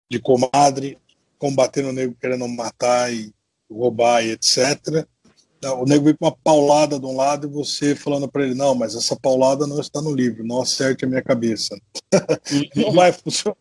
de 0.09 0.19
comadre, 0.19 0.97
combatendo 1.37 1.89
o 1.89 1.93
negro 1.93 2.15
querendo 2.19 2.47
matar 2.47 3.13
e 3.13 3.33
roubar 3.69 4.23
e 4.23 4.31
etc 4.31 5.05
o 5.67 5.85
nego 5.85 6.05
vem 6.05 6.15
com 6.15 6.25
uma 6.25 6.35
paulada 6.35 6.99
de 6.99 7.05
um 7.05 7.15
lado 7.15 7.47
e 7.47 7.49
você 7.49 7.95
falando 7.95 8.29
para 8.29 8.43
ele, 8.43 8.55
não, 8.55 8.73
mas 8.73 8.95
essa 8.95 9.15
paulada 9.15 9.67
não 9.67 9.79
está 9.79 10.01
no 10.01 10.13
livro, 10.13 10.45
não 10.45 10.61
acerte 10.61 11.03
a 11.03 11.07
minha 11.07 11.21
cabeça. 11.21 11.77
não 12.75 12.85
uhum. 12.87 12.93
vai 12.93 13.11
funcionar. 13.11 13.57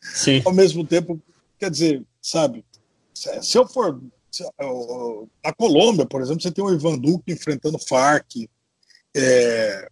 Sim. 0.00 0.42
Ao 0.44 0.52
mesmo 0.52 0.86
tempo, 0.86 1.20
quer 1.58 1.70
dizer, 1.70 2.04
sabe, 2.22 2.64
se 3.12 3.58
eu 3.58 3.66
for. 3.66 4.00
Se, 4.30 4.44
na 5.44 5.52
Colômbia, 5.52 6.06
por 6.06 6.22
exemplo, 6.22 6.40
você 6.40 6.52
tem 6.52 6.62
o 6.62 6.72
Ivan 6.72 6.96
Duque 6.96 7.32
enfrentando 7.32 7.78
Farc. 7.80 8.48
É, 9.14 9.88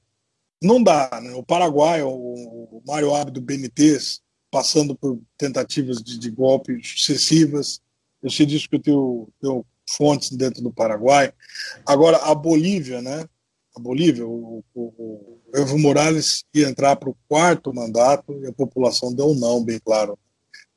não 0.63 0.81
dá, 0.81 1.21
né? 1.21 1.33
O 1.33 1.43
Paraguai, 1.43 2.03
o, 2.03 2.09
o 2.09 2.83
Mário 2.87 3.13
Abdo 3.13 3.41
Benítez, 3.41 4.21
passando 4.51 4.95
por 4.95 5.21
tentativas 5.37 6.03
de, 6.03 6.19
de 6.19 6.31
golpe 6.31 6.81
sucessivas. 6.83 7.81
Eu 8.23 8.31
sei 8.31 8.47
disso 8.47 8.69
que 8.69 8.77
o 8.77 8.81
teu, 8.81 9.29
teu 9.41 9.67
fontes 9.89 10.31
dentro 10.31 10.63
do 10.63 10.73
Paraguai. 10.73 11.33
Agora, 11.87 12.19
a 12.19 12.35
Bolívia, 12.35 13.01
né? 13.01 13.29
A 13.77 13.81
Bolívia, 13.81 14.27
o, 14.27 14.65
o, 14.75 14.83
o 14.83 15.39
Evo 15.55 15.79
Morales 15.79 16.45
ia 16.53 16.69
entrar 16.69 16.97
para 16.97 17.11
o 17.11 17.17
quarto 17.29 17.73
mandato 17.73 18.39
e 18.43 18.47
a 18.47 18.53
população 18.53 19.15
deu 19.15 19.35
não, 19.35 19.65
bem 19.65 19.79
claro. 19.79 20.19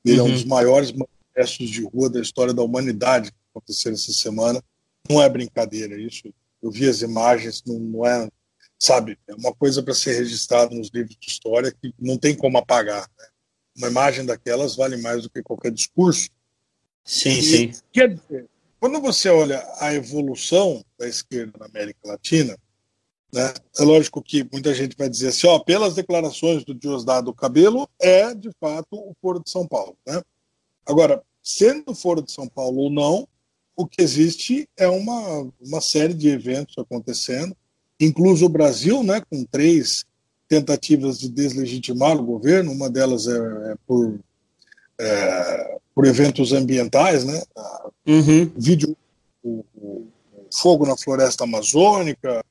Ele 0.05 0.19
uhum. 0.19 0.27
é 0.27 0.29
um 0.29 0.33
dos 0.33 0.43
uhum. 0.43 0.49
maiores 0.49 0.91
manifestos 0.91 1.69
de 1.69 1.83
rua 1.83 2.09
da 2.09 2.21
história 2.21 2.53
da 2.53 2.61
humanidade 2.61 3.31
que 3.31 3.37
aconteceram 3.51 3.95
essa 3.95 4.13
semana. 4.13 4.63
Não 5.09 5.21
é 5.21 5.27
brincadeira 5.27 5.99
isso. 5.99 6.33
Eu 6.61 6.69
vi 6.69 6.87
as 6.87 7.01
imagens, 7.01 7.63
não, 7.65 7.79
não 7.79 8.05
é, 8.05 8.29
sabe, 8.77 9.17
é 9.27 9.33
uma 9.33 9.53
coisa 9.53 9.81
para 9.81 9.93
ser 9.93 10.13
registrada 10.13 10.75
nos 10.75 10.89
livros 10.93 11.17
de 11.19 11.27
história 11.27 11.71
que 11.71 11.93
não 11.99 12.17
tem 12.17 12.35
como 12.35 12.57
apagar. 12.57 13.09
Né? 13.17 13.25
Uma 13.81 13.87
imagem 13.87 14.23
daquelas 14.23 14.75
vale 14.75 14.95
mais 14.97 15.23
do 15.23 15.29
que 15.29 15.41
qualquer 15.41 15.71
discurso. 15.71 16.29
Sim, 17.03 17.31
e, 17.31 17.41
sim. 17.41 17.71
Quer 17.91 18.13
dizer, 18.13 18.47
quando 18.79 19.01
você 19.01 19.27
olha 19.27 19.67
a 19.79 19.91
evolução 19.91 20.85
da 20.99 21.07
esquerda 21.07 21.53
na 21.57 21.65
América 21.65 21.99
Latina, 22.05 22.55
né, 23.33 23.51
é 23.79 23.83
lógico 23.83 24.21
que 24.21 24.47
muita 24.51 24.71
gente 24.75 24.95
vai 24.95 25.09
dizer 25.09 25.29
assim, 25.29 25.47
ó, 25.47 25.57
pelas 25.57 25.95
declarações 25.95 26.63
do 26.63 26.75
Diosdado 26.75 27.33
Cabelo, 27.33 27.89
é 27.99 28.35
de 28.35 28.51
fato 28.59 28.87
o 28.91 29.15
Foro 29.19 29.41
de 29.43 29.49
São 29.49 29.67
Paulo. 29.67 29.97
Né? 30.05 30.21
Agora, 30.85 31.23
sendo 31.41 31.91
o 31.91 31.95
Foro 31.95 32.21
de 32.21 32.31
São 32.31 32.47
Paulo 32.47 32.81
ou 32.81 32.91
não, 32.91 33.27
o 33.75 33.87
que 33.87 34.03
existe 34.03 34.69
é 34.77 34.87
uma, 34.87 35.51
uma 35.59 35.81
série 35.81 36.13
de 36.13 36.29
eventos 36.29 36.77
acontecendo, 36.77 37.57
incluso 37.99 38.45
o 38.45 38.49
Brasil, 38.49 39.01
né, 39.01 39.23
com 39.27 39.43
três 39.45 40.05
tentativas 40.51 41.17
de 41.17 41.29
deslegitimar 41.29 42.17
o 42.17 42.25
governo, 42.25 42.73
uma 42.73 42.89
delas 42.89 43.25
é, 43.25 43.37
é 43.71 43.75
por 43.87 44.19
é, 44.99 45.77
por 45.95 46.05
eventos 46.05 46.51
ambientais, 46.51 47.23
né? 47.23 47.41
Uhum. 48.05 48.51
Vídeo, 48.57 48.97
o, 49.41 49.63
o, 49.73 50.07
fogo 50.53 50.85
na 50.85 50.97
floresta 50.97 51.45
amazônica, 51.45 52.43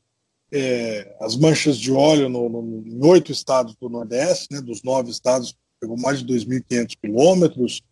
é, 0.50 1.14
as 1.20 1.36
manchas 1.36 1.76
de 1.76 1.92
óleo 1.92 2.30
no, 2.30 2.48
no, 2.48 2.82
em 2.86 3.04
oito 3.04 3.30
estados 3.30 3.76
do 3.78 3.90
Nordeste, 3.90 4.48
né? 4.50 4.62
Dos 4.62 4.82
nove 4.82 5.10
estados, 5.10 5.54
pegou 5.78 5.98
mais 5.98 6.24
de 6.24 6.34
2.500 6.34 6.96
quilômetros. 7.02 7.82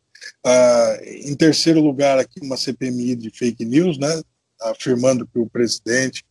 Ah, 0.43 0.99
em 1.05 1.35
terceiro 1.35 1.83
lugar, 1.83 2.19
aqui 2.19 2.41
uma 2.41 2.57
CPMI 2.57 3.15
de 3.15 3.31
fake 3.31 3.63
news, 3.63 3.99
né? 3.99 4.23
Afirmando 4.63 5.27
que 5.27 5.39
o 5.39 5.49
presidente 5.51 6.25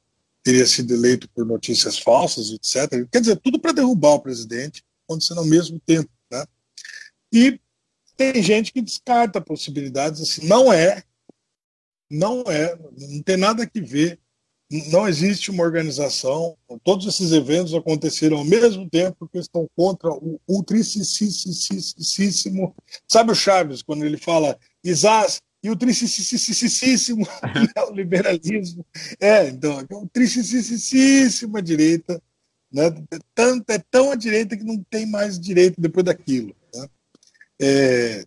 teria 0.47 0.65
sido 0.65 0.93
eleito 0.93 1.27
por 1.35 1.45
notícias 1.45 1.99
falsas, 1.99 2.51
etc. 2.51 3.05
Quer 3.11 3.19
dizer, 3.19 3.35
tudo 3.35 3.59
para 3.59 3.73
derrubar 3.73 4.13
o 4.13 4.21
presidente, 4.21 4.81
acontecendo 5.03 5.39
ao 5.39 5.45
mesmo 5.45 5.77
tempo, 5.85 6.09
né? 6.31 6.45
E 7.33 7.59
tem 8.15 8.41
gente 8.41 8.71
que 8.71 8.81
descarta 8.81 9.41
possibilidades 9.41 10.21
assim, 10.21 10.47
não 10.47 10.71
é, 10.71 11.03
não 12.09 12.43
é, 12.43 12.79
não 12.97 13.21
tem 13.21 13.35
nada 13.35 13.67
que 13.67 13.81
ver 13.81 14.17
não 14.89 15.07
existe 15.07 15.49
uma 15.49 15.63
organização. 15.63 16.57
Todos 16.83 17.07
esses 17.07 17.31
eventos 17.31 17.73
aconteceram 17.73 18.39
ao 18.39 18.43
mesmo 18.43 18.89
tempo 18.89 19.15
porque 19.19 19.37
estão 19.37 19.65
contra 19.75 20.11
o 20.11 20.41
ultricicíssimo. 20.45 22.75
Sabe 23.07 23.31
o 23.31 23.35
Chaves, 23.35 23.81
quando 23.81 24.03
ele 24.03 24.17
fala 24.17 24.59
Isás 24.83 25.41
e 25.64 25.70
o 25.70 25.76
tricicíssimo 25.76 27.26
neoliberalismo? 27.76 28.86
É, 29.20 29.47
então, 29.49 29.80
é 29.80 29.95
o 29.95 30.08
tricicíssima 30.08 31.62
direita. 31.62 32.22
Né? 32.72 32.86
É, 33.12 33.20
tanto, 33.34 33.70
é 33.70 33.80
tão 33.80 34.12
à 34.12 34.16
direita 34.16 34.55
que 34.55 34.64
não 34.64 34.84
tem 34.84 35.05
mais 35.05 35.39
direito 35.39 35.80
depois 35.80 36.05
daquilo. 36.05 36.55
Né? 36.74 36.88
É, 37.62 38.26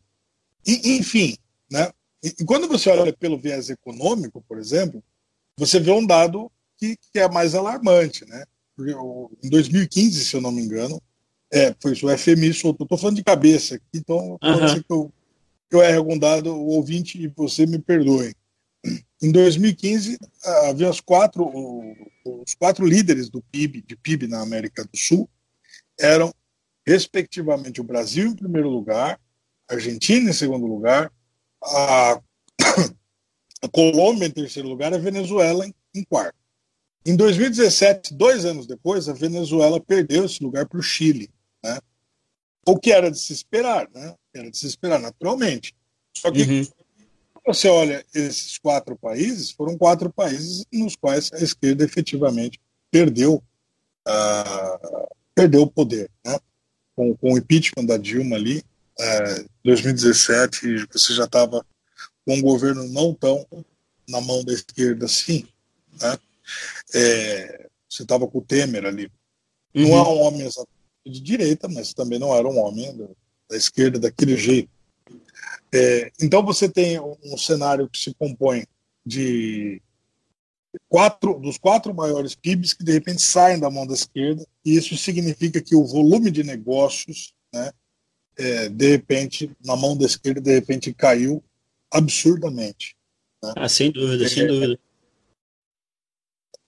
e, 0.66 0.96
enfim, 0.96 1.36
né? 1.70 1.90
E, 2.22 2.34
e 2.40 2.44
quando 2.44 2.68
você 2.68 2.90
olha 2.90 3.12
pelo 3.12 3.38
viés 3.38 3.70
econômico, 3.70 4.44
por 4.46 4.58
exemplo, 4.58 5.02
você 5.56 5.78
vê 5.78 5.90
um 5.90 6.06
dado 6.06 6.50
que, 6.76 6.96
que 6.96 7.18
é 7.18 7.28
mais 7.28 7.54
alarmante, 7.54 8.26
né? 8.26 8.44
Porque, 8.74 8.92
em 9.42 9.50
2015, 9.50 10.24
se 10.24 10.34
eu 10.34 10.40
não 10.40 10.50
me 10.50 10.62
engano, 10.62 11.00
é, 11.52 11.74
foi 11.80 11.92
o 11.92 12.18
FMI 12.18 12.54
soltou. 12.54 12.84
Estou 12.84 12.98
falando 12.98 13.16
de 13.16 13.24
cabeça 13.24 13.74
aqui, 13.74 13.84
então 13.94 14.38
pode 14.40 14.72
ser 14.72 14.84
que 14.84 14.92
eu, 14.92 15.12
eu 15.70 15.82
erre 15.82 15.96
algum 15.96 16.18
dado, 16.18 16.54
o 16.54 16.68
ouvinte 16.68 17.22
e 17.22 17.28
você 17.28 17.66
me 17.66 17.78
perdoem. 17.78 18.34
Em 19.22 19.30
2015, 19.30 20.18
havia 20.68 20.88
os 20.88 21.00
quatro, 21.00 21.44
os 22.24 22.54
quatro 22.54 22.86
líderes 22.86 23.28
do 23.28 23.42
PIB, 23.42 23.82
de 23.82 23.96
PIB 23.96 24.26
na 24.26 24.40
América 24.40 24.82
do 24.84 24.96
Sul, 24.96 25.28
eram, 25.98 26.32
respectivamente, 26.86 27.80
o 27.80 27.84
Brasil 27.84 28.28
em 28.28 28.34
primeiro 28.34 28.68
lugar, 28.68 29.20
a 29.68 29.74
Argentina 29.74 30.30
em 30.30 30.32
segundo 30.32 30.66
lugar, 30.66 31.12
a 31.62 32.20
a 33.62 33.68
Colômbia 33.68 34.26
em 34.26 34.30
terceiro 34.30 34.68
lugar, 34.68 34.92
a 34.92 34.98
Venezuela 34.98 35.66
em, 35.66 35.74
em 35.94 36.02
quarto. 36.04 36.38
Em 37.04 37.16
2017, 37.16 38.14
dois 38.14 38.44
anos 38.44 38.66
depois, 38.66 39.08
a 39.08 39.12
Venezuela 39.12 39.80
perdeu 39.80 40.24
esse 40.24 40.42
lugar 40.42 40.66
para 40.66 40.78
o 40.78 40.82
Chile, 40.82 41.30
né? 41.62 41.78
O 42.66 42.78
que 42.78 42.92
era 42.92 43.10
de 43.10 43.18
se 43.18 43.32
esperar, 43.32 43.88
né? 43.94 44.14
Era 44.34 44.50
de 44.50 44.56
se 44.56 44.66
esperar 44.66 45.00
naturalmente. 45.00 45.74
Só 46.16 46.30
que 46.30 46.42
uhum. 46.42 46.66
você 47.46 47.68
olha 47.68 48.04
esses 48.14 48.58
quatro 48.58 48.96
países, 48.96 49.50
foram 49.50 49.76
quatro 49.76 50.10
países 50.10 50.64
nos 50.72 50.96
quais 50.96 51.32
a 51.32 51.38
esquerda 51.38 51.84
efetivamente 51.84 52.60
perdeu 52.90 53.42
uh, 54.06 55.08
perdeu 55.34 55.62
o 55.62 55.70
poder, 55.70 56.10
né? 56.24 56.38
Com, 56.94 57.16
com 57.16 57.32
o 57.32 57.38
impeachment 57.38 57.86
da 57.86 57.96
Dilma 57.96 58.36
ali, 58.36 58.58
uh, 58.58 59.50
2017, 59.64 60.86
você 60.92 61.14
já 61.14 61.24
estava 61.24 61.64
com 62.26 62.34
um 62.34 62.42
governo 62.42 62.86
não 62.88 63.14
tão 63.14 63.46
na 64.08 64.20
mão 64.20 64.44
da 64.44 64.52
esquerda 64.52 65.06
assim. 65.06 65.46
Né? 66.00 66.18
É, 66.94 67.68
você 67.88 68.02
estava 68.02 68.26
com 68.26 68.38
o 68.38 68.44
Temer 68.44 68.84
ali. 68.84 69.10
Uhum. 69.74 69.88
Não 69.88 69.96
é 69.96 70.02
um 70.02 70.20
homem 70.22 70.48
de 71.06 71.20
direita, 71.20 71.68
mas 71.68 71.94
também 71.94 72.18
não 72.18 72.34
era 72.34 72.46
um 72.46 72.58
homem 72.58 73.08
da, 73.50 73.56
da 73.56 73.56
esquerda 73.56 73.98
daquele 73.98 74.36
jeito. 74.36 74.70
É, 75.72 76.10
então 76.20 76.44
você 76.44 76.68
tem 76.68 76.98
um 77.00 77.36
cenário 77.36 77.88
que 77.88 77.98
se 77.98 78.14
compõe 78.14 78.66
de 79.04 79.80
quatro 80.88 81.38
dos 81.38 81.58
quatro 81.58 81.94
maiores 81.94 82.34
PIBs 82.34 82.72
que 82.72 82.84
de 82.84 82.92
repente 82.92 83.22
saem 83.22 83.58
da 83.58 83.70
mão 83.70 83.86
da 83.86 83.94
esquerda 83.94 84.46
e 84.64 84.76
isso 84.76 84.96
significa 84.96 85.60
que 85.60 85.74
o 85.74 85.84
volume 85.84 86.30
de 86.30 86.42
negócios, 86.42 87.34
né, 87.52 87.72
é, 88.36 88.68
de 88.68 88.90
repente 88.90 89.50
na 89.64 89.76
mão 89.76 89.96
da 89.96 90.06
esquerda 90.06 90.40
de 90.40 90.52
repente 90.52 90.92
caiu 90.92 91.42
absurdamente. 91.90 92.96
Né? 93.42 93.52
Ah, 93.56 93.68
sem 93.68 93.90
dúvida, 93.90 94.24
é, 94.24 94.28
sem 94.28 94.46
dúvida. 94.46 94.78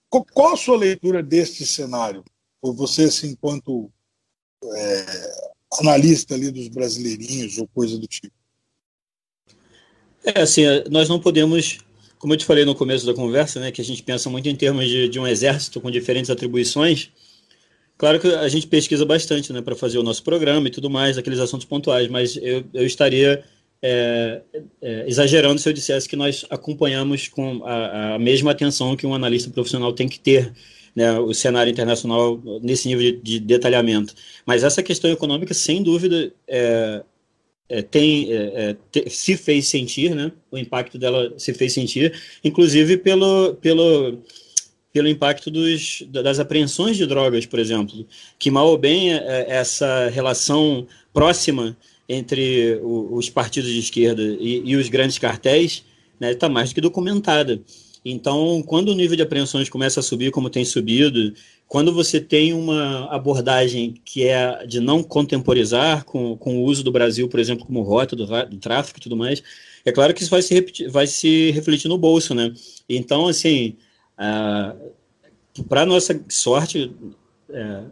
Qual 0.08 0.52
a 0.52 0.56
sua 0.56 0.76
leitura 0.76 1.22
deste 1.22 1.64
cenário? 1.64 2.22
Por 2.60 2.74
você, 2.74 3.04
assim, 3.04 3.30
enquanto 3.30 3.90
é, 4.62 5.51
analista 5.80 6.34
ali 6.34 6.50
dos 6.50 6.68
brasileirinhos 6.68 7.58
ou 7.58 7.68
coisa 7.68 7.98
do 7.98 8.06
tipo? 8.06 8.34
É, 10.24 10.42
assim, 10.42 10.62
nós 10.90 11.08
não 11.08 11.18
podemos, 11.18 11.78
como 12.18 12.32
eu 12.32 12.36
te 12.36 12.44
falei 12.44 12.64
no 12.64 12.74
começo 12.74 13.04
da 13.04 13.14
conversa, 13.14 13.58
né, 13.58 13.72
que 13.72 13.80
a 13.80 13.84
gente 13.84 14.02
pensa 14.02 14.30
muito 14.30 14.48
em 14.48 14.54
termos 14.54 14.88
de, 14.88 15.08
de 15.08 15.18
um 15.18 15.26
exército 15.26 15.80
com 15.80 15.90
diferentes 15.90 16.30
atribuições. 16.30 17.10
Claro 17.98 18.20
que 18.20 18.28
a 18.28 18.48
gente 18.48 18.66
pesquisa 18.66 19.04
bastante, 19.04 19.52
né, 19.52 19.60
para 19.60 19.74
fazer 19.74 19.98
o 19.98 20.02
nosso 20.02 20.22
programa 20.22 20.68
e 20.68 20.70
tudo 20.70 20.88
mais, 20.88 21.18
aqueles 21.18 21.38
assuntos 21.38 21.66
pontuais, 21.66 22.08
mas 22.08 22.36
eu, 22.36 22.64
eu 22.72 22.86
estaria 22.86 23.44
é, 23.82 24.42
é, 24.80 25.04
exagerando 25.08 25.60
se 25.60 25.68
eu 25.68 25.72
dissesse 25.72 26.08
que 26.08 26.14
nós 26.14 26.46
acompanhamos 26.48 27.26
com 27.26 27.64
a, 27.64 28.14
a, 28.14 28.18
mesma 28.18 28.52
atenção 28.52 28.96
que 28.96 29.06
um 29.06 29.14
analista 29.14 29.50
profissional 29.50 29.92
tem 29.92 30.08
que 30.08 30.20
ter 30.20 30.52
né, 30.94 31.18
o 31.18 31.32
cenário 31.32 31.70
internacional 31.70 32.40
nesse 32.62 32.88
nível 32.88 33.12
de, 33.12 33.20
de, 33.20 33.40
detalhamento. 33.40 34.14
Mas 34.44 34.62
essa 34.62 34.82
questão 34.82 35.10
econômica, 35.10 35.54
sem 35.54 35.82
dúvida, 35.82 36.32
é, 36.46 37.02
é 37.68 37.82
tem, 37.82 38.32
é, 38.32 38.36
é, 38.36 38.76
te, 38.90 39.08
se 39.08 39.36
fez 39.36 39.68
sentir, 39.68 40.14
né, 40.14 40.32
o 40.50 40.58
impacto 40.58 40.98
dela 40.98 41.32
se 41.38 41.54
fez 41.54 41.72
sentir, 41.72 42.12
inclusive 42.44 42.98
pelo, 42.98 43.54
pelo, 43.54 44.18
pelo 44.92 45.08
impacto 45.08 45.50
dos, 45.50 46.04
das 46.08 46.38
apreensões 46.38 46.96
de 46.96 47.06
drogas, 47.06 47.46
por 47.46 47.58
exemplo, 47.58 48.06
que 48.38 48.50
mal 48.50 48.68
ou 48.68 48.78
bem 48.78 49.12
essa 49.12 50.08
relação 50.08 50.86
próxima 51.12 51.76
entre 52.08 52.78
os 52.82 53.30
partidos 53.30 53.70
de 53.70 53.78
esquerda 53.78 54.22
e, 54.22 54.62
e 54.64 54.76
os 54.76 54.88
grandes 54.88 55.18
cartéis 55.18 55.84
está 56.14 56.26
né, 56.26 56.34
tá 56.34 56.48
mais 56.48 56.70
do 56.70 56.74
que 56.74 56.80
documentada. 56.80 57.60
Então, 58.04 58.62
quando 58.66 58.88
o 58.88 58.94
nível 58.94 59.16
de 59.16 59.22
apreensões 59.22 59.68
começa 59.68 60.00
a 60.00 60.02
subir, 60.02 60.30
como 60.30 60.50
tem 60.50 60.64
subido, 60.64 61.32
quando 61.68 61.92
você 61.92 62.20
tem 62.20 62.52
uma 62.52 63.06
abordagem 63.14 63.94
que 64.04 64.26
é 64.26 64.66
de 64.66 64.80
não 64.80 65.02
contemporizar 65.02 66.04
com, 66.04 66.36
com 66.36 66.58
o 66.58 66.64
uso 66.64 66.82
do 66.82 66.90
Brasil, 66.90 67.28
por 67.28 67.38
exemplo, 67.38 67.64
como 67.64 67.82
rota 67.82 68.16
do, 68.16 68.26
do 68.26 68.56
tráfico 68.58 68.98
e 68.98 69.02
tudo 69.02 69.16
mais, 69.16 69.42
é 69.84 69.92
claro 69.92 70.12
que 70.12 70.22
isso 70.22 70.30
vai 70.30 70.42
se, 70.42 70.52
repetir, 70.52 70.90
vai 70.90 71.06
se 71.06 71.50
refletir 71.52 71.88
no 71.88 71.98
bolso, 71.98 72.34
né? 72.34 72.52
Então, 72.88 73.28
assim, 73.28 73.76
para 75.68 75.86
nossa 75.86 76.20
sorte, 76.28 76.92
é, 77.50 77.82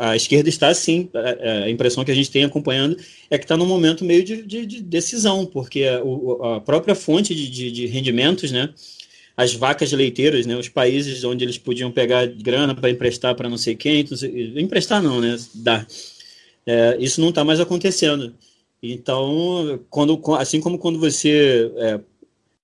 a 0.00 0.16
esquerda 0.16 0.48
está 0.48 0.72
sim, 0.74 1.08
a, 1.14 1.70
impressão 1.70 2.04
que 2.04 2.10
a 2.10 2.14
gente 2.14 2.30
tem 2.30 2.44
acompanhando 2.44 2.96
é 3.30 3.38
que 3.38 3.44
está 3.44 3.56
num 3.56 3.66
momento 3.66 4.04
meio 4.04 4.24
de, 4.24 4.42
de, 4.42 4.66
de 4.66 4.82
decisão, 4.82 5.46
porque 5.46 5.84
a, 5.84 6.56
a 6.56 6.60
própria 6.60 6.94
fonte 6.94 7.34
de, 7.34 7.70
de, 7.70 7.86
rendimentos, 7.86 8.50
né, 8.50 8.72
as 9.38 9.54
vacas 9.54 9.92
leiteiras, 9.92 10.46
né, 10.46 10.56
os 10.56 10.68
países 10.68 11.22
onde 11.22 11.44
eles 11.44 11.56
podiam 11.56 11.92
pegar 11.92 12.26
grana 12.26 12.74
para 12.74 12.90
emprestar 12.90 13.36
para 13.36 13.48
não 13.48 13.56
sei 13.56 13.76
quem, 13.76 14.00
então, 14.00 14.18
emprestar 14.56 15.00
não, 15.00 15.20
né, 15.20 15.38
dar, 15.54 15.86
é, 16.66 16.96
isso 16.98 17.20
não 17.20 17.28
está 17.28 17.44
mais 17.44 17.60
acontecendo. 17.60 18.34
Então, 18.82 19.80
quando, 19.88 20.20
assim 20.34 20.60
como 20.60 20.76
quando 20.76 20.98
você 20.98 21.70
é, 21.76 22.00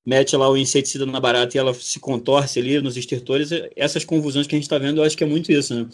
mete 0.04 0.36
lá 0.36 0.50
o 0.50 0.56
inseticida 0.56 1.06
na 1.06 1.20
barata 1.20 1.56
e 1.56 1.60
ela 1.60 1.72
se 1.74 2.00
contorce 2.00 2.58
ali 2.58 2.80
nos 2.80 2.96
estertores, 2.96 3.50
essas 3.76 4.04
convulsões 4.04 4.48
que 4.48 4.56
a 4.56 4.58
gente 4.58 4.64
está 4.64 4.76
vendo, 4.76 5.00
eu 5.00 5.04
acho 5.04 5.16
que 5.16 5.22
é 5.22 5.28
muito 5.28 5.52
isso, 5.52 5.72
né? 5.76 5.86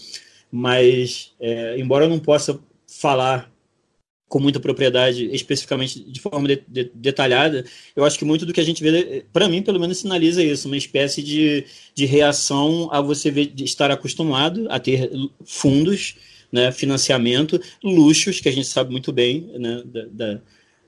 mas 0.51 1.35
é, 1.39 1.79
embora 1.79 2.07
eu 2.07 2.09
não 2.09 2.19
possa 2.19 2.59
falar 2.87 3.50
com 4.31 4.39
muita 4.39 4.61
propriedade, 4.61 5.29
especificamente 5.33 5.99
de 6.05 6.21
forma 6.21 6.47
de, 6.47 6.63
de, 6.69 6.91
detalhada, 6.95 7.65
eu 7.97 8.05
acho 8.05 8.17
que 8.17 8.25
muito 8.25 8.47
do 8.47 8.53
que 8.53 8.61
a 8.61 8.65
gente 8.65 8.81
vê, 8.81 9.25
para 9.33 9.49
mim, 9.49 9.61
pelo 9.61 9.81
menos, 9.81 9.99
sinaliza 9.99 10.41
isso, 10.41 10.69
uma 10.69 10.77
espécie 10.77 11.21
de, 11.21 11.65
de 11.97 12.07
reação 12.07 12.89
a 12.93 13.01
você 13.01 13.29
ver, 13.29 13.53
estar 13.57 13.91
acostumado 13.91 14.69
a 14.71 14.79
ter 14.79 15.11
fundos, 15.45 16.15
né, 16.53 16.71
financiamento, 16.71 17.61
luxos, 17.83 18.41
que 18.41 18.49
a 18.49 18.53
gente 18.53 18.69
sabe 18.69 18.93
muito 18.93 19.13
bem, 19.13 19.51
né, 19.59 19.83
da, 19.85 20.05
da 20.13 20.41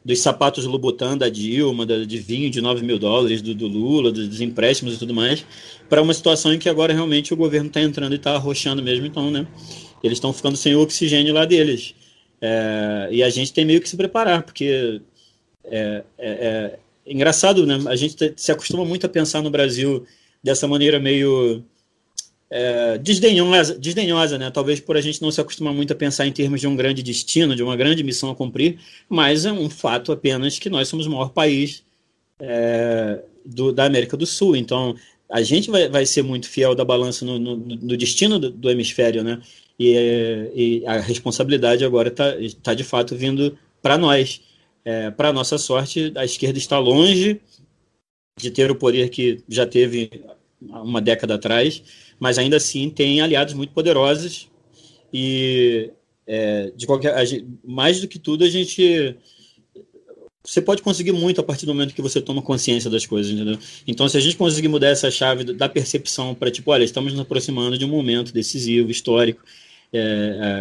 dos 0.04 0.20
sapatos 0.20 0.64
Louboutin 0.64 1.16
da 1.16 1.28
Dilma, 1.28 1.86
da, 1.86 2.04
de 2.04 2.18
vinho 2.18 2.50
de 2.50 2.60
9 2.60 2.84
mil 2.84 2.98
dólares 2.98 3.40
do, 3.40 3.54
do 3.54 3.68
Lula, 3.68 4.10
dos 4.10 4.40
empréstimos 4.40 4.94
e 4.94 4.98
tudo 4.98 5.14
mais, 5.14 5.44
para 5.88 6.02
uma 6.02 6.12
situação 6.12 6.52
em 6.52 6.58
que 6.58 6.68
agora 6.68 6.92
realmente 6.92 7.32
o 7.32 7.36
governo 7.36 7.68
está 7.68 7.80
entrando 7.80 8.12
e 8.12 8.16
está 8.16 8.34
arrochando 8.34 8.82
mesmo, 8.82 9.06
então, 9.06 9.30
né? 9.30 9.46
Eles 10.02 10.16
estão 10.16 10.32
ficando 10.32 10.56
sem 10.56 10.74
o 10.74 10.80
oxigênio 10.80 11.32
lá 11.32 11.44
deles. 11.44 11.94
É, 12.42 13.08
e 13.12 13.22
a 13.22 13.30
gente 13.30 13.52
tem 13.52 13.64
meio 13.64 13.80
que 13.80 13.88
se 13.88 13.96
preparar, 13.96 14.42
porque 14.42 15.00
é, 15.64 16.02
é, 16.18 16.28
é 16.28 16.78
engraçado, 17.06 17.64
né? 17.64 17.78
A 17.86 17.94
gente 17.94 18.34
se 18.36 18.50
acostuma 18.50 18.84
muito 18.84 19.06
a 19.06 19.08
pensar 19.08 19.40
no 19.42 19.50
Brasil 19.50 20.04
dessa 20.42 20.66
maneira 20.66 20.98
meio 20.98 21.62
é, 22.50 22.98
desdenhosa, 22.98 23.78
desdenhosa, 23.78 24.38
né? 24.38 24.50
Talvez 24.50 24.80
por 24.80 24.96
a 24.96 25.00
gente 25.00 25.22
não 25.22 25.30
se 25.30 25.40
acostumar 25.40 25.72
muito 25.72 25.92
a 25.92 25.96
pensar 25.96 26.26
em 26.26 26.32
termos 26.32 26.60
de 26.60 26.66
um 26.66 26.74
grande 26.74 27.02
destino, 27.02 27.54
de 27.54 27.62
uma 27.62 27.76
grande 27.76 28.02
missão 28.02 28.30
a 28.30 28.34
cumprir, 28.34 28.78
mas 29.08 29.46
é 29.46 29.52
um 29.52 29.70
fato 29.70 30.10
apenas 30.10 30.58
que 30.58 30.68
nós 30.68 30.88
somos 30.88 31.06
o 31.06 31.10
maior 31.10 31.30
país 31.30 31.84
é, 32.40 33.20
do, 33.46 33.72
da 33.72 33.84
América 33.84 34.16
do 34.16 34.26
Sul. 34.26 34.56
Então, 34.56 34.96
a 35.30 35.40
gente 35.42 35.70
vai, 35.70 35.88
vai 35.88 36.04
ser 36.04 36.22
muito 36.22 36.48
fiel 36.48 36.74
da 36.74 36.84
balança 36.84 37.24
no, 37.24 37.38
no, 37.38 37.56
no 37.56 37.96
destino 37.96 38.38
do, 38.38 38.50
do, 38.50 38.70
hemisfério, 38.70 39.24
né? 39.24 39.40
E, 39.78 40.50
e, 40.54 40.86
a 40.86 41.00
responsabilidade 41.00 41.84
agora 41.84 42.08
está 42.08 42.32
tá 42.62 42.74
de 42.74 42.84
fato 42.84 43.16
vindo 43.16 43.58
para 43.80 43.98
nós. 43.98 44.40
É, 44.84 45.10
para 45.10 45.32
nossa 45.32 45.58
sorte, 45.58 46.12
a 46.16 46.24
esquerda 46.24 46.58
está 46.58 46.78
longe 46.78 47.40
de 48.38 48.50
ter 48.50 48.70
o 48.70 48.74
poder 48.74 49.10
que 49.10 49.42
já 49.48 49.66
teve 49.66 50.10
uma 50.60 51.00
década 51.00 51.34
atrás, 51.34 51.82
mas 52.18 52.38
ainda 52.38 52.56
assim 52.56 52.90
tem 52.90 53.20
aliados 53.20 53.54
muito 53.54 53.72
poderosos 53.72 54.48
e 55.12 55.90
é, 56.26 56.72
de 56.76 56.86
qualquer 56.86 57.14
mais 57.64 58.00
do 58.00 58.08
que 58.08 58.18
tudo 58.18 58.44
a 58.44 58.48
gente 58.48 59.16
você 60.44 60.60
pode 60.60 60.82
conseguir 60.82 61.12
muito 61.12 61.40
a 61.40 61.44
partir 61.44 61.66
do 61.66 61.74
momento 61.74 61.94
que 61.94 62.02
você 62.02 62.20
toma 62.20 62.42
consciência 62.42 62.90
das 62.90 63.06
coisas, 63.06 63.32
entendeu? 63.32 63.58
Então, 63.86 64.08
se 64.08 64.16
a 64.16 64.20
gente 64.20 64.36
conseguir 64.36 64.68
mudar 64.68 64.88
essa 64.88 65.10
chave 65.10 65.44
da 65.44 65.68
percepção 65.68 66.34
para, 66.34 66.50
tipo, 66.50 66.70
olha, 66.70 66.84
estamos 66.84 67.12
nos 67.12 67.22
aproximando 67.22 67.78
de 67.78 67.84
um 67.84 67.88
momento 67.88 68.32
decisivo, 68.32 68.90
histórico, 68.90 69.42
é, 69.92 69.98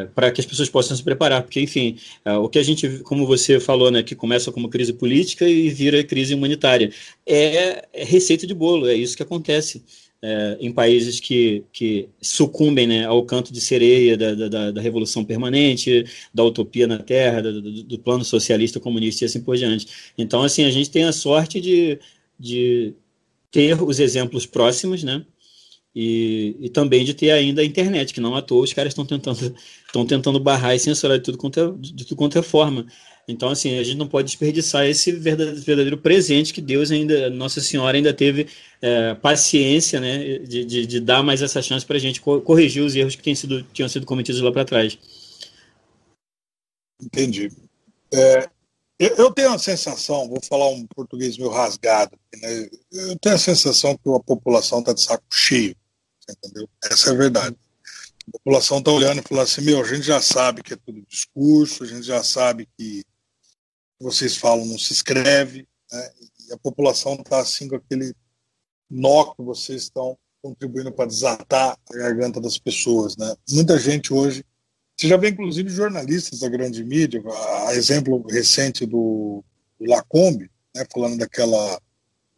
é, 0.03 0.05
para 0.13 0.29
que 0.29 0.41
as 0.41 0.45
pessoas 0.45 0.69
possam 0.69 0.95
se 0.95 1.01
preparar, 1.01 1.41
porque, 1.41 1.61
enfim, 1.61 1.97
é, 2.25 2.34
o 2.34 2.49
que 2.49 2.59
a 2.59 2.63
gente, 2.63 2.99
como 2.99 3.25
você 3.25 3.59
falou, 3.59 3.89
né, 3.89 4.03
que 4.03 4.13
começa 4.13 4.51
como 4.51 4.69
crise 4.69 4.93
política 4.93 5.47
e 5.47 5.69
vira 5.69 6.03
crise 6.03 6.36
humanitária, 6.36 6.91
é, 7.25 7.88
é 7.93 8.03
receita 8.03 8.45
de 8.45 8.53
bolo, 8.53 8.88
é 8.88 8.93
isso 8.93 9.15
que 9.15 9.23
acontece 9.23 9.84
é, 10.22 10.57
em 10.59 10.72
países 10.72 11.19
que, 11.19 11.63
que 11.74 12.07
sucumbem 12.22 12.86
né, 12.86 13.05
ao 13.05 13.26
canto 13.26 13.51
de 13.51 13.59
sereia 13.59 14.15
da, 14.15 14.36
da, 14.36 14.72
da, 14.72 14.82
revolução 14.82 15.26
permanente, 15.26 16.05
da 16.34 16.43
utopia 16.43 16.86
na 16.86 16.99
terra, 16.99 17.41
do, 17.41 17.84
do, 17.84 17.99
plano 17.99 18.24
socialista, 18.24 18.80
comunista 18.80 19.24
e 19.24 19.26
assim 19.26 19.41
por 19.41 19.57
diante. 19.57 19.88
Então, 20.17 20.43
assim, 20.43 20.63
a 20.63 20.69
gente 20.72 20.91
tem 20.91 21.05
a 21.05 21.11
sorte 21.11 21.59
de, 21.59 21.99
de 22.39 22.93
ter 23.49 23.82
os 23.82 23.99
exemplos 23.99 24.45
próximos, 24.45 25.03
né? 25.03 25.26
E, 25.93 26.55
e 26.59 26.69
também 26.69 27.03
de 27.03 27.13
ter 27.13 27.32
ainda 27.32 27.61
a 27.61 27.65
internet, 27.65 28.13
que 28.13 28.22
não 28.22 28.36
à 28.36 28.41
toa 28.41 28.63
os 28.63 28.72
caras 28.72 28.91
estão 28.91 29.05
tentando, 29.05 29.55
estão 29.86 30.05
tentando 30.05 30.39
barrar 30.39 30.76
e 30.76 30.80
censurar 30.80 31.17
de 31.17 31.24
tudo 31.24 31.38
quanto 31.38 31.59
é, 31.59 31.74
de 31.78 32.05
tudo 32.05 32.15
quanto 32.15 32.38
é 32.38 32.43
forma. 32.43 32.86
Então, 33.28 33.49
assim, 33.49 33.78
a 33.78 33.84
gente 33.84 33.97
não 33.97 34.07
pode 34.07 34.28
desperdiçar 34.28 34.86
esse 34.86 35.11
verdadeiro 35.11 35.97
presente 35.97 36.53
que 36.53 36.61
Deus 36.61 36.91
ainda, 36.91 37.30
Nossa 37.30 37.61
Senhora 37.61 37.95
ainda 37.95 38.13
teve 38.13 38.47
é, 38.82 39.13
paciência, 39.15 39.99
né, 39.99 40.39
de, 40.39 40.65
de, 40.65 40.86
de, 40.86 40.99
dar 40.99 41.24
mais 41.24 41.41
essa 41.41 41.61
chance 41.61 41.86
para 41.86 41.97
a 41.97 41.99
gente 41.99 42.19
corrigir 42.22 42.84
os 42.84 42.95
erros 42.95 43.15
que 43.15 43.22
tinham 43.22 43.36
sido, 43.36 43.63
tinham 43.72 43.89
sido 43.89 44.05
cometidos 44.05 44.41
lá 44.41 44.51
para 44.51 44.65
trás. 44.65 44.97
Entendi. 47.01 47.51
É, 48.13 48.49
eu, 48.99 49.32
tenho 49.32 49.53
a 49.53 49.59
sensação, 49.59 50.28
vou 50.28 50.39
falar 50.43 50.69
um 50.69 50.86
português 50.88 51.38
meio 51.38 51.49
rasgado, 51.49 52.17
né, 52.41 52.69
eu 52.91 53.17
tenho 53.17 53.36
a 53.36 53.39
sensação 53.39 53.97
que 53.97 54.09
a 54.09 54.19
população 54.19 54.80
está 54.80 54.93
de 54.93 55.01
saco 55.01 55.24
cheio, 55.32 55.76
entendeu? 56.30 56.69
Essa 56.84 57.09
é 57.09 57.13
a 57.13 57.17
verdade. 57.17 57.55
A 58.28 58.32
população 58.32 58.78
está 58.78 58.91
olhando 58.91 59.19
e 59.19 59.28
falando 59.28 59.43
assim, 59.43 59.61
meu, 59.61 59.82
a 59.82 59.88
gente 59.88 60.03
já 60.03 60.22
sabe 60.22 60.61
que 60.61 60.74
é 60.74 60.78
tudo 60.78 61.01
discurso, 61.07 61.84
a 61.84 61.88
gente 61.88 62.03
já 62.03 62.24
sabe 62.24 62.67
que 62.78 63.03
vocês 64.01 64.35
falam 64.35 64.65
não 64.65 64.77
se 64.77 64.93
escreve, 64.93 65.67
né? 65.91 66.11
e 66.49 66.53
a 66.53 66.57
população 66.57 67.13
está 67.13 67.39
assim 67.39 67.67
com 67.67 67.75
aquele 67.75 68.13
nó 68.89 69.33
que 69.33 69.41
vocês 69.41 69.83
estão 69.83 70.17
contribuindo 70.41 70.91
para 70.91 71.05
desatar 71.05 71.77
a 71.89 71.97
garganta 71.97 72.41
das 72.41 72.57
pessoas. 72.57 73.15
Né? 73.15 73.33
Muita 73.51 73.77
gente 73.77 74.13
hoje, 74.13 74.43
você 74.97 75.07
já 75.07 75.17
vê 75.17 75.29
inclusive 75.29 75.69
jornalistas 75.69 76.39
da 76.39 76.49
grande 76.49 76.83
mídia, 76.83 77.21
a 77.67 77.75
exemplo 77.75 78.25
recente 78.27 78.85
do, 78.85 79.43
do 79.79 79.89
Lacombe, 79.89 80.49
né, 80.75 80.85
falando 80.91 81.17
daquela 81.17 81.79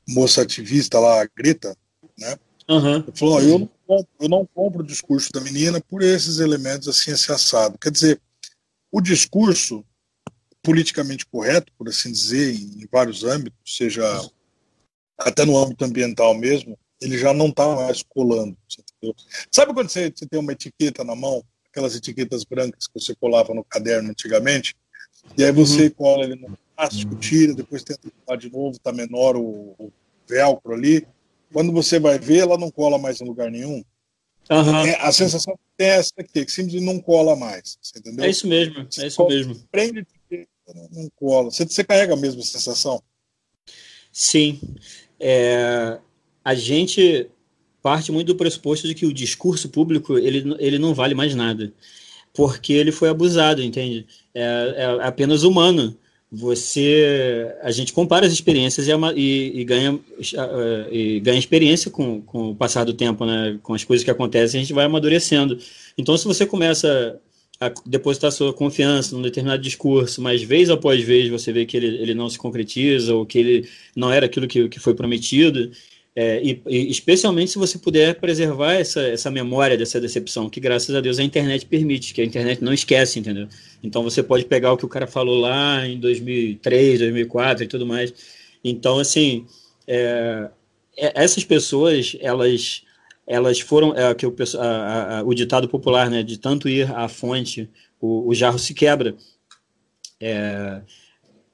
moça 0.08 0.42
ativista 0.42 1.00
lá, 1.00 1.26
Greta, 1.36 1.76
né? 2.18 2.38
Uhum. 2.70 3.04
Falou, 3.14 3.42
eu 3.42 3.60
não, 3.60 3.70
compro, 3.86 4.08
eu 4.20 4.30
não 4.30 4.46
compro 4.46 4.82
o 4.82 4.86
discurso 4.86 5.32
da 5.34 5.42
menina 5.42 5.82
por 5.82 6.02
esses 6.02 6.40
elementos 6.40 6.88
assim, 6.88 7.12
esse 7.12 7.32
assado. 7.32 7.78
Quer 7.78 7.92
dizer, 7.92 8.22
o 8.92 9.02
discurso 9.02 9.84
politicamente 10.64 11.26
correto, 11.26 11.72
por 11.78 11.90
assim 11.90 12.12
dizer, 12.12 12.56
em 12.56 12.88
vários 12.90 13.24
âmbitos, 13.24 13.76
seja 13.76 14.04
até 15.18 15.46
no 15.46 15.58
âmbito 15.58 15.84
ambiental 15.84 16.34
mesmo, 16.34 16.78
ele 17.02 17.18
já 17.18 17.34
não 17.34 17.48
está 17.48 17.76
mais 17.76 18.02
colando. 18.02 18.58
Sabe 19.52 19.74
quando 19.74 19.90
você, 19.90 20.10
você, 20.10 20.26
tem 20.26 20.40
uma 20.40 20.54
etiqueta 20.54 21.04
na 21.04 21.16
mão, 21.16 21.44
aquelas 21.70 21.96
etiquetas 21.96 22.46
brancas 22.46 22.88
que 22.88 23.00
você 23.00 23.14
colava 23.14 23.54
no 23.54 23.64
caderno 23.64 24.10
antigamente, 24.10 24.76
e 25.38 25.44
aí 25.44 25.52
você 25.52 25.84
uhum. 25.84 25.92
cola 25.92 26.24
ele 26.24 26.36
no 26.36 26.58
plástico, 26.76 27.16
tira, 27.16 27.54
depois 27.54 27.84
tenta 27.84 28.10
colar 28.26 28.38
de 28.38 28.50
novo, 28.50 28.72
está 28.72 28.92
menor 28.92 29.36
o, 29.36 29.76
o 29.78 29.92
velcro 30.28 30.74
ali. 30.74 31.06
Quando 31.52 31.72
você 31.72 32.00
vai 32.00 32.18
ver, 32.18 32.40
ela 32.40 32.58
não 32.58 32.72
cola 32.72 32.98
mais 32.98 33.22
em 33.22 33.26
lugar 33.26 33.52
nenhum. 33.52 33.84
Uhum. 34.50 34.86
É, 34.86 34.96
a 35.00 35.12
sensação 35.12 35.58
é 35.80 35.86
essa 35.86 36.14
aqui, 36.18 36.46
que 36.46 36.52
simplesmente 36.52 36.86
não 36.86 37.00
cola 37.00 37.36
mais. 37.36 37.78
entendeu? 37.96 38.26
É 38.26 38.30
isso 38.30 38.48
mesmo, 38.48 38.88
é 39.00 39.08
isso 39.08 39.28
mesmo. 39.28 39.56
Prende 39.72 40.06
não 40.92 41.10
cola. 41.16 41.52
Você, 41.52 41.66
você 41.66 41.84
carrega 41.84 42.14
a 42.14 42.18
mesma 42.18 42.42
sensação? 42.42 43.02
Sim. 44.12 44.60
É, 45.20 46.00
a 46.44 46.54
gente 46.54 47.30
parte 47.82 48.12
muito 48.12 48.28
do 48.28 48.36
pressuposto 48.36 48.88
de 48.88 48.96
que 48.96 49.06
o 49.06 49.14
discurso 49.14 49.68
público 49.68 50.18
ele, 50.18 50.56
ele 50.60 50.80
não 50.80 50.94
vale 50.94 51.14
mais 51.14 51.36
nada, 51.36 51.74
porque 52.34 52.72
ele 52.72 52.94
foi 52.94 53.10
abusado, 53.10 53.62
entende? 53.62 54.06
É, 54.34 54.76
é 54.78 54.86
apenas 55.06 55.44
humano. 55.44 55.98
Você, 56.32 57.56
a 57.62 57.70
gente 57.70 57.94
compara 57.94 58.26
as 58.26 58.34
experiências 58.34 58.88
e, 58.88 58.92
e, 59.16 59.60
e 59.60 59.64
ganha, 59.64 60.00
e 60.92 61.20
ganha 61.20 61.38
experiência 61.38 61.92
com, 61.92 62.22
com 62.22 62.50
o 62.50 62.56
passar 62.56 62.86
do 62.86 62.94
tempo, 62.94 63.24
né? 63.24 63.60
Com 63.62 63.76
as 63.76 63.84
coisas 63.84 64.04
que 64.04 64.10
acontecem, 64.10 64.60
a 64.60 64.64
gente 64.64 64.74
vai 64.74 64.86
amadurecendo. 64.86 65.60
Então, 65.96 66.18
se 66.18 66.26
você 66.26 66.44
começa 66.44 67.20
depositar 67.86 68.32
sua 68.32 68.54
confiança 68.54 69.16
num 69.16 69.22
determinado 69.22 69.62
discurso, 69.62 70.22
mas 70.22 70.42
vez 70.42 70.70
após 70.70 71.04
vez 71.04 71.30
você 71.30 71.52
vê 71.52 71.66
que 71.66 71.78
ele, 71.78 71.88
ele 71.88 72.14
não 72.14 72.30
se 72.30 72.38
concretiza 72.38 73.14
ou 73.14 73.26
que 73.26 73.38
ele 73.38 73.70
não 73.96 74.12
era 74.12 74.26
aquilo 74.26 74.48
que, 74.48 74.68
que 74.70 74.80
foi 74.80 74.94
prometido, 74.94 75.72
é, 76.16 76.40
e, 76.44 76.62
e, 76.68 76.92
especialmente 76.92 77.52
se 77.52 77.58
você 77.58 77.78
puder 77.80 78.20
preservar 78.20 78.74
essa, 78.74 79.02
essa 79.02 79.32
memória 79.32 79.76
dessa 79.76 80.00
decepção, 80.00 80.50
que 80.50 80.60
graças 80.60 80.96
a 80.96 81.02
Deus 81.02 81.18
a 81.18 81.24
internet 81.24 81.66
permite, 81.66 82.14
que 82.14 82.22
a 82.22 82.26
internet 82.26 82.64
não 82.64 82.72
esquece, 82.74 83.20
entendeu? 83.20 83.48
Então 83.84 84.04
você 84.04 84.22
pode 84.22 84.46
pegar 84.46 84.72
o 84.74 84.78
que 84.78 84.86
o 84.86 84.90
cara 84.90 85.08
falou 85.08 85.40
lá 85.40 85.88
em 85.88 86.00
2003, 86.00 87.00
2004 87.00 87.64
e 87.64 87.68
tudo 87.68 87.86
mais. 87.86 88.14
Então, 88.64 89.00
assim, 89.00 89.48
é, 89.88 90.50
é 90.96 91.24
essas 91.24 91.44
pessoas, 91.44 92.16
elas 92.22 92.83
elas 93.26 93.60
foram 93.60 93.96
é, 93.96 94.14
que 94.14 94.26
o, 94.26 94.36
a, 94.60 95.20
a, 95.20 95.24
o 95.24 95.34
ditado 95.34 95.68
popular, 95.68 96.10
né, 96.10 96.24
de 96.24 96.38
tanto 96.38 96.68
ir 96.68 96.92
à 96.94 97.08
fonte, 97.08 97.70
o, 98.00 98.28
o 98.30 98.34
jarro 98.36 98.60
se 98.60 98.74
quebra. 98.74 99.16
É, 100.20 100.82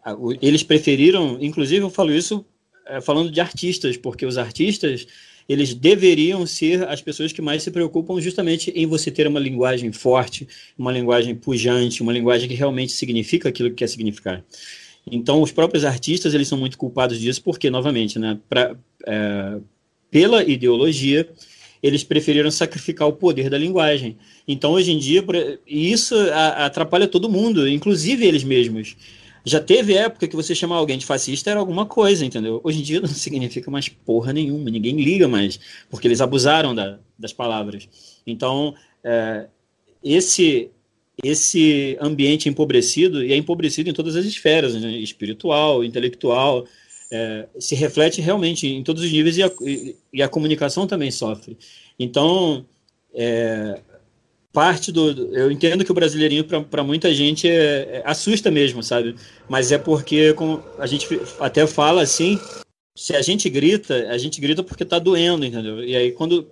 a, 0.03 0.13
o, 0.13 0.33
eles 0.41 0.63
preferiram, 0.63 1.37
inclusive 1.39 1.83
eu 1.83 1.89
falo 1.89 2.11
isso 2.13 2.45
é, 2.87 2.99
falando 2.99 3.31
de 3.31 3.39
artistas, 3.39 3.97
porque 3.97 4.25
os 4.25 4.37
artistas 4.37 5.05
eles 5.47 5.73
deveriam 5.73 6.45
ser 6.45 6.87
as 6.87 7.01
pessoas 7.01 7.33
que 7.33 7.41
mais 7.41 7.63
se 7.63 7.71
preocupam 7.71 8.21
justamente 8.21 8.69
em 8.69 8.85
você 8.85 9.09
ter 9.09 9.25
uma 9.25 9.39
linguagem 9.39 9.91
forte, 9.91 10.47
uma 10.77 10.91
linguagem 10.91 11.33
pujante, 11.33 12.03
uma 12.03 12.13
linguagem 12.13 12.47
que 12.47 12.53
realmente 12.53 12.91
significa 12.91 13.49
aquilo 13.49 13.69
que 13.69 13.77
quer 13.77 13.87
significar. 13.87 14.43
Então, 15.11 15.41
os 15.41 15.51
próprios 15.51 15.83
artistas 15.85 16.35
eles 16.35 16.47
são 16.47 16.57
muito 16.57 16.77
culpados 16.77 17.19
disso, 17.19 17.41
porque 17.41 17.67
novamente, 17.71 18.19
né, 18.19 18.37
pra, 18.47 18.75
é, 19.07 19.57
pela 20.11 20.43
ideologia 20.43 21.27
eles 21.81 22.03
preferiram 22.03 22.51
sacrificar 22.51 23.07
o 23.07 23.13
poder 23.13 23.49
da 23.49 23.57
linguagem. 23.57 24.17
Então, 24.47 24.71
hoje 24.71 24.91
em 24.91 24.97
dia, 24.97 25.23
isso 25.65 26.15
atrapalha 26.55 27.07
todo 27.07 27.29
mundo, 27.29 27.67
inclusive 27.67 28.25
eles 28.25 28.43
mesmos. 28.43 28.95
Já 29.45 29.59
teve 29.59 29.95
época 29.95 30.27
que 30.27 30.35
você 30.35 30.53
chamar 30.53 30.75
alguém 30.75 30.97
de 30.97 31.05
fascista 31.05 31.49
era 31.49 31.59
alguma 31.59 31.85
coisa, 31.85 32.25
entendeu? 32.25 32.59
Hoje 32.63 32.79
em 32.79 32.83
dia 32.83 32.99
não 33.01 33.07
significa 33.07 33.71
mais 33.71 33.87
porra 33.87 34.33
nenhuma, 34.33 34.69
ninguém 34.69 34.95
liga 34.97 35.27
mais, 35.27 35.59
porque 35.89 36.07
eles 36.07 36.21
abusaram 36.21 36.75
da, 36.75 36.99
das 37.17 37.31
palavras. 37.31 37.87
Então, 38.27 38.75
é, 39.03 39.47
esse 40.03 40.69
esse 41.21 41.97
ambiente 41.99 42.47
empobrecido, 42.47 43.23
e 43.23 43.33
é 43.33 43.35
empobrecido 43.35 43.89
em 43.89 43.93
todas 43.93 44.15
as 44.15 44.25
esferas, 44.25 44.73
né? 44.75 44.89
espiritual, 44.91 45.83
intelectual, 45.83 46.65
é, 47.11 47.47
se 47.59 47.75
reflete 47.75 48.21
realmente 48.21 48.67
em 48.67 48.83
todos 48.83 49.03
os 49.03 49.11
níveis 49.11 49.37
e 49.37 49.43
a, 49.43 49.51
e 50.13 50.21
a 50.21 50.29
comunicação 50.29 50.85
também 50.85 51.11
sofre. 51.11 51.57
Então, 51.97 52.65
é, 53.13 53.79
parte 54.53 54.91
do. 54.91 55.33
Eu 55.35 55.51
entendo 55.51 55.83
que 55.83 55.91
o 55.91 55.95
brasileirinho, 55.95 56.43
para 56.43 56.83
muita 56.83 57.13
gente, 57.13 57.47
é, 57.47 57.97
é, 57.97 58.03
assusta 58.05 58.51
mesmo, 58.51 58.83
sabe? 58.83 59.15
Mas 59.47 59.71
é 59.71 59.77
porque, 59.77 60.33
como 60.33 60.63
a 60.77 60.85
gente 60.85 61.07
até 61.39 61.65
fala 61.65 62.01
assim, 62.01 62.39
se 62.95 63.15
a 63.15 63.21
gente 63.21 63.49
grita, 63.49 64.09
a 64.09 64.17
gente 64.17 64.41
grita 64.41 64.63
porque 64.63 64.83
está 64.83 64.99
doendo, 64.99 65.45
entendeu? 65.45 65.83
E 65.83 65.95
aí, 65.95 66.11
quando 66.11 66.47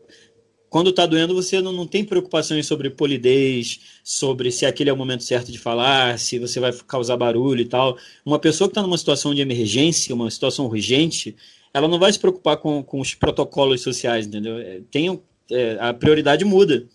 quando 0.77 0.91
está 0.91 1.07
doendo, 1.07 1.33
você 1.33 1.59
não, 1.59 1.71
não 1.71 1.87
tem 1.87 2.05
preocupações 2.05 2.67
sobre 2.67 2.91
polidez, 2.91 3.79
sobre 4.03 4.51
se 4.51 4.63
aquele 4.63 4.91
é 4.91 4.93
o 4.93 4.95
momento 4.95 5.23
certo 5.23 5.51
de 5.51 5.57
falar, 5.57 6.19
se 6.19 6.37
você 6.37 6.59
vai 6.59 6.71
causar 6.87 7.17
barulho 7.17 7.61
e 7.61 7.65
tal. 7.65 7.97
Uma 8.23 8.37
pessoa 8.37 8.67
que 8.67 8.73
está 8.73 8.83
numa 8.83 8.95
situação 8.95 9.33
de 9.33 9.41
emergência, 9.41 10.13
uma 10.13 10.29
situação 10.29 10.67
urgente, 10.67 11.35
ela 11.73 11.87
não 11.87 11.97
vai 11.97 12.13
se 12.13 12.19
preocupar 12.19 12.57
com, 12.57 12.83
com 12.83 12.99
os 12.99 13.15
protocolos 13.15 13.81
sociais, 13.81 14.27
entendeu? 14.27 14.59
É, 14.59 14.81
tem, 14.91 15.19
é, 15.49 15.77
a 15.79 15.91
prioridade 15.95 16.45
muda. 16.45 16.85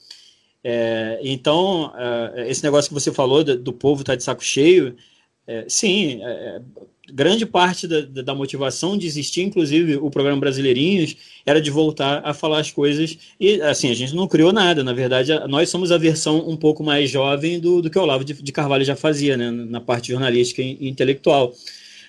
É, 0.62 1.18
então, 1.24 1.92
é, 2.36 2.48
esse 2.48 2.62
negócio 2.62 2.88
que 2.88 2.94
você 2.94 3.10
falou 3.10 3.42
do, 3.42 3.58
do 3.58 3.72
povo 3.72 4.02
estar 4.02 4.12
tá 4.12 4.16
de 4.16 4.22
saco 4.22 4.44
cheio, 4.44 4.94
é, 5.44 5.64
sim, 5.66 6.20
é, 6.22 6.62
grande 7.12 7.44
parte 7.44 7.86
da, 7.86 8.00
da, 8.22 8.34
motivação 8.34 8.96
de 8.96 9.06
existir, 9.06 9.42
inclusive, 9.42 9.96
o 9.96 10.10
programa 10.10 10.40
Brasileirinhos, 10.40 11.14
era 11.44 11.60
de 11.60 11.70
voltar 11.70 12.22
a 12.24 12.32
falar 12.32 12.60
as 12.60 12.70
coisas. 12.70 13.18
E, 13.38 13.60
assim, 13.60 13.90
a 13.90 13.94
gente 13.94 14.14
não 14.14 14.26
criou 14.26 14.52
nada. 14.52 14.82
Na 14.82 14.94
verdade, 14.94 15.32
nós 15.48 15.68
somos 15.68 15.92
a 15.92 15.98
versão 15.98 16.48
um 16.48 16.56
pouco 16.56 16.82
mais 16.82 17.10
jovem 17.10 17.60
do, 17.60 17.82
do 17.82 17.90
que 17.90 17.98
o 17.98 18.02
Olavo 18.02 18.24
de, 18.24 18.32
de 18.32 18.52
Carvalho 18.52 18.84
já 18.84 18.96
fazia, 18.96 19.36
né? 19.36 19.50
Na 19.50 19.80
parte 19.80 20.10
jornalística 20.10 20.62
e 20.62 20.88
intelectual. 20.88 21.52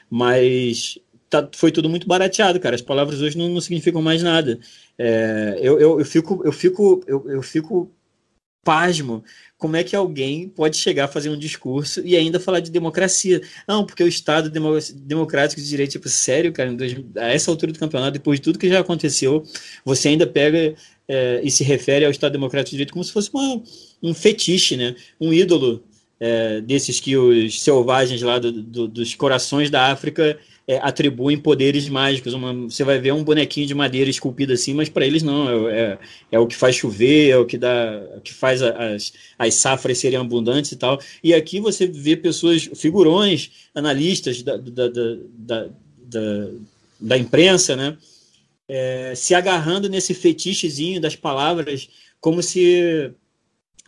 Mas 0.10 0.98
tá, 1.30 1.50
foi 1.54 1.72
tudo 1.72 1.90
muito 1.90 2.08
barateado, 2.08 2.60
cara. 2.60 2.76
As 2.76 2.82
palavras 2.82 3.22
hoje 3.22 3.38
não, 3.38 3.50
não 3.50 3.62
significam 3.62 4.02
mais 4.02 4.24
nada. 4.24 4.58
É, 4.98 5.60
eu, 5.62 5.80
eu, 5.80 6.00
eu, 6.00 6.06
fico, 6.06 6.42
eu, 6.46 6.52
fico, 6.52 7.04
eu, 7.08 7.30
eu 7.30 7.42
fico 7.42 7.92
pasmo 8.64 9.24
como 9.64 9.78
é 9.78 9.84
que 9.84 9.96
alguém 9.96 10.50
pode 10.50 10.76
chegar 10.76 11.06
a 11.06 11.08
fazer 11.08 11.30
um 11.30 11.38
discurso 11.40 12.02
e 12.04 12.18
ainda 12.18 12.38
falar 12.38 12.60
de 12.60 12.70
democracia. 12.70 13.42
Não, 13.66 13.86
porque 13.86 14.04
o 14.04 14.08
Estado 14.10 14.52
democrático 14.94 15.62
de 15.62 15.70
direito, 15.70 15.92
tipo, 15.92 16.10
sério, 16.10 16.52
cara, 16.52 16.70
a 17.16 17.28
essa 17.28 17.50
altura 17.50 17.72
do 17.72 17.80
campeonato, 17.80 18.12
depois 18.12 18.40
de 18.40 18.44
tudo 18.44 18.60
que 18.60 18.68
já 18.68 18.82
aconteceu, 18.82 19.42
você 19.86 20.10
ainda 20.10 20.28
pega 20.28 20.76
é, 21.08 21.40
e 21.42 21.50
se 21.50 21.64
refere 21.64 22.04
ao 22.04 22.12
Estado 22.12 22.34
democrático 22.34 22.72
de 22.72 22.78
direito 22.78 22.92
como 22.92 23.06
se 23.06 23.14
fosse 23.14 23.30
uma, 23.34 23.64
um 24.02 24.14
fetiche, 24.14 24.76
né? 24.76 24.96
Um 25.20 25.32
ídolo 25.32 25.82
é, 26.26 26.62
desses 26.62 27.02
que 27.02 27.18
os 27.18 27.62
selvagens 27.62 28.22
lá 28.22 28.40
do, 28.40 28.50
do, 28.50 28.88
dos 28.88 29.14
corações 29.14 29.70
da 29.70 29.92
África 29.92 30.40
é, 30.66 30.78
atribuem 30.78 31.38
poderes 31.38 31.90
mágicos. 31.90 32.34
Uma, 32.34 32.54
você 32.54 32.82
vai 32.86 32.98
ver 32.98 33.12
um 33.12 33.26
bonequinho 33.26 33.68
de 33.68 33.76
madeira 33.76 34.10
esculpido 34.10 34.54
assim, 34.54 34.74
mas 34.74 34.88
para 34.88 35.06
eles 35.06 35.22
não. 35.22 35.68
É, 35.68 35.82
é, 35.82 35.98
é, 36.32 36.40
o 36.40 36.48
que 36.48 36.56
faz 36.56 36.78
chover, 36.78 37.32
é 37.32 37.38
o 37.38 37.46
que 37.46 37.58
dá, 37.58 38.02
que 38.24 38.34
faz 38.34 38.62
as, 38.62 39.12
as 39.38 39.54
safras 39.56 39.98
serem 39.98 40.18
abundantes 40.18 40.72
e 40.72 40.78
tal. 40.78 40.98
E 41.22 41.34
aqui 41.34 41.60
você 41.60 41.86
vê 41.86 42.16
pessoas, 42.16 42.70
figurões, 42.74 43.52
analistas 43.76 44.42
da, 44.42 44.56
da, 44.56 44.88
da, 44.88 45.68
da, 46.06 46.50
da, 47.02 47.18
imprensa, 47.18 47.76
né? 47.76 47.98
É, 48.66 49.14
se 49.14 49.36
agarrando 49.36 49.90
nesse 49.90 50.14
fetichezinho 50.14 51.02
das 51.02 51.18
palavras, 51.18 51.90
como 52.22 52.42
se 52.42 53.12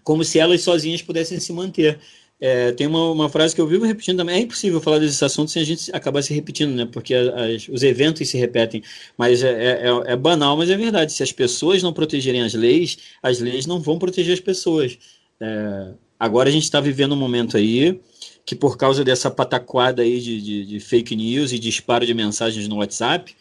como 0.04 0.24
se 0.24 0.38
elas 0.38 0.62
sozinhas 0.62 1.02
pudessem 1.02 1.40
se 1.40 1.52
manter. 1.52 2.00
É, 2.40 2.74
tem 2.74 2.86
uma, 2.86 3.12
uma, 3.12 3.30
frase 3.30 3.56
que 3.56 3.62
eu 3.62 3.68
vivo 3.68 3.86
repetindo 3.86 4.18
também. 4.18 4.36
É 4.36 4.40
impossível 4.40 4.82
falar 4.82 5.00
desses 5.00 5.22
assuntos 5.24 5.54
sem 5.54 5.62
a 5.62 5.66
gente 5.66 5.90
acabar 5.96 6.22
se 6.22 6.34
repetindo, 6.34 6.72
né? 6.76 6.86
Porque 6.86 7.14
as, 7.14 7.68
os 7.70 7.82
eventos 7.82 8.28
se 8.28 8.38
repetem. 8.38 8.84
Mas 9.18 9.42
é, 9.42 9.52
é, 9.52 9.88
é, 9.88 10.14
é, 10.14 10.16
banal, 10.16 10.58
mas 10.58 10.70
é 10.70 10.76
verdade. 10.76 11.14
Se 11.14 11.24
as 11.24 11.32
pessoas 11.32 11.82
não 11.82 11.94
protegerem 11.94 12.42
as 12.42 12.54
leis, 12.54 12.98
as 13.24 13.40
leis 13.40 13.66
não 13.66 13.80
vão 13.80 13.98
proteger 13.98 14.34
as 14.34 14.40
pessoas. 14.42 14.98
É, 15.40 15.94
agora 16.20 16.50
a 16.50 16.52
gente 16.52 16.64
está 16.64 16.82
vivendo 16.82 17.14
um 17.14 17.18
momento 17.18 17.56
aí 17.58 18.00
que, 18.46 18.56
por 18.56 18.78
causa 18.78 19.04
dessa 19.04 19.32
pataquada 19.32 20.02
aí 20.02 20.20
de, 20.20 20.42
de, 20.42 20.66
de, 20.66 20.80
fake 20.80 21.16
news 21.16 21.52
e 21.52 21.60
disparo 21.60 22.06
de 22.06 22.14
mensagens 22.14 22.68
no 22.68 22.78
WhatsApp, 22.78 23.36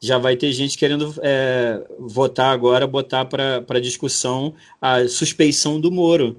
já 0.00 0.18
vai 0.18 0.36
ter 0.36 0.52
gente 0.52 0.76
querendo 0.76 1.14
é, 1.22 1.80
votar 1.98 2.52
agora, 2.52 2.86
botar 2.86 3.24
para 3.24 3.80
discussão 3.80 4.54
a 4.80 5.06
suspeição 5.08 5.80
do 5.80 5.90
Moro. 5.92 6.36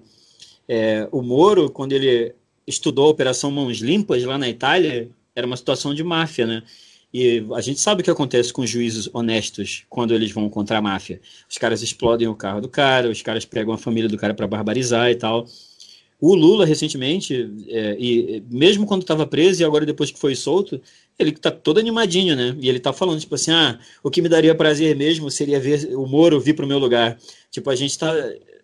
É, 0.68 1.08
o 1.12 1.22
Moro, 1.22 1.70
quando 1.70 1.94
ele 1.94 2.34
estudou 2.66 3.08
a 3.08 3.10
Operação 3.10 3.52
Mãos 3.52 3.80
Limpas 3.80 4.24
lá 4.24 4.38
na 4.38 4.50
Itália, 4.50 5.10
era 5.36 5.46
uma 5.46 5.58
situação 5.58 5.94
de 5.94 6.04
máfia, 6.04 6.46
né? 6.46 6.64
E 7.14 7.46
a 7.54 7.62
gente 7.62 7.80
sabe 7.80 8.02
o 8.02 8.04
que 8.04 8.10
acontece 8.10 8.52
com 8.52 8.66
juízes 8.66 9.08
honestos 9.14 9.86
quando 9.88 10.16
eles 10.16 10.32
vão 10.32 10.50
contra 10.50 10.80
a 10.80 10.82
máfia. 10.82 11.22
Os 11.48 11.60
caras 11.60 11.84
explodem 11.84 12.28
o 12.28 12.34
carro 12.34 12.60
do 12.60 12.68
cara, 12.68 13.10
os 13.10 13.22
caras 13.22 13.46
pregam 13.46 13.74
a 13.74 13.78
família 13.78 14.10
do 14.10 14.18
cara 14.18 14.34
para 14.34 14.48
barbarizar 14.48 15.12
e 15.12 15.16
tal. 15.16 15.46
O 16.20 16.34
Lula, 16.34 16.66
recentemente, 16.66 17.52
é, 17.68 17.98
e 18.00 18.42
mesmo 18.50 18.88
quando 18.88 19.02
estava 19.02 19.28
preso 19.28 19.62
e 19.62 19.66
agora 19.66 19.86
depois 19.86 20.10
que 20.10 20.18
foi 20.18 20.36
solto, 20.36 20.82
ele 21.20 21.34
tá 21.34 21.52
todo 21.52 21.80
animadinho, 21.80 22.36
né? 22.36 22.56
E 22.60 22.70
ele 22.70 22.80
tá 22.80 22.92
falando, 22.92 23.20
tipo 23.20 23.36
assim, 23.36 23.52
ah, 23.52 23.78
o 24.02 24.10
que 24.10 24.22
me 24.22 24.30
daria 24.30 24.56
prazer 24.56 24.96
mesmo 24.96 25.30
seria 25.30 25.60
ver 25.60 25.96
o 25.96 26.08
Moro 26.08 26.40
vir 26.40 26.56
para 26.56 26.66
o 26.66 26.68
meu 26.68 26.80
lugar. 26.80 27.20
Tipo, 27.52 27.70
a 27.70 27.76
gente 27.76 28.00
tá 28.00 28.12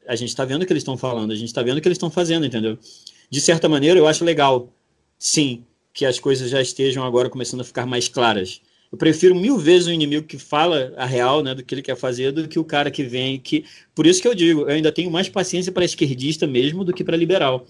a 0.10 0.16
gente 0.16 0.30
está 0.30 0.44
vendo 0.44 0.64
o 0.64 0.66
que 0.66 0.74
eles 0.74 0.82
estão 0.82 0.98
falando, 0.98 1.32
a 1.32 1.36
gente 1.36 1.50
está 1.50 1.62
vendo 1.62 1.78
o 1.78 1.82
que 1.82 1.88
eles 1.88 1.98
estão 1.98 2.10
fazendo, 2.10 2.44
entendeu? 2.44 2.80
De 3.30 3.40
certa 3.40 3.70
maneira, 3.70 4.00
eu 4.00 4.08
acho 4.08 4.26
legal, 4.26 4.74
sim, 5.20 5.64
que 5.94 6.04
as 6.04 6.20
coisas 6.20 6.50
já 6.50 6.60
estejam 6.60 7.04
agora 7.04 7.30
começando 7.30 7.62
a 7.62 7.64
ficar 7.64 7.86
mais 7.86 8.10
claras. 8.10 8.60
Eu 8.92 8.98
prefiro 8.98 9.36
mil 9.36 9.56
vezes 9.60 9.88
o 9.88 9.92
inimigo 9.92 10.26
que 10.26 10.40
fala 10.40 10.92
a 10.98 11.06
real, 11.06 11.44
né, 11.44 11.54
do 11.54 11.64
que 11.64 11.76
ele 11.76 11.84
quer 11.84 11.96
fazer, 11.96 12.32
do 12.32 12.48
que 12.48 12.58
o 12.58 12.64
cara 12.64 12.90
que 12.90 13.04
vem 13.04 13.40
que. 13.40 13.66
Por 13.94 14.08
isso 14.08 14.20
que 14.20 14.28
eu 14.28 14.34
digo, 14.34 14.62
eu 14.62 14.70
ainda 14.70 14.92
tenho 14.92 15.12
mais 15.12 15.30
paciência 15.30 15.72
para 15.72 15.86
esquerdista 15.86 16.48
mesmo 16.48 16.84
do 16.84 16.92
que 16.92 17.04
para 17.04 17.16
liberal, 17.16 17.68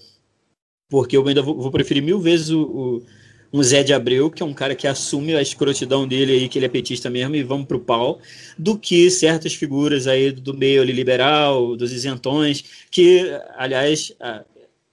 porque 0.87 1.17
eu 1.17 1.27
ainda 1.27 1.41
vou, 1.41 1.59
vou 1.59 1.71
preferir 1.71 2.01
mil 2.01 2.21
vezes 2.21 2.51
o, 2.51 2.61
o 2.61 3.03
um 3.51 3.63
Zé 3.63 3.83
de 3.83 3.93
Abreu, 3.93 4.29
que 4.29 4.43
é 4.43 4.45
um 4.45 4.53
cara 4.53 4.75
que 4.75 4.87
assume 4.87 5.35
a 5.35 5.41
escrotidão 5.41 6.07
dele 6.07 6.33
aí, 6.33 6.49
que 6.49 6.59
ele 6.59 6.65
é 6.65 6.69
petista 6.69 7.09
mesmo, 7.09 7.35
e 7.35 7.43
vamos 7.43 7.65
pro 7.65 7.79
pau, 7.79 8.19
do 8.57 8.77
que 8.77 9.09
certas 9.09 9.53
figuras 9.53 10.07
aí 10.07 10.31
do 10.31 10.53
meio 10.53 10.83
liberal, 10.83 11.75
dos 11.75 11.91
isentões, 11.91 12.63
que, 12.91 13.25
aliás, 13.57 14.13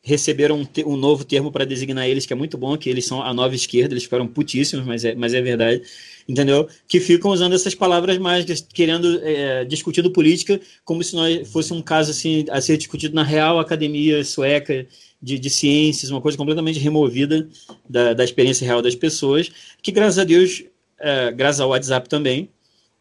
receberam 0.06 0.60
um, 0.60 0.92
um 0.92 0.96
novo 0.96 1.24
termo 1.24 1.50
para 1.50 1.66
designar 1.66 2.08
eles, 2.08 2.24
que 2.24 2.32
é 2.32 2.36
muito 2.36 2.56
bom, 2.56 2.78
que 2.78 2.88
eles 2.88 3.04
são 3.04 3.20
a 3.20 3.34
nova 3.34 3.56
esquerda, 3.56 3.92
eles 3.92 4.04
ficaram 4.04 4.24
putíssimos, 4.28 4.86
mas 4.86 5.04
é, 5.04 5.16
mas 5.16 5.34
é 5.34 5.42
verdade, 5.42 5.82
entendeu? 6.28 6.68
Que 6.86 7.00
ficam 7.00 7.32
usando 7.32 7.56
essas 7.56 7.74
palavras 7.74 8.16
mágicas, 8.16 8.64
querendo, 8.72 9.20
é, 9.24 9.64
discutindo 9.64 10.12
política 10.12 10.60
como 10.84 11.02
se 11.02 11.16
nós 11.16 11.50
fosse 11.50 11.72
um 11.72 11.82
caso 11.82 12.12
assim, 12.12 12.44
a 12.50 12.60
ser 12.60 12.76
discutido 12.76 13.16
na 13.16 13.24
Real 13.24 13.58
Academia 13.58 14.22
Sueca 14.22 14.86
de, 15.20 15.40
de 15.40 15.50
ciências, 15.50 16.08
uma 16.08 16.20
coisa 16.20 16.38
completamente 16.38 16.78
removida 16.78 17.48
da, 17.90 18.12
da 18.12 18.22
experiência 18.22 18.64
real 18.64 18.80
das 18.80 18.94
pessoas, 18.94 19.50
que 19.82 19.90
graças 19.90 20.20
a 20.20 20.24
Deus, 20.24 20.62
é, 21.00 21.32
graças 21.32 21.60
ao 21.60 21.70
WhatsApp 21.70 22.08
também, 22.08 22.48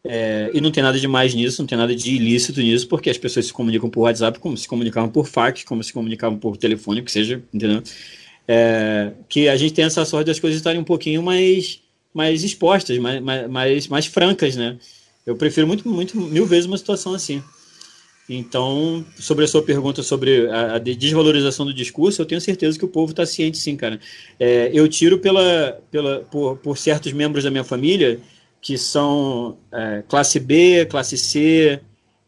é, 0.08 0.50
e 0.54 0.60
não 0.60 0.70
tem 0.70 0.82
nada 0.82 0.98
de 0.98 1.08
mais 1.08 1.34
nisso, 1.34 1.62
não 1.62 1.66
tem 1.66 1.76
nada 1.76 1.94
de 1.94 2.14
ilícito 2.14 2.60
nisso, 2.60 2.88
porque 2.88 3.10
as 3.10 3.18
pessoas 3.18 3.46
se 3.46 3.52
comunicam 3.52 3.88
por 3.90 4.02
WhatsApp 4.02 4.38
como 4.38 4.56
se 4.56 4.68
comunicavam 4.68 5.08
por 5.08 5.26
fax, 5.26 5.64
como 5.64 5.82
se 5.82 5.92
comunicavam 5.92 6.38
por 6.38 6.56
telefone, 6.56 7.02
que 7.02 7.10
seja, 7.12 7.42
entendeu? 7.52 7.82
É, 8.48 9.12
que 9.28 9.48
a 9.48 9.56
gente 9.56 9.74
tem 9.74 9.84
essa 9.84 10.04
sorte 10.04 10.26
das 10.26 10.38
coisas 10.38 10.56
estarem 10.56 10.80
um 10.80 10.84
pouquinho 10.84 11.22
mais, 11.22 11.80
mais 12.14 12.44
expostas, 12.44 12.98
mais, 12.98 13.20
mais, 13.20 13.88
mais 13.88 14.06
francas, 14.06 14.56
né? 14.56 14.76
Eu 15.26 15.36
prefiro 15.36 15.66
muito, 15.66 15.88
muito, 15.88 16.16
mil 16.16 16.46
vezes 16.46 16.66
uma 16.66 16.78
situação 16.78 17.12
assim. 17.14 17.42
Então, 18.28 19.04
sobre 19.18 19.44
a 19.44 19.48
sua 19.48 19.62
pergunta 19.62 20.02
sobre 20.02 20.48
a, 20.50 20.78
desvalorização 20.78 21.64
do 21.64 21.72
discurso, 21.72 22.20
eu 22.20 22.26
tenho 22.26 22.40
certeza 22.40 22.76
que 22.76 22.84
o 22.84 22.88
povo 22.88 23.12
está 23.12 23.24
ciente, 23.24 23.56
sim, 23.56 23.76
cara. 23.76 24.00
É, 24.38 24.70
eu 24.72 24.88
tiro 24.88 25.18
pela, 25.18 25.80
pela, 25.90 26.20
por, 26.30 26.56
por, 26.56 26.76
certos 26.76 27.12
membros 27.12 27.44
da 27.44 27.50
minha 27.50 27.62
família 27.62 28.20
que 28.60 28.76
são 28.76 29.58
é, 29.72 30.02
classe 30.08 30.40
B, 30.40 30.86
classe 30.86 31.16
C, 31.16 31.80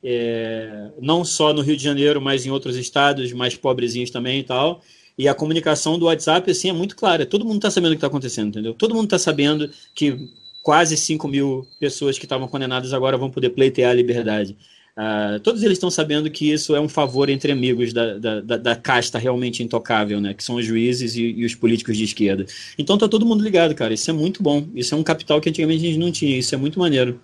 é, 0.03 0.91
não 1.01 1.25
só 1.25 1.53
no 1.53 1.63
Rio 1.63 1.77
de 1.77 1.83
Janeiro, 1.83 2.21
mas 2.21 2.47
em 2.47 2.51
outros 2.51 2.77
estados 2.77 3.33
mais 3.33 3.57
pobrezinhos 3.57 4.11
também 4.11 4.41
e 4.41 4.45
tal. 4.45 4.83
E 5.17 5.27
a 5.27 5.35
comunicação 5.35 5.99
do 5.99 6.07
WhatsApp, 6.07 6.49
assim, 6.51 6.71
é 6.71 6.73
muito 6.73 6.95
clara. 6.95 7.27
Todo 7.27 7.45
mundo 7.45 7.57
está 7.57 7.71
sabendo 7.71 7.91
o 7.91 7.95
que 7.95 7.99
está 7.99 8.07
acontecendo, 8.07 8.49
entendeu? 8.49 8.73
Todo 8.73 8.95
mundo 8.95 9.05
está 9.05 9.19
sabendo 9.19 9.69
que 9.95 10.31
quase 10.63 10.97
5 10.97 11.27
mil 11.27 11.67
pessoas 11.81 12.19
que 12.19 12.25
estavam 12.25 12.47
condenadas 12.47 12.93
agora 12.93 13.17
vão 13.17 13.31
poder 13.31 13.51
pleitear 13.51 13.91
a 13.91 13.95
liberdade. 13.95 14.57
Uh, 14.99 15.39
todos 15.39 15.63
eles 15.63 15.77
estão 15.77 15.93
sabendo 15.93 16.29
que 16.29 16.51
isso 16.51 16.75
é 16.75 16.81
um 16.81 16.89
favor 16.89 17.29
entre 17.29 17.53
amigos 17.53 17.93
da, 17.93 18.19
da, 18.19 18.41
da, 18.41 18.57
da 18.57 18.75
casta 18.75 19.17
realmente 19.17 19.63
intocável, 19.63 20.21
né? 20.21 20.35
Que 20.35 20.43
são 20.43 20.57
os 20.57 20.67
juízes 20.67 21.15
e, 21.15 21.23
e, 21.23 21.45
os 21.45 21.55
políticos 21.55 21.97
de 21.97 22.03
esquerda. 22.03 22.45
Então 22.77 22.99
tá 22.99 23.09
todo 23.09 23.25
mundo 23.25 23.45
ligado, 23.45 23.77
cara. 23.77 23.95
Isso 23.95 24.11
é 24.11 24.13
muito 24.13 24.43
bom. 24.43 24.67
Isso 24.75 24.97
é 24.97 24.99
um 24.99 25.05
capital 25.05 25.41
que 25.41 25.49
antigamente 25.49 25.85
a 25.85 25.87
gente 25.87 26.01
não 26.01 26.11
tinha. 26.11 26.37
Isso 26.37 26.53
é 26.53 26.59
muito 26.59 26.81
maneiro. 26.81 27.21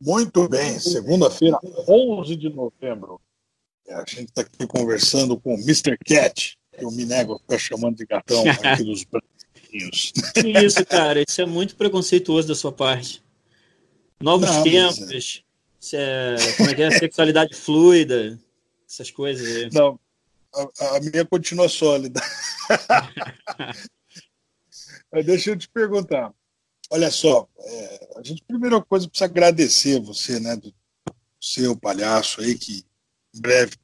Muito 0.00 0.48
bem. 0.48 0.78
Segunda-feira, 0.78 1.58
11 1.88 2.36
de 2.36 2.48
novembro. 2.50 3.20
A 3.88 4.04
gente 4.06 4.28
está 4.28 4.42
aqui 4.42 4.64
conversando 4.64 5.36
com 5.40 5.56
o 5.56 5.58
Mr. 5.58 5.98
Cat, 6.06 6.56
que 6.78 6.84
eu 6.84 6.92
me 6.92 7.04
nego 7.04 7.34
a 7.34 7.38
ficar 7.40 7.58
chamando 7.58 7.96
de 7.96 8.06
gatão 8.06 8.44
aqui 8.48 8.84
dos 8.84 9.02
branquinhos. 9.02 10.12
Isso, 10.62 10.86
cara. 10.86 11.20
Isso 11.20 11.40
é 11.42 11.46
muito 11.46 11.74
preconceituoso 11.74 12.46
da 12.46 12.54
sua 12.54 12.70
parte. 12.70 13.24
Novos 14.24 14.48
não, 14.48 14.62
tempos, 14.62 15.44
é... 15.92 16.36
como 16.56 16.70
é 16.70 16.74
que 16.74 16.82
é? 16.82 16.90
Sexualidade 16.98 17.54
fluida, 17.54 18.40
essas 18.88 19.10
coisas 19.10 19.46
aí. 19.46 19.68
Não, 19.70 20.00
a, 20.54 20.96
a 20.96 21.00
minha 21.00 21.26
continua 21.26 21.68
sólida. 21.68 22.22
Deixa 25.26 25.50
eu 25.50 25.58
te 25.58 25.68
perguntar. 25.68 26.32
Olha 26.88 27.10
só, 27.10 27.46
é, 27.58 28.08
a 28.16 28.22
gente, 28.22 28.42
primeira 28.44 28.80
coisa, 28.80 29.06
precisa 29.06 29.26
agradecer 29.26 30.00
você, 30.00 30.40
né, 30.40 30.56
do 30.56 30.72
seu 31.38 31.76
palhaço 31.76 32.40
aí, 32.40 32.56
que 32.56 32.82
em 33.34 33.40
breve, 33.42 33.76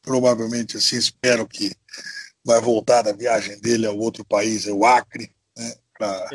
provavelmente, 0.00 0.76
assim, 0.76 0.96
espero 0.96 1.44
que 1.44 1.74
vai 2.44 2.60
voltar 2.60 3.02
da 3.02 3.12
viagem 3.12 3.60
dele 3.60 3.84
ao 3.84 3.98
outro 3.98 4.24
país, 4.24 4.64
é 4.64 4.70
o 4.70 4.84
Acre, 4.84 5.34
né, 5.56 5.74
para 5.98 6.28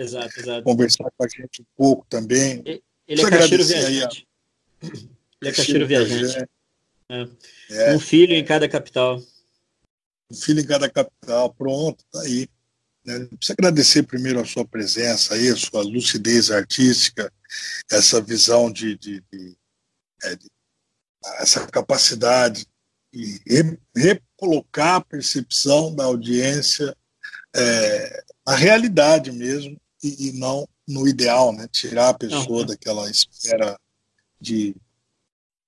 conversar 0.64 1.10
com 1.18 1.24
a 1.24 1.28
gente 1.30 1.62
um 1.62 1.66
pouco 1.78 2.06
também. 2.10 2.62
E 2.66 2.84
ele 3.14 3.22
é 3.22 3.30
caixeiro 3.30 3.64
viajante. 3.64 4.28
Aí, 4.82 4.90
ele 5.42 5.50
é 5.50 5.52
caixeiro 5.52 5.88
viajante. 5.88 6.50
É. 7.10 7.28
É. 7.70 7.96
Um 7.96 8.00
filho 8.00 8.34
em 8.34 8.44
cada 8.44 8.68
capital. 8.68 9.22
Um 10.32 10.36
filho 10.36 10.60
em 10.62 10.66
cada 10.66 10.90
capital, 10.90 11.54
pronto, 11.54 12.04
tá 12.12 12.22
aí. 12.22 12.48
Né? 13.06 13.28
Precisa 13.38 13.54
agradecer 13.54 14.04
primeiro 14.04 14.40
a 14.40 14.46
sua 14.46 14.66
presença 14.66 15.36
aí, 15.36 15.50
a 15.50 15.56
sua 15.56 15.84
lucidez 15.84 16.50
artística, 16.50 17.32
essa 17.92 18.22
visão 18.22 18.72
de, 18.72 18.98
de, 18.98 19.24
de, 19.32 19.58
é, 20.24 20.36
de 20.36 20.48
essa 21.40 21.66
capacidade 21.68 22.66
de 23.12 23.40
recolocar 23.96 24.96
a 24.96 25.02
percepção 25.02 25.94
da 25.94 26.06
audiência 26.06 26.96
é, 27.56 28.24
na 28.46 28.56
realidade 28.56 29.32
mesmo 29.32 29.80
e, 30.04 30.30
e, 30.30 30.32
não 30.34 30.68
no 30.88 31.08
ideal, 31.08 31.54
né? 31.54 31.68
Tirar 31.72 32.10
a 32.10 32.14
pessoa 32.14 32.62
uhum. 32.62 32.66
daquela 32.66 33.10
esfera 33.10 33.78
de 34.40 34.76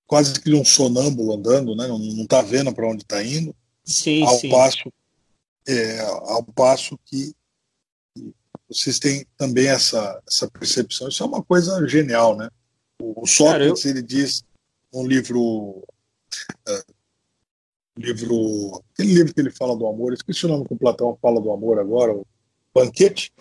quase 0.06 0.40
que 0.40 0.54
um 0.54 0.64
sonâmbulo 0.64 1.34
andando, 1.34 1.74
né? 1.74 1.86
Não, 1.86 1.98
não 1.98 2.26
tá 2.26 2.42
vendo 2.42 2.72
para 2.72 2.88
onde 2.88 3.02
está 3.02 3.22
indo. 3.22 3.54
Sim, 3.84 4.22
ao 4.24 4.38
sim. 4.38 4.50
passo 4.50 4.92
é, 5.66 6.00
ao 6.00 6.44
passo 6.44 6.98
que 7.04 7.34
vocês 8.68 8.98
têm 8.98 9.26
também 9.36 9.68
essa, 9.68 10.22
essa 10.28 10.48
percepção. 10.50 11.08
Isso 11.08 11.22
é 11.22 11.26
uma 11.26 11.42
coisa 11.42 11.86
genial, 11.86 12.36
né? 12.36 12.48
O 13.00 13.26
Sócrates, 13.26 13.82
Cara, 13.82 13.88
eu... 13.88 13.90
ele 13.90 14.02
diz 14.02 14.44
no 14.92 15.06
livro, 15.06 15.84
uh, 16.68 16.94
livro, 17.98 18.82
aquele 18.92 19.14
livro 19.14 19.34
que 19.34 19.40
ele 19.40 19.50
fala 19.50 19.76
do 19.76 19.86
amor, 19.86 20.12
esqueci 20.12 20.46
o 20.46 20.48
nome 20.48 20.66
que 20.66 20.74
o 20.74 20.78
Platão 20.78 21.18
fala 21.20 21.40
do 21.40 21.52
amor 21.52 21.78
agora, 21.78 22.12
o 22.12 22.26
Banquete. 22.74 23.32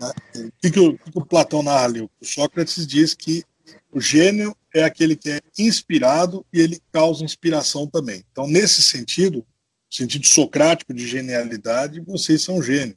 O 0.00 0.52
que, 0.60 0.70
que, 0.70 0.80
o, 0.80 0.98
que, 0.98 1.10
o 1.14 1.24
Platão 1.24 1.62
narra 1.62 1.84
ali? 1.84 2.00
O 2.00 2.10
Sócrates 2.22 2.86
diz 2.86 3.14
que 3.14 3.44
o 3.92 4.00
gênio 4.00 4.56
é 4.74 4.82
aquele 4.82 5.16
que 5.16 5.30
é 5.30 5.40
inspirado 5.58 6.44
e 6.52 6.60
ele 6.60 6.80
causa 6.92 7.24
inspiração 7.24 7.86
também. 7.86 8.24
Então, 8.30 8.46
nesse 8.46 8.82
sentido, 8.82 9.44
sentido 9.90 10.26
socrático 10.26 10.94
de 10.94 11.06
genialidade, 11.06 12.00
vocês 12.00 12.42
são 12.42 12.62
gênios. 12.62 12.96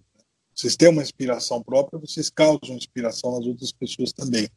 Vocês 0.55 0.75
têm 0.75 0.89
uma 0.89 1.01
inspiração 1.01 1.63
própria, 1.63 1.99
vocês 1.99 2.29
causam 2.29 2.77
inspiração 2.77 3.35
nas 3.35 3.45
outras 3.45 3.71
pessoas 3.71 4.13
também. 4.13 4.47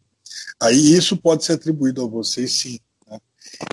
Aí 0.61 0.95
isso 0.95 1.17
pode 1.17 1.45
ser 1.45 1.55
atribuído 1.55 2.05
a 2.05 2.07
vocês, 2.07 2.53
sim. 2.53 2.79
Né? 3.09 3.19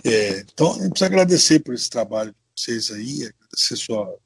É, 0.05 0.39
então, 0.39 0.71
a 0.71 0.74
gente 0.76 0.89
precisa 0.89 1.05
agradecer 1.05 1.59
por 1.59 1.74
esse 1.74 1.89
trabalho 1.89 2.32
de 2.32 2.63
vocês 2.63 2.91
aí, 2.91 3.26
agradecer 3.26 3.76
sua 3.76 4.17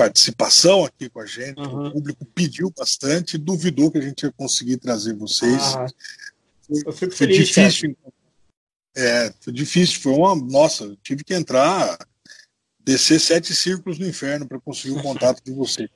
participação 0.00 0.82
aqui 0.82 1.10
com 1.10 1.20
a 1.20 1.26
gente. 1.26 1.60
Uhum. 1.60 1.88
O 1.88 1.92
público 1.92 2.24
pediu 2.34 2.72
bastante, 2.74 3.36
duvidou 3.36 3.90
que 3.90 3.98
a 3.98 4.00
gente 4.00 4.22
ia 4.22 4.32
conseguir 4.32 4.78
trazer 4.78 5.14
vocês. 5.14 5.74
Ah, 5.74 5.86
eu 6.70 6.90
fico 6.90 7.14
foi 7.14 7.26
feliz, 7.26 7.48
difícil. 7.48 7.94
É, 8.96 9.30
foi 9.40 9.52
difícil, 9.52 10.00
foi 10.00 10.12
uma. 10.14 10.34
Nossa, 10.34 10.96
tive 11.02 11.22
que 11.22 11.34
entrar 11.34 11.98
descer 12.82 13.20
sete 13.20 13.54
círculos 13.54 13.98
no 13.98 14.06
inferno 14.06 14.48
para 14.48 14.58
conseguir 14.58 14.98
o 14.98 15.02
contato 15.04 15.44
de 15.44 15.52
você. 15.52 15.86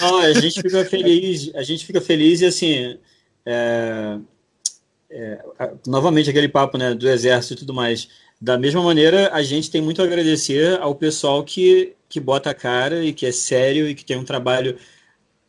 Não, 0.00 0.20
a 0.20 0.32
gente 0.32 0.62
fica 0.62 0.84
feliz, 0.84 1.52
a 1.56 1.64
gente 1.64 1.84
fica 1.84 2.00
feliz 2.00 2.42
e 2.42 2.46
assim, 2.46 2.96
é, 3.44 4.18
é, 5.10 5.44
novamente 5.84 6.30
aquele 6.30 6.48
papo 6.48 6.78
né, 6.78 6.94
do 6.94 7.08
exército 7.08 7.54
e 7.54 7.56
tudo 7.56 7.74
mais. 7.74 8.08
Da 8.42 8.58
mesma 8.58 8.82
maneira, 8.82 9.30
a 9.32 9.40
gente 9.40 9.70
tem 9.70 9.80
muito 9.80 10.02
a 10.02 10.04
agradecer 10.04 10.76
ao 10.80 10.96
pessoal 10.96 11.44
que, 11.44 11.94
que 12.08 12.18
bota 12.18 12.50
a 12.50 12.54
cara 12.54 13.04
e 13.04 13.12
que 13.12 13.24
é 13.24 13.30
sério 13.30 13.88
e 13.88 13.94
que 13.94 14.04
tem 14.04 14.18
um 14.18 14.24
trabalho 14.24 14.76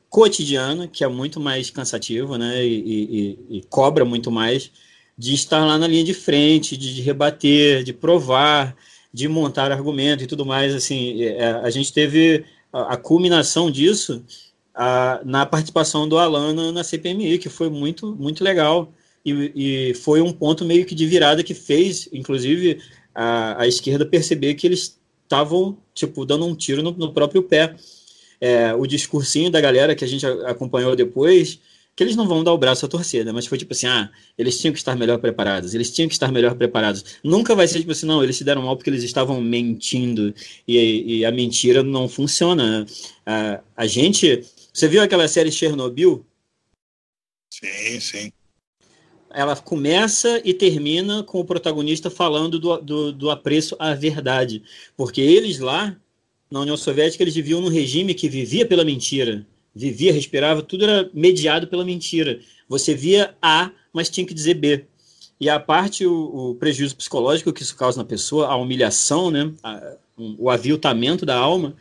cotidiano, 0.08 0.88
que 0.88 1.04
é 1.04 1.08
muito 1.08 1.40
mais 1.40 1.72
cansativo, 1.72 2.38
né, 2.38 2.64
e, 2.64 3.40
e, 3.50 3.58
e 3.58 3.62
cobra 3.64 4.06
muito 4.06 4.30
mais, 4.30 4.72
de 5.18 5.34
estar 5.34 5.66
lá 5.66 5.76
na 5.76 5.88
linha 5.88 6.04
de 6.04 6.14
frente, 6.14 6.78
de, 6.78 6.94
de 6.94 7.02
rebater, 7.02 7.84
de 7.84 7.94
provar, 7.94 8.76
de 9.12 9.28
montar 9.28 9.72
argumento 9.72 10.24
e 10.24 10.28
tudo 10.28 10.46
mais. 10.46 10.76
Assim, 10.76 11.24
é, 11.24 11.38
é, 11.38 11.52
a 11.64 11.72
gente 11.72 11.92
teve 11.92 12.46
a, 12.72 12.94
a 12.94 12.98
culminação 12.98 13.72
disso 13.72 14.24
a, 14.72 15.20
na 15.26 15.48
participação 15.48 16.08
do 16.08 16.20
Alan 16.20 16.54
na, 16.54 16.72
na, 16.72 16.84
CPMI, 16.84 17.40
que 17.40 17.50
foi 17.50 17.72
muito, 17.72 18.16
muito 18.16 18.44
legal. 18.44 18.94
E, 19.26 19.52
e, 19.56 19.94
foi 19.94 20.22
um 20.22 20.34
ponto 20.34 20.66
meio 20.66 20.86
que 20.86 20.94
de 20.94 21.06
virada 21.06 21.44
que 21.44 21.54
fez, 21.54 22.10
inclusive, 22.12 22.80
a, 23.16 23.62
a 23.62 23.68
esquerda 23.68 24.06
perceber 24.06 24.56
que 24.56 24.68
eles 24.68 25.00
estavam, 25.24 25.78
tipo, 25.94 26.26
dando 26.26 26.46
um 26.46 26.56
tiro 26.56 26.84
no, 26.84 26.92
no 26.92 27.14
próprio 27.14 27.44
pé. 27.44 27.76
É, 28.42 28.74
o 28.74 28.86
discursinho 28.86 29.50
da 29.50 29.62
galera 29.62 29.96
que 29.96 30.04
a 30.04 30.08
gente 30.08 30.26
acompanhou 30.26 30.96
depois 30.96 31.60
que 31.96 32.04
eles 32.04 32.16
não 32.16 32.28
vão 32.28 32.44
dar 32.44 32.54
o 32.54 32.58
braço 32.58 32.86
a 32.86 32.90
torcer, 32.90 33.24
né? 33.24 33.32
Mas 33.32 33.46
foi 33.46 33.58
tipo 33.58 33.74
assim, 33.74 33.86
ah, 33.86 34.10
eles 34.38 34.60
tinham 34.60 34.74
que 34.74 34.80
estar 34.80 34.96
melhor 34.96 35.20
preparados, 35.20 35.74
eles 35.76 35.94
tinham 35.94 36.08
que 36.08 36.14
estar 36.14 36.32
melhor 36.32 36.56
preparados. 36.56 37.18
Nunca 37.24 37.54
vai 37.54 37.68
ser 37.68 37.80
tipo 37.80 37.92
assim, 37.92 38.06
não, 38.06 38.24
eles 38.24 38.36
se 38.36 38.44
deram 38.44 38.64
mal 38.64 38.76
porque 38.76 38.90
eles 38.90 39.04
estavam 39.04 39.40
mentindo 39.40 40.34
e, 40.68 41.20
e 41.20 41.26
a 41.26 41.32
mentira 41.32 41.84
não 41.84 42.10
funciona. 42.10 42.86
A, 43.26 43.62
a 43.78 43.86
gente, 43.86 44.44
você 44.74 44.88
viu 44.88 45.02
aquela 45.02 45.28
série 45.28 45.52
Chernobyl? 45.52 46.26
Sim, 47.52 48.00
sim. 48.00 48.34
Ela 49.34 49.56
começa 49.56 50.42
e 50.46 50.54
termina 50.54 51.24
com 51.24 51.40
o 51.40 51.46
protagonista 51.46 52.10
falando 52.10 52.60
do, 52.60 52.78
do, 52.78 53.12
do 53.12 53.30
apreço 53.30 53.76
à 53.80 53.94
verdade, 53.94 54.64
porque 54.96 55.22
eles 55.22 55.60
lá 55.60 55.96
na 56.50 56.62
União 56.62 56.78
Soviética 56.78 57.24
eles 57.24 57.34
viviam 57.34 57.60
num 57.60 57.70
regime 57.70 58.14
que 58.14 58.30
vivia 58.30 58.66
pela 58.66 58.86
mentira 58.86 59.46
vivia, 59.76 60.14
respirava, 60.14 60.62
tudo 60.62 60.84
era 60.84 61.10
mediado 61.14 61.68
pela 61.68 61.84
mentira. 61.84 62.40
Você 62.70 62.94
via 62.94 63.36
A, 63.42 63.72
mas 63.92 64.10
tinha 64.10 64.26
que 64.26 64.34
dizer 64.34 64.56
B. 64.56 64.86
E 65.40 65.50
a 65.50 65.60
parte, 65.60 66.06
o, 66.06 66.52
o 66.52 66.56
prejuízo 66.56 66.96
psicológico 66.96 67.52
que 67.52 67.64
isso 67.64 67.76
causa 67.76 67.98
na 67.98 68.06
pessoa, 68.06 68.48
a 68.48 68.56
humilhação, 68.56 69.32
né, 69.32 69.52
a, 69.64 69.96
um, 70.18 70.36
o 70.40 70.50
aviltamento 70.50 71.26
da 71.26 71.36
alma, 71.36 71.76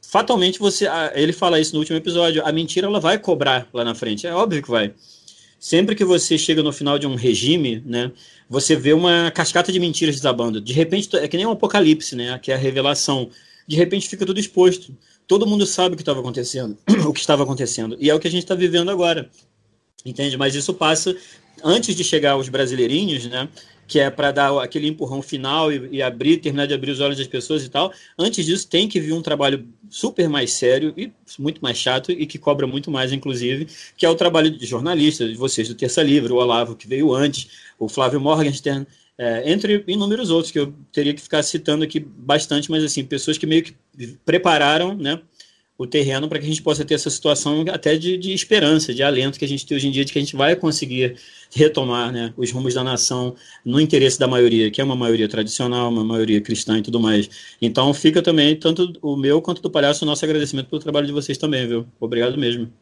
fatalmente 0.00 0.58
você, 0.58 0.86
a, 0.86 1.12
ele 1.14 1.32
fala 1.32 1.60
isso 1.60 1.72
no 1.74 1.80
último 1.80 1.98
episódio, 1.98 2.42
a 2.46 2.52
mentira 2.52 2.86
ela 2.86 3.00
vai 3.00 3.18
cobrar 3.18 3.68
lá 3.72 3.84
na 3.84 3.94
frente, 3.94 4.26
é 4.26 4.34
óbvio 4.34 4.62
que 4.62 4.70
vai. 4.70 4.94
Sempre 5.58 5.94
que 5.94 6.04
você 6.04 6.36
chega 6.36 6.62
no 6.62 6.72
final 6.72 6.98
de 6.98 7.06
um 7.06 7.14
regime, 7.14 7.82
né, 7.84 8.12
você 8.48 8.76
vê 8.76 8.92
uma 8.92 9.30
cascata 9.30 9.72
de 9.72 9.80
mentiras 9.80 10.14
desabando. 10.14 10.60
De 10.60 10.72
repente, 10.72 11.14
é 11.16 11.26
que 11.26 11.36
nem 11.36 11.46
um 11.46 11.50
apocalipse, 11.50 12.14
né, 12.14 12.38
que 12.38 12.52
é 12.52 12.54
a 12.54 12.58
revelação. 12.58 13.30
De 13.66 13.76
repente 13.76 14.08
fica 14.08 14.24
tudo 14.24 14.38
exposto 14.38 14.94
todo 15.26 15.46
mundo 15.46 15.66
sabe 15.66 15.94
o 15.94 15.96
que 15.96 16.02
estava 16.02 16.20
acontecendo, 16.20 16.76
o 17.06 17.12
que 17.12 17.20
estava 17.20 17.42
acontecendo, 17.42 17.96
e 18.00 18.08
é 18.10 18.14
o 18.14 18.20
que 18.20 18.28
a 18.28 18.30
gente 18.30 18.44
está 18.44 18.54
vivendo 18.54 18.90
agora, 18.90 19.28
entende? 20.04 20.36
Mas 20.36 20.54
isso 20.54 20.72
passa 20.74 21.16
antes 21.64 21.94
de 21.94 22.04
chegar 22.04 22.32
aos 22.32 22.48
brasileirinhos, 22.48 23.26
né? 23.26 23.48
Que 23.86 24.00
é 24.00 24.10
para 24.10 24.32
dar 24.32 24.62
aquele 24.62 24.88
empurrão 24.88 25.22
final 25.22 25.72
e, 25.72 25.88
e, 25.92 26.02
abrir, 26.02 26.38
terminar 26.38 26.66
de 26.66 26.74
abrir 26.74 26.90
os 26.90 27.00
olhos 27.00 27.18
das 27.18 27.26
pessoas 27.26 27.64
e 27.64 27.68
tal. 27.68 27.92
Antes 28.18 28.44
disso, 28.44 28.68
tem 28.68 28.88
que 28.88 28.98
vir 28.98 29.12
um 29.12 29.22
trabalho 29.22 29.66
super 29.88 30.28
mais 30.28 30.52
sério 30.52 30.92
e 30.96 31.12
muito 31.38 31.60
mais 31.60 31.78
chato 31.78 32.10
e 32.10 32.26
que 32.26 32.38
cobra 32.38 32.66
muito 32.66 32.90
mais, 32.90 33.12
inclusive, 33.12 33.68
que 33.96 34.04
é 34.04 34.08
o 34.08 34.14
trabalho 34.14 34.50
de 34.50 34.66
jornalistas, 34.66 35.30
de 35.30 35.36
vocês 35.36 35.68
do 35.68 35.74
Terça 35.74 36.02
Livre, 36.02 36.32
o 36.32 36.36
Olavo, 36.36 36.74
que 36.74 36.88
veio 36.88 37.14
antes, 37.14 37.48
o 37.78 37.88
Flávio 37.88 38.20
Morgenstern, 38.20 38.86
é, 39.18 39.50
entre 39.50 39.82
inúmeros 39.86 40.30
outros 40.30 40.52
que 40.52 40.58
eu 40.58 40.74
teria 40.92 41.14
que 41.14 41.22
ficar 41.22 41.42
citando 41.42 41.84
aqui 41.84 42.00
bastante, 42.00 42.70
mas 42.70 42.84
assim, 42.84 43.04
pessoas 43.04 43.38
que 43.38 43.46
meio 43.46 43.62
que 43.62 43.74
prepararam 44.24 44.94
né, 44.94 45.20
o 45.78 45.86
terreno 45.86 46.28
para 46.28 46.38
que 46.38 46.44
a 46.44 46.48
gente 46.48 46.62
possa 46.62 46.84
ter 46.84 46.94
essa 46.94 47.10
situação 47.10 47.64
até 47.70 47.96
de, 47.96 48.16
de, 48.16 48.32
esperança, 48.32 48.94
de 48.94 49.02
alento 49.02 49.38
que 49.38 49.44
a 49.44 49.48
gente 49.48 49.66
tem 49.66 49.76
hoje 49.76 49.88
em 49.88 49.90
dia, 49.90 50.04
de 50.04 50.12
que 50.12 50.18
a 50.18 50.22
gente 50.22 50.36
vai 50.36 50.56
conseguir 50.56 51.16
retomar 51.54 52.12
né, 52.12 52.32
os 52.36 52.50
rumos 52.50 52.74
da 52.74 52.82
nação 52.82 53.36
no 53.64 53.80
interesse 53.80 54.18
da 54.18 54.26
maioria, 54.26 54.70
que 54.70 54.80
é 54.80 54.84
uma 54.84 54.96
maioria 54.96 55.28
tradicional, 55.28 55.90
uma 55.90 56.04
maioria 56.04 56.40
cristã 56.40 56.78
e 56.78 56.82
tudo 56.82 56.98
mais. 56.98 57.28
Então 57.60 57.92
fica 57.92 58.22
também, 58.22 58.58
tanto 58.58 58.92
o 59.02 59.16
meu 59.16 59.42
quanto 59.42 59.60
do 59.60 59.70
palhaço, 59.70 60.04
o 60.04 60.06
nosso 60.06 60.24
agradecimento 60.24 60.68
pelo 60.68 60.82
trabalho 60.82 61.06
de 61.06 61.12
vocês 61.12 61.36
também, 61.36 61.66
viu? 61.66 61.86
Obrigado 62.00 62.38
mesmo. 62.38 62.72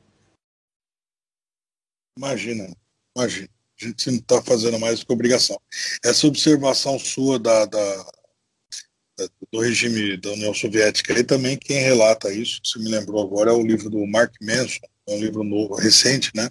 Imagina, 2.16 2.72
imagina 3.16 3.49
a 3.80 3.86
gente 3.86 4.11
não 4.11 4.18
está 4.18 4.42
fazendo 4.42 4.78
mais 4.78 5.03
que 5.03 5.12
obrigação. 5.12 5.61
Essa 6.05 6.26
observação 6.26 6.99
sua 6.99 7.38
da, 7.38 7.66
da, 7.66 7.97
da, 7.97 8.12
do 9.55 9.61
regime 9.61 10.16
da 10.16 10.32
União 10.32 10.52
Soviética 10.52 11.14
aí 11.14 11.22
também, 11.22 11.57
quem 11.57 11.78
relata 11.78 12.32
isso, 12.32 12.61
se 12.64 12.76
me 12.80 12.90
lembrou 12.90 13.22
agora, 13.22 13.52
é 13.52 13.55
o 13.55 13.64
livro 13.64 13.88
do 13.88 14.05
Mark 14.05 14.34
Manson, 14.42 14.80
é 15.07 15.14
um 15.14 15.20
livro 15.20 15.44
novo, 15.44 15.76
recente, 15.76 16.32
né? 16.34 16.50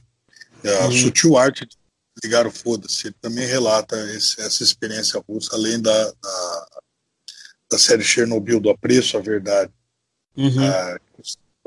É 0.63 0.77
a 0.77 0.85
uhum. 0.85 0.91
Sutil 0.93 1.37
Arte 1.37 1.65
de 1.65 1.77
Ligar 2.23 2.47
o 2.47 2.51
Foda-se. 2.51 3.07
Ele 3.07 3.15
também 3.19 3.45
relata 3.45 3.97
esse, 4.13 4.39
essa 4.39 4.63
experiência 4.63 5.21
russa, 5.27 5.53
além 5.53 5.81
da, 5.81 6.11
da, 6.11 6.67
da, 7.71 7.77
série 7.77 8.05
Chernobyl, 8.05 8.61
do 8.61 8.69
Apreço 8.69 9.17
à 9.17 9.19
Verdade. 9.19 9.73
Uhum. 10.37 10.63
Ah, 10.63 10.97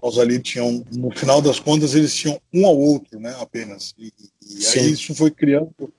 nós 0.03 0.19
ali 0.19 0.41
tinham, 0.41 0.83
no 0.91 1.11
final 1.11 1.43
das 1.43 1.61
contas, 1.61 1.95
eles 1.95 2.15
tinham 2.15 2.41
um 2.51 2.65
ao 2.65 2.79
outro, 2.79 3.21
né, 3.21 3.37
apenas. 3.39 3.95
E, 3.99 4.11
e 4.41 4.67
aí 4.69 4.93
isso 4.93 5.15
foi 5.15 5.31
criando 5.31 5.93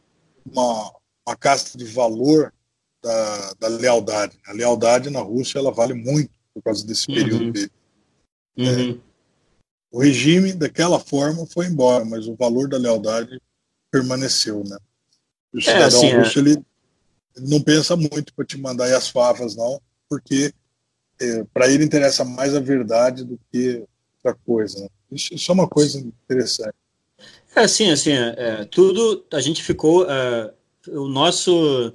uma, 0.52 0.92
uma 1.28 1.36
casta 1.38 1.78
de 1.78 1.86
valor 1.86 2.52
da, 3.02 3.54
da, 3.60 3.68
lealdade. 3.68 4.38
A 4.46 4.54
lealdade 4.54 5.10
na 5.10 5.20
Rússia, 5.20 5.60
ela 5.60 5.72
vale 5.72 5.94
muito 5.94 6.32
por 6.54 6.62
causa 6.64 6.86
desse 6.86 7.10
uhum. 7.10 7.16
período 7.16 7.44
uhum. 7.46 7.52
dele. 7.52 7.72
Uhum. 8.58 8.92
É, 8.92 8.98
o 9.92 10.00
regime, 10.00 10.54
daquela 10.54 11.00
forma, 11.00 11.46
foi 11.46 11.68
embora, 11.68 12.04
mas 12.04 12.28
o 12.28 12.36
valor 12.36 12.68
da 12.68 12.78
lealdade 12.78 13.40
permaneceu, 13.92 14.64
né? 14.66 14.78
O 15.54 15.62
cidadão 15.62 15.84
é, 15.84 15.86
assim, 15.86 16.12
russo, 16.12 16.40
é. 16.40 16.42
ele, 16.42 16.52
ele 17.36 17.48
não 17.48 17.62
pensa 17.62 17.96
muito 17.96 18.34
para 18.34 18.46
te 18.46 18.58
mandar 18.58 18.94
as 18.94 19.08
favas, 19.08 19.56
não, 19.56 19.82
porque 20.10 20.54
é, 21.20 21.44
para 21.54 21.70
ele 21.70 21.84
interessa 21.84 22.26
mais 22.26 22.54
a 22.54 22.60
verdade 22.60 23.24
do 23.24 23.40
que 23.52 23.84
outra 24.18 24.38
coisa. 24.46 24.82
Né? 24.82 24.88
Isso, 25.12 25.34
isso, 25.34 25.52
é 25.52 25.54
uma 25.54 25.68
coisa 25.68 26.00
interessante. 26.00 26.76
É 27.56 27.62
assim, 27.62 27.90
assim, 27.90 28.12
tudo 28.70 29.26
a 29.34 29.40
gente 29.40 29.64
ficou, 29.64 30.06
é, 30.10 30.54
o 30.90 31.08
nosso 31.08 31.94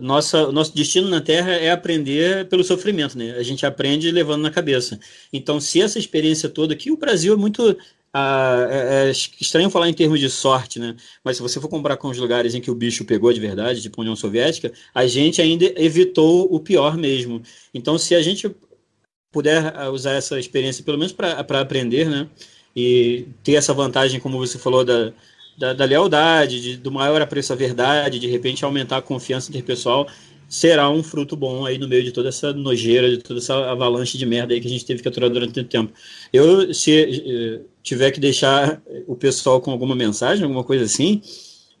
nossa, 0.00 0.50
nosso 0.52 0.74
destino 0.74 1.08
na 1.08 1.20
Terra 1.20 1.52
é 1.52 1.70
aprender 1.70 2.48
pelo 2.48 2.64
sofrimento, 2.64 3.16
né? 3.18 3.32
A 3.32 3.42
gente 3.42 3.66
aprende 3.66 4.10
levando 4.10 4.42
na 4.42 4.50
cabeça. 4.50 4.98
Então, 5.32 5.60
se 5.60 5.80
essa 5.80 5.98
experiência 5.98 6.48
toda 6.48 6.74
aqui, 6.74 6.90
o 6.90 6.96
Brasil 6.96 7.34
é 7.34 7.36
muito 7.36 7.76
ah, 8.12 8.66
é, 8.70 9.08
é, 9.08 9.10
estranho 9.10 9.68
falar 9.70 9.88
em 9.88 9.94
termos 9.94 10.20
de 10.20 10.30
sorte, 10.30 10.78
né? 10.78 10.94
Mas 11.24 11.36
se 11.36 11.42
você 11.42 11.60
for 11.60 11.68
comparar 11.68 11.96
com 11.96 12.08
os 12.08 12.18
lugares 12.18 12.54
em 12.54 12.60
que 12.60 12.70
o 12.70 12.74
bicho 12.74 13.04
pegou 13.04 13.32
de 13.32 13.40
verdade, 13.40 13.82
tipo 13.82 14.00
União 14.00 14.14
Soviética, 14.14 14.72
a 14.94 15.06
gente 15.06 15.42
ainda 15.42 15.64
evitou 15.76 16.46
o 16.54 16.60
pior 16.60 16.96
mesmo. 16.96 17.42
Então, 17.74 17.98
se 17.98 18.14
a 18.14 18.22
gente 18.22 18.48
puder 19.32 19.76
ah, 19.76 19.90
usar 19.90 20.12
essa 20.12 20.38
experiência, 20.38 20.84
pelo 20.84 20.98
menos 20.98 21.12
para 21.12 21.40
aprender, 21.60 22.08
né? 22.08 22.28
E 22.76 23.26
ter 23.42 23.54
essa 23.54 23.74
vantagem, 23.74 24.20
como 24.20 24.38
você 24.38 24.58
falou, 24.58 24.84
da, 24.84 25.12
da, 25.56 25.72
da 25.72 25.84
lealdade, 25.84 26.60
de, 26.60 26.76
do 26.76 26.90
maior 26.90 27.20
apreço 27.22 27.52
à 27.52 27.56
verdade, 27.56 28.18
de 28.18 28.26
repente 28.26 28.64
aumentar 28.64 28.98
a 28.98 29.02
confiança 29.02 29.50
interpessoal, 29.50 30.06
será 30.48 30.88
um 30.90 31.02
fruto 31.02 31.36
bom 31.36 31.66
aí 31.66 31.78
no 31.78 31.88
meio 31.88 32.04
de 32.04 32.12
toda 32.12 32.28
essa 32.28 32.52
nojeira, 32.52 33.10
de 33.10 33.18
toda 33.18 33.40
essa 33.40 33.54
avalanche 33.70 34.18
de 34.18 34.26
merda 34.26 34.54
aí 34.54 34.60
que 34.60 34.66
a 34.66 34.70
gente 34.70 34.84
teve 34.84 35.02
que 35.02 35.08
aturar 35.08 35.30
durante 35.30 35.52
tanto 35.54 35.68
tempo. 35.68 35.92
Eu, 36.32 36.72
se 36.72 36.92
eh, 36.92 37.60
tiver 37.82 38.10
que 38.10 38.20
deixar 38.20 38.80
o 39.06 39.16
pessoal 39.16 39.60
com 39.60 39.70
alguma 39.70 39.94
mensagem, 39.94 40.44
alguma 40.44 40.64
coisa 40.64 40.84
assim, 40.84 41.20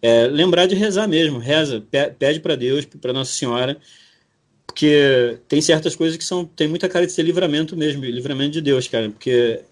é, 0.02 0.26
lembrar 0.26 0.66
de 0.66 0.74
rezar 0.74 1.08
mesmo, 1.08 1.38
reza, 1.38 1.82
pede 2.18 2.40
para 2.40 2.56
Deus, 2.56 2.84
para 2.84 3.12
Nossa 3.12 3.32
Senhora, 3.32 3.78
porque 4.66 5.38
tem 5.48 5.62
certas 5.62 5.96
coisas 5.96 6.16
que 6.18 6.24
são 6.24 6.44
tem 6.44 6.68
muita 6.68 6.88
cara 6.88 7.06
de 7.06 7.12
ser 7.12 7.22
livramento 7.22 7.76
mesmo, 7.76 8.04
livramento 8.04 8.50
de 8.50 8.60
Deus, 8.60 8.88
cara, 8.88 9.08
porque 9.08 9.62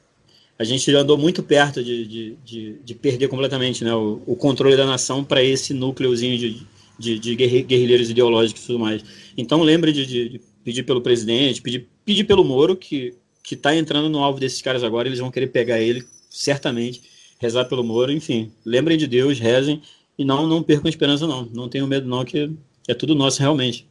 a 0.62 0.64
gente 0.64 0.88
andou 0.94 1.18
muito 1.18 1.42
perto 1.42 1.82
de, 1.82 2.06
de, 2.06 2.36
de, 2.44 2.78
de 2.84 2.94
perder 2.94 3.26
completamente 3.26 3.82
né, 3.82 3.92
o, 3.92 4.22
o 4.24 4.36
controle 4.36 4.76
da 4.76 4.86
nação 4.86 5.24
para 5.24 5.42
esse 5.42 5.74
núcleozinho 5.74 6.38
de, 6.38 6.66
de, 6.96 7.18
de 7.18 7.34
guerrilheiros 7.34 8.08
ideológicos 8.08 8.62
e 8.62 8.66
tudo 8.68 8.78
mais. 8.78 9.04
Então 9.36 9.60
lembre 9.60 9.92
de, 9.92 10.06
de, 10.06 10.40
pedir 10.62 10.84
pelo 10.84 11.00
presidente, 11.00 11.60
pedir, 11.60 11.88
pedir 12.04 12.24
pelo 12.24 12.44
Moro, 12.44 12.76
que 12.76 13.14
que 13.42 13.56
está 13.56 13.74
entrando 13.74 14.08
no 14.08 14.22
alvo 14.22 14.38
desses 14.38 14.62
caras 14.62 14.84
agora, 14.84 15.08
eles 15.08 15.18
vão 15.18 15.28
querer 15.28 15.48
pegar 15.48 15.80
ele, 15.80 16.06
certamente, 16.30 17.02
rezar 17.40 17.64
pelo 17.64 17.82
Moro, 17.82 18.12
enfim, 18.12 18.52
lembrem 18.64 18.96
de 18.96 19.08
Deus, 19.08 19.40
rezem 19.40 19.82
e 20.16 20.24
não 20.24 20.46
não 20.46 20.62
percam 20.62 20.86
a 20.86 20.90
esperança 20.90 21.26
não, 21.26 21.46
não 21.46 21.68
tenham 21.68 21.88
medo 21.88 22.06
não, 22.06 22.24
que 22.24 22.48
é 22.86 22.94
tudo 22.94 23.16
nosso 23.16 23.40
realmente. 23.40 23.84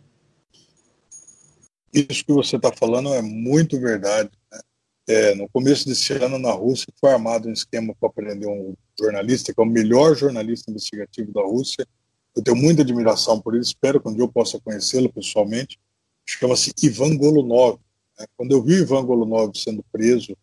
Isso 1.94 2.24
que 2.24 2.32
você 2.32 2.56
está 2.56 2.72
falando 2.72 3.14
é 3.14 3.22
muito 3.22 3.78
verdade. 3.78 4.30
Né? 5.12 5.32
É, 5.32 5.36
no 5.36 5.50
começo 5.50 5.88
desse 5.88 6.14
ano, 6.14 6.40
na 6.40 6.52
Rússia, 6.52 6.88
foi 7.00 7.12
armado 7.12 7.50
um 7.50 7.52
esquema 7.52 7.94
para 8.00 8.10
prender 8.10 8.48
um 8.48 8.74
jornalista, 8.98 9.54
que 9.54 9.60
é 9.60 9.64
o 9.64 9.68
melhor 9.68 10.16
jornalista 10.16 10.72
investigativo 10.72 11.34
da 11.34 11.42
Rússia. 11.42 11.86
Eu 12.34 12.42
tenho 12.42 12.56
muita 12.56 12.82
admiração 12.82 13.42
por 13.42 13.54
ele, 13.54 13.64
espero 13.64 14.00
que 14.00 14.08
um 14.08 14.14
dia 14.14 14.24
eu 14.24 14.32
possa 14.32 14.60
conhecê-lo 14.62 15.12
pessoalmente. 15.12 15.78
Chama-se 16.26 16.72
Ivan 16.82 17.18
Golunov. 17.18 17.78
Né? 18.18 18.26
Quando 18.38 18.54
eu 18.54 18.64
vi 18.64 18.76
Ivan 18.76 19.06
Golunov 19.06 19.52
sendo 19.56 19.84
preso, 19.92 20.36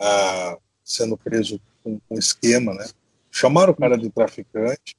ah, 0.00 0.58
sendo 0.82 1.16
preso 1.16 1.60
com 1.84 2.00
um 2.10 2.18
esquema, 2.18 2.74
né? 2.74 2.86
chamaram 3.30 3.72
o 3.72 3.76
cara 3.76 3.96
de 3.96 4.10
traficante 4.10 4.96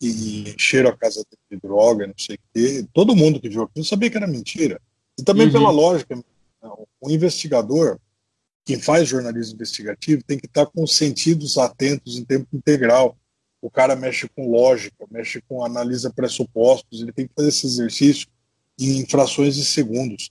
e 0.00 0.50
encheram 0.50 0.90
a 0.90 0.96
casa 0.96 1.22
de 1.50 1.58
droga, 1.58 2.06
não 2.06 2.14
sei 2.16 2.36
o 2.36 2.38
quê. 2.54 2.86
Todo 2.92 3.14
mundo 3.14 3.38
que 3.38 3.48
viu 3.48 3.62
aquilo 3.64 3.84
sabia 3.84 4.10
que 4.10 4.16
era 4.16 4.26
mentira. 4.26 4.80
E 5.18 5.22
também 5.22 5.46
uhum. 5.46 5.52
pela 5.52 5.70
lógica, 5.70 6.16
né? 6.16 6.22
o 7.00 7.10
investigador, 7.10 7.98
quem 8.64 8.78
faz 8.80 9.08
jornalismo 9.08 9.54
investigativo, 9.54 10.22
tem 10.22 10.38
que 10.38 10.46
estar 10.46 10.66
com 10.66 10.82
os 10.82 10.96
sentidos 10.96 11.58
atentos 11.58 12.16
em 12.16 12.24
tempo 12.24 12.46
integral. 12.52 13.16
O 13.60 13.70
cara 13.70 13.94
mexe 13.94 14.28
com 14.28 14.50
lógica, 14.50 15.06
mexe 15.10 15.40
com 15.48 15.64
analisa 15.64 16.12
pressupostos, 16.12 17.00
ele 17.00 17.12
tem 17.12 17.26
que 17.26 17.32
fazer 17.34 17.48
esse 17.48 17.66
exercício 17.66 18.28
em 18.78 19.06
frações 19.06 19.54
de 19.54 19.64
segundos. 19.64 20.30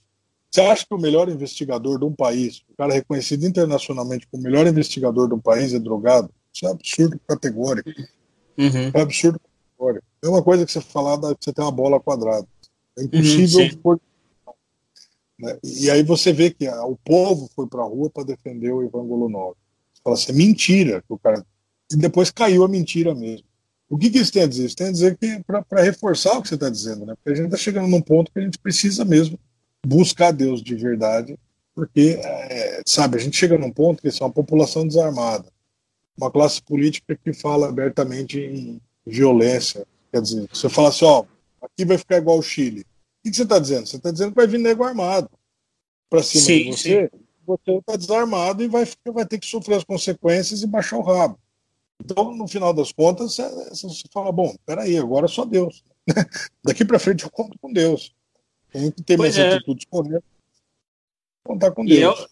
Você 0.50 0.60
acha 0.60 0.84
que 0.86 0.94
o 0.94 0.98
melhor 0.98 1.28
investigador 1.30 1.98
de 1.98 2.04
um 2.04 2.12
país, 2.12 2.62
o 2.68 2.76
cara 2.76 2.92
reconhecido 2.92 3.46
internacionalmente 3.46 4.26
como 4.30 4.42
o 4.42 4.44
melhor 4.44 4.66
investigador 4.66 5.28
de 5.28 5.34
um 5.34 5.40
país 5.40 5.72
é 5.72 5.78
drogado? 5.78 6.30
Isso 6.52 6.66
é 6.66 6.70
absurdo 6.70 7.18
categórico. 7.26 7.88
Uhum. 8.58 8.90
É 8.92 9.00
absurdo 9.00 9.40
categórico. 9.40 10.04
É 10.22 10.28
uma 10.28 10.42
coisa 10.42 10.66
que 10.66 10.72
você 10.72 10.80
falar 10.82 11.18
que 11.18 11.44
você 11.44 11.52
tem 11.52 11.64
uma 11.64 11.72
bola 11.72 11.98
quadrada. 11.98 12.46
É 12.98 13.02
impossível 13.02 13.60
uhum, 13.60 13.98
né? 15.42 15.58
E 15.64 15.90
aí 15.90 16.04
você 16.04 16.32
vê 16.32 16.50
que 16.50 16.68
a, 16.68 16.84
o 16.86 16.96
povo 16.96 17.50
foi 17.54 17.66
para 17.66 17.82
a 17.82 17.86
rua 17.86 18.08
para 18.08 18.22
defender 18.22 18.72
o 18.72 18.82
Ivan 18.84 19.04
Golunov. 19.04 19.56
Fala 20.02 20.14
assim, 20.14 20.30
é 20.30 20.34
mentira 20.34 21.02
que 21.02 21.12
o 21.12 21.18
cara. 21.18 21.44
E 21.92 21.96
depois 21.96 22.30
caiu 22.30 22.62
a 22.64 22.68
mentira 22.68 23.12
mesmo. 23.12 23.44
O 23.90 23.98
que, 23.98 24.08
que 24.08 24.18
isso 24.18 24.32
tem 24.32 24.44
a 24.44 24.46
dizer? 24.46 24.66
Isso 24.66 24.76
tem 24.76 24.86
a 24.86 24.92
dizer 24.92 25.18
que 25.18 25.42
para 25.44 25.82
reforçar 25.82 26.38
o 26.38 26.42
que 26.42 26.48
você 26.48 26.54
está 26.54 26.70
dizendo, 26.70 27.04
né? 27.04 27.14
Porque 27.16 27.30
a 27.30 27.34
gente 27.34 27.46
está 27.46 27.58
chegando 27.58 27.88
num 27.88 28.00
ponto 28.00 28.32
que 28.32 28.38
a 28.38 28.42
gente 28.42 28.58
precisa 28.58 29.04
mesmo 29.04 29.38
buscar 29.84 30.30
Deus 30.30 30.62
de 30.62 30.76
verdade, 30.76 31.36
porque, 31.74 32.20
é, 32.22 32.82
sabe, 32.86 33.16
a 33.16 33.20
gente 33.20 33.36
chega 33.36 33.58
num 33.58 33.70
ponto 33.70 34.00
que 34.00 34.08
é 34.08 34.24
uma 34.24 34.30
população 34.30 34.86
desarmada, 34.86 35.46
uma 36.16 36.30
classe 36.30 36.62
política 36.62 37.18
que 37.22 37.32
fala 37.32 37.68
abertamente 37.68 38.38
em 38.38 38.80
violência. 39.04 39.84
Quer 40.12 40.22
dizer, 40.22 40.48
você 40.52 40.68
fala 40.68 40.88
assim, 40.88 41.04
ó, 41.04 41.24
aqui 41.60 41.84
vai 41.84 41.98
ficar 41.98 42.18
igual 42.18 42.38
o 42.38 42.42
Chile. 42.42 42.86
O 43.24 43.30
que 43.30 43.36
você 43.36 43.42
está 43.44 43.58
dizendo? 43.58 43.86
Você 43.86 43.96
está 43.96 44.10
dizendo 44.10 44.30
que 44.30 44.36
vai 44.36 44.46
vir 44.46 44.58
nego 44.58 44.82
armado 44.82 45.30
para 46.10 46.22
cima 46.22 46.44
sim, 46.44 46.58
de 46.58 46.76
você. 46.76 47.10
Sim. 47.12 47.18
Você 47.46 47.72
está 47.72 47.96
desarmado 47.96 48.62
e 48.62 48.68
vai, 48.68 48.86
vai 49.06 49.26
ter 49.26 49.38
que 49.38 49.46
sofrer 49.46 49.76
as 49.76 49.84
consequências 49.84 50.62
e 50.62 50.66
baixar 50.66 50.96
o 50.96 51.02
rabo. 51.02 51.38
Então, 52.04 52.34
no 52.34 52.48
final 52.48 52.74
das 52.74 52.92
contas, 52.92 53.36
você 53.36 54.04
fala: 54.12 54.32
bom, 54.32 54.54
peraí, 54.66 54.98
agora 54.98 55.26
é 55.26 55.28
só 55.28 55.44
Deus. 55.44 55.84
Daqui 56.64 56.84
para 56.84 56.98
frente 56.98 57.24
eu 57.24 57.30
conto 57.30 57.56
com 57.60 57.72
Deus. 57.72 58.12
Tem 58.72 58.90
que 58.90 59.02
ter 59.02 59.18
minhas 59.18 59.38
é. 59.38 59.54
atitudes 59.54 59.86
corretas. 59.88 60.24
Contar 61.44 61.70
com 61.72 61.84
e 61.84 61.88
Deus. 61.88 62.20
É, 62.20 62.26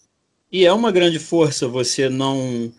e 0.52 0.64
é 0.64 0.72
uma 0.72 0.90
grande 0.90 1.18
força 1.18 1.68
você 1.68 2.08
não. 2.08 2.72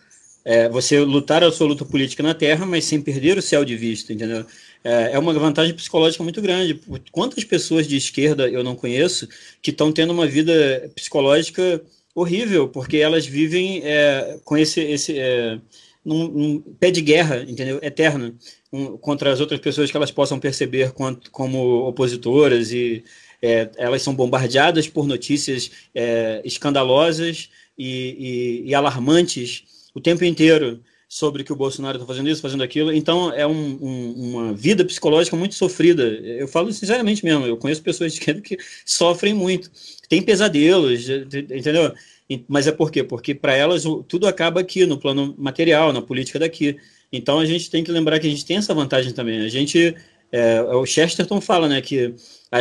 É, 0.44 0.68
você 0.70 1.00
lutar 1.00 1.44
a 1.44 1.52
sua 1.52 1.68
luta 1.68 1.86
política 1.86 2.24
na 2.24 2.34
terra, 2.34 2.66
mas 2.66 2.86
sem 2.86 3.00
perder 3.00 3.38
o 3.38 3.42
céu 3.42 3.64
de 3.64 3.78
vista, 3.78 4.12
entendeu? 4.12 4.46
É, 4.84 5.12
é 5.14 5.20
uma 5.20 5.34
vantagem 5.34 5.74
psicológica 5.74 6.24
muito 6.24 6.42
grande. 6.42 6.80
Quantas 7.12 7.44
pessoas 7.44 7.88
de 7.88 7.96
esquerda 7.96 8.50
eu 8.50 8.64
não 8.64 8.76
conheço 8.76 9.28
que 9.62 9.72
estão 9.72 9.92
tendo 9.92 10.12
uma 10.12 10.28
vida 10.28 10.92
psicológica 10.96 11.82
horrível, 12.14 12.68
porque 12.68 12.98
elas 12.98 13.26
vivem 13.26 13.82
é, 13.84 14.40
com 14.44 14.58
esse, 14.58 14.82
esse 14.82 15.18
é, 15.18 15.60
num, 16.04 16.28
num, 16.28 16.60
pé 16.60 16.92
de 16.92 17.02
guerra, 17.02 17.46
entendeu? 17.48 17.80
Eterno, 17.82 18.36
um, 18.72 18.98
contra 18.98 19.32
as 19.32 19.40
outras 19.40 19.60
pessoas 19.60 19.90
que 19.90 19.98
elas 19.98 20.12
possam 20.12 20.40
perceber 20.40 20.92
quanto, 20.92 21.32
como 21.32 21.88
opositoras 21.88 22.72
e 22.72 23.04
é, 23.42 23.70
elas 23.78 24.02
são 24.02 24.14
bombardeadas 24.14 24.88
por 24.88 25.08
notícias 25.08 25.72
é, 25.96 26.42
escandalosas 26.44 27.50
e, 27.78 28.62
e, 28.66 28.70
e 28.70 28.76
alarmantes 28.76 29.64
o 29.94 30.00
tempo 30.00 30.24
inteiro 30.24 30.82
sobre 31.12 31.44
que 31.44 31.52
o 31.52 31.58
Bolsonaro 31.58 31.98
está 31.98 32.08
fazendo 32.08 32.30
isso, 32.30 32.42
fazendo 32.42 32.64
aquilo. 32.64 32.94
Então, 32.94 33.34
é 33.34 33.46
um, 33.46 33.78
um, 33.82 34.14
uma 34.30 34.54
vida 34.54 34.86
psicológica 34.86 35.36
muito 35.36 35.56
sofrida. 35.56 36.04
Eu 36.04 36.48
falo 36.48 36.72
sinceramente 36.72 37.26
mesmo, 37.26 37.46
eu 37.46 37.58
conheço 37.58 37.84
pessoas 37.84 38.14
de 38.14 38.20
esquerda 38.20 38.40
que 38.40 38.58
sofrem 38.86 39.34
muito. 39.34 39.70
Tem 40.08 40.22
pesadelos, 40.22 41.10
entendeu? 41.10 41.94
Mas 42.48 42.66
é 42.66 42.72
por 42.72 42.90
quê? 42.90 43.04
Porque 43.04 43.36
para 43.36 43.54
elas 43.54 43.84
tudo 44.08 44.26
acaba 44.26 44.62
aqui, 44.62 44.86
no 44.86 44.98
plano 44.98 45.36
material, 45.38 45.92
na 45.92 46.02
política 46.02 46.40
daqui. 46.40 46.78
Então, 47.12 47.40
a 47.40 47.46
gente 47.46 47.70
tem 47.70 47.84
que 47.84 47.92
lembrar 47.92 48.18
que 48.18 48.28
a 48.28 48.30
gente 48.30 48.46
tem 48.46 48.56
essa 48.56 48.74
vantagem 48.74 49.12
também. 49.12 49.42
A 49.42 49.50
gente, 49.50 49.94
é, 50.32 50.62
o 50.62 50.86
Chesterton 50.86 51.42
fala, 51.42 51.68
né, 51.68 51.82
que 51.82 52.16
a, 52.50 52.58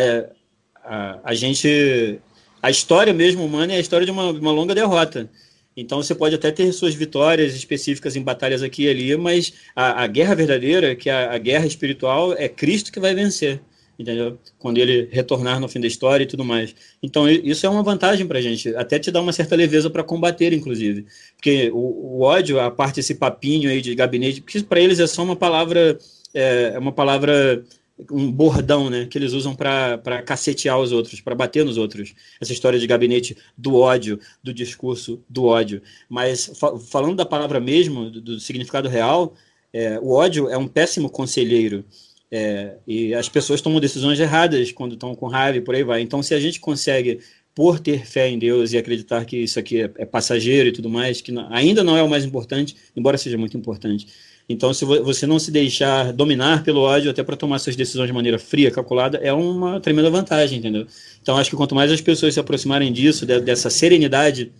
a, 0.85 1.21
a 1.23 1.35
gente, 1.35 2.19
a 2.61 2.69
história 2.69 3.13
mesmo 3.13 3.45
humana 3.45 3.75
é 3.75 3.77
a 3.77 3.81
história 3.81 4.05
de 4.05 4.11
uma, 4.11 4.33
uma 4.33 4.51
longa 4.51 4.75
derrota. 4.75 5.31
Então 5.77 6.03
você 6.03 6.15
pode 6.15 6.35
até 6.35 6.51
ter 6.51 6.73
suas 6.73 6.95
vitórias 6.95 7.55
específicas 7.55 8.17
em 8.17 8.23
batalhas 8.23 8.63
aqui 8.63 8.85
e 8.85 8.89
ali, 8.89 9.17
mas 9.17 9.53
a, 9.75 10.03
a 10.03 10.07
guerra 10.07 10.35
verdadeira, 10.35 10.97
que 10.97 11.09
é 11.09 11.13
a, 11.13 11.35
a, 11.35 11.39
guerra 11.39 11.67
espiritual, 11.67 12.33
é 12.33 12.49
Cristo 12.49 12.91
que 12.91 12.99
vai 12.99 13.15
vencer, 13.15 13.61
entendeu? 13.99 14.39
Quando 14.59 14.79
ele 14.79 15.09
retornar 15.13 15.61
no 15.61 15.69
fim 15.69 15.81
da 15.81 15.87
história 15.87 16.25
e 16.25 16.27
tudo 16.27 16.45
mais. 16.45 16.75
Então 17.03 17.29
isso 17.29 17.65
é 17.65 17.69
uma 17.69 17.83
vantagem 17.83 18.27
para 18.27 18.39
a 18.39 18.43
gente, 18.43 18.75
até 18.75 18.99
te 18.99 19.11
dá 19.11 19.21
uma 19.21 19.33
certa 19.33 19.55
leveza 19.55 19.89
para 19.89 20.03
combater, 20.03 20.53
inclusive, 20.53 21.07
porque 21.37 21.71
o, 21.73 22.19
o, 22.19 22.21
ódio, 22.23 22.59
a 22.59 22.71
parte 22.71 22.97
desse 22.97 23.15
papinho 23.15 23.71
aí 23.71 23.81
de 23.81 23.95
gabinete, 23.95 24.43
para 24.69 24.81
eles 24.81 24.99
é 24.99 25.07
só 25.07 25.23
uma 25.23 25.37
palavra, 25.37 25.99
é, 26.35 26.73
é 26.75 26.79
uma 26.79 26.93
palavra 26.93 27.65
um 28.11 28.31
bordão, 28.31 28.89
né, 28.89 29.07
que 29.07 29.19
eles 29.19 29.33
usam 29.33 29.55
para 29.55 30.23
cacetear 30.23 30.79
os 30.79 30.93
outros, 30.93 31.21
para 31.21 31.35
bater 31.35 31.65
nos 31.65 31.77
outros. 31.77 32.15
Essa 32.41 32.53
história 32.53 32.79
de 32.79 32.87
gabinete 32.87 33.37
do 33.57 33.77
ódio, 33.77 34.19
do 34.43 34.53
discurso 34.53 35.23
do 35.29 35.45
ódio. 35.45 35.83
Mas 36.09 36.53
fa 36.59 36.79
falando 36.79 37.17
da 37.17 37.27
palavra 37.27 37.61
mesmo, 37.61 38.11
do, 38.11 38.21
do 38.21 38.41
significado 38.41 38.89
real, 38.89 39.35
é, 39.73 39.99
o 40.01 40.13
ódio 40.13 40.49
é 40.49 40.57
um 40.57 40.67
péssimo 40.67 41.11
conselheiro. 41.11 41.85
É, 42.33 42.77
e 42.87 43.13
as 43.13 43.29
pessoas 43.29 43.61
tomam 43.61 43.81
decisões 43.81 44.21
erradas 44.21 44.71
quando 44.71 44.95
estão 44.95 45.15
com 45.17 45.27
raiva 45.27 45.59
e 45.59 45.61
por 45.61 45.75
aí 45.75 45.83
vai. 45.83 46.01
Então, 46.01 46.23
se 46.23 46.33
a 46.33 46.39
gente 46.39 46.61
consegue 46.61 47.21
por 47.55 47.81
ter 47.81 48.07
fé 48.07 48.29
em 48.29 48.39
Deus 48.39 48.73
e 48.73 48.79
acreditar 48.79 49.25
que 49.25 49.37
isso 49.37 49.59
aqui 49.59 49.83
é, 49.83 49.91
é 49.99 50.07
passageiro 50.07 50.69
e 50.69 50.73
tudo 50.73 50.89
mais, 50.89 51.21
que 51.21 51.33
não, 51.33 51.53
ainda 51.53 51.83
não 51.83 51.97
é 51.97 52.03
o 52.03 52.09
mais 52.09 52.25
importante, 52.25 52.77
embora 52.97 53.19
seja 53.19 53.37
muito 53.37 53.57
importante. 53.57 54.07
Então, 54.53 54.75
se 54.75 54.85
você 54.85 55.29
não 55.29 55.39
se 55.39 55.49
deixar 55.49 56.13
dominar 56.13 56.65
pelo 56.65 56.81
ódio 56.81 57.09
até 57.09 57.23
para 57.23 57.37
tomar 57.37 57.61
suas 57.61 57.77
decisões 57.77 58.09
de 58.09 58.13
maneira 58.13 58.37
fria, 58.37 58.69
calculada, 58.69 59.17
é 59.19 59.33
uma 59.33 59.79
tremenda 59.79 60.11
vantagem, 60.11 60.59
entendeu? 60.59 60.89
Então, 61.23 61.37
acho 61.37 61.49
que 61.49 61.55
quanto 61.55 61.73
mais 61.73 61.93
as 61.93 62.01
pessoas 62.01 62.35
se 62.35 62.41
aproximarem 62.41 62.93
disso, 62.93 63.25
dessa 63.25 63.71
serenidade 63.71 64.51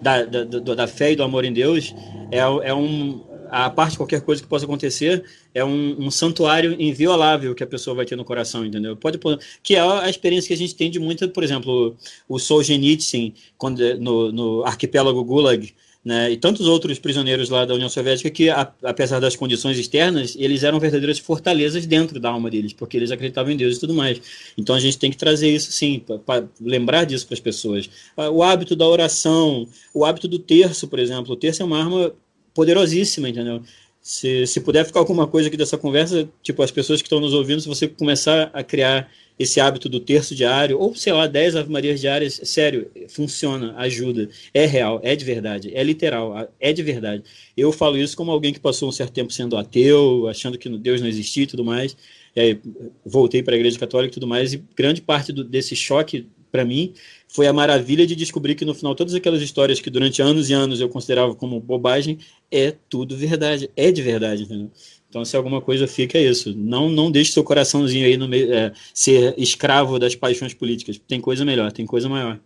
da, 0.00 0.24
da, 0.24 0.44
da 0.44 0.86
fé 0.86 1.12
e 1.12 1.16
do 1.16 1.22
amor 1.22 1.44
em 1.44 1.52
Deus, 1.52 1.94
é, 2.30 2.38
é 2.38 2.72
um, 2.72 3.20
a 3.50 3.68
parte 3.68 3.92
de 3.92 3.96
qualquer 3.98 4.22
coisa 4.22 4.42
que 4.42 4.48
possa 4.48 4.64
acontecer 4.64 5.22
é 5.54 5.62
um, 5.62 6.06
um, 6.06 6.10
santuário 6.10 6.74
inviolável 6.80 7.54
que 7.54 7.62
a 7.62 7.66
pessoa 7.66 7.96
vai 7.96 8.06
ter 8.06 8.16
no 8.16 8.24
coração, 8.24 8.64
entendeu? 8.64 8.96
Pode 8.96 9.20
que 9.62 9.76
é 9.76 9.80
a 9.80 10.08
experiência 10.08 10.48
que 10.48 10.54
a 10.54 10.56
gente 10.56 10.74
tem 10.74 10.90
de 10.90 10.98
muita, 10.98 11.28
por 11.28 11.44
exemplo, 11.44 11.94
o 12.26 12.38
Solzhenitsyn 12.38 13.34
quando 13.58 13.98
no, 13.98 14.32
no 14.32 14.64
arquipélago 14.64 15.22
Gulag, 15.22 15.74
né, 16.06 16.30
e 16.30 16.36
tantos 16.36 16.68
outros 16.68 17.00
prisioneiros 17.00 17.50
lá 17.50 17.64
da 17.64 17.74
União 17.74 17.88
Soviética 17.88 18.30
que, 18.30 18.48
a, 18.48 18.72
apesar 18.84 19.18
das 19.18 19.34
condições 19.34 19.76
externas, 19.76 20.36
eles 20.38 20.62
eram 20.62 20.78
verdadeiras 20.78 21.18
fortalezas 21.18 21.84
dentro 21.84 22.20
da 22.20 22.30
alma 22.30 22.48
deles, 22.48 22.72
porque 22.72 22.96
eles 22.96 23.10
acreditavam 23.10 23.50
em 23.50 23.56
Deus 23.56 23.76
e 23.76 23.80
tudo 23.80 23.92
mais. 23.92 24.22
Então 24.56 24.76
a 24.76 24.78
gente 24.78 24.96
tem 24.98 25.10
que 25.10 25.16
trazer 25.16 25.52
isso, 25.52 25.72
sim, 25.72 26.00
para 26.24 26.46
lembrar 26.60 27.02
disso 27.06 27.26
para 27.26 27.34
as 27.34 27.40
pessoas. 27.40 27.90
Ah, 28.16 28.30
o 28.30 28.40
hábito 28.40 28.76
da 28.76 28.86
oração, 28.86 29.66
o 29.92 30.04
hábito 30.04 30.28
do 30.28 30.38
terço, 30.38 30.86
por 30.86 31.00
exemplo. 31.00 31.32
O 31.32 31.36
terço 31.36 31.60
é 31.60 31.64
uma 31.64 31.80
arma 31.80 32.12
poderosíssima, 32.54 33.28
entendeu? 33.28 33.60
Se, 34.00 34.46
se 34.46 34.60
puder 34.60 34.86
ficar 34.86 35.00
alguma 35.00 35.26
coisa 35.26 35.48
aqui 35.48 35.56
dessa 35.56 35.76
conversa, 35.76 36.28
tipo, 36.40 36.62
as 36.62 36.70
pessoas 36.70 37.02
que 37.02 37.06
estão 37.06 37.18
nos 37.18 37.34
ouvindo, 37.34 37.60
se 37.60 37.66
você 37.66 37.88
começar 37.88 38.48
a 38.52 38.62
criar 38.62 39.10
esse 39.38 39.60
hábito 39.60 39.88
do 39.88 40.00
terço 40.00 40.34
diário, 40.34 40.78
ou 40.78 40.94
sei 40.94 41.12
lá, 41.12 41.26
10 41.26 41.56
Ave 41.56 41.70
Marias 41.70 42.00
diárias, 42.00 42.40
sério, 42.44 42.90
funciona, 43.08 43.74
ajuda, 43.76 44.28
é 44.54 44.64
real, 44.64 45.00
é 45.02 45.14
de 45.14 45.24
verdade, 45.24 45.70
é 45.74 45.82
literal, 45.82 46.48
é 46.58 46.72
de 46.72 46.82
verdade. 46.82 47.22
Eu 47.56 47.70
falo 47.72 47.98
isso 47.98 48.16
como 48.16 48.30
alguém 48.30 48.52
que 48.52 48.60
passou 48.60 48.88
um 48.88 48.92
certo 48.92 49.12
tempo 49.12 49.32
sendo 49.32 49.56
ateu, 49.56 50.26
achando 50.28 50.56
que 50.56 50.68
Deus 50.68 51.00
não 51.00 51.08
existia 51.08 51.44
e 51.44 51.46
tudo 51.46 51.64
mais, 51.64 51.96
e 52.34 52.40
aí 52.40 52.60
voltei 53.04 53.42
para 53.42 53.54
a 53.54 53.56
Igreja 53.56 53.78
Católica 53.78 54.12
e 54.12 54.14
tudo 54.14 54.26
mais, 54.26 54.54
e 54.54 54.62
grande 54.74 55.02
parte 55.02 55.32
do, 55.32 55.44
desse 55.44 55.76
choque 55.76 56.26
para 56.50 56.64
mim 56.64 56.94
foi 57.28 57.46
a 57.46 57.52
maravilha 57.52 58.06
de 58.06 58.16
descobrir 58.16 58.54
que 58.54 58.64
no 58.64 58.74
final 58.74 58.94
todas 58.94 59.14
aquelas 59.14 59.42
histórias 59.42 59.80
que 59.80 59.90
durante 59.90 60.22
anos 60.22 60.48
e 60.48 60.54
anos 60.54 60.80
eu 60.80 60.88
considerava 60.88 61.34
como 61.34 61.60
bobagem 61.60 62.18
é 62.50 62.72
tudo 62.88 63.16
verdade, 63.16 63.68
é 63.76 63.92
de 63.92 64.00
verdade, 64.00 64.44
entendeu? 64.44 64.70
Então, 65.16 65.24
se 65.24 65.34
alguma 65.34 65.62
coisa 65.62 65.88
fica, 65.88 66.18
é 66.18 66.24
isso. 66.24 66.54
Não, 66.54 66.90
não 66.90 67.10
deixe 67.10 67.32
seu 67.32 67.42
coraçãozinho 67.42 68.04
aí 68.04 68.18
no 68.18 68.28
meio, 68.28 68.52
é, 68.52 68.74
ser 68.92 69.34
escravo 69.38 69.98
das 69.98 70.14
paixões 70.14 70.52
políticas. 70.52 70.98
Tem 70.98 71.22
coisa 71.22 71.42
melhor, 71.42 71.72
tem 71.72 71.86
coisa 71.86 72.06
maior. 72.06 72.38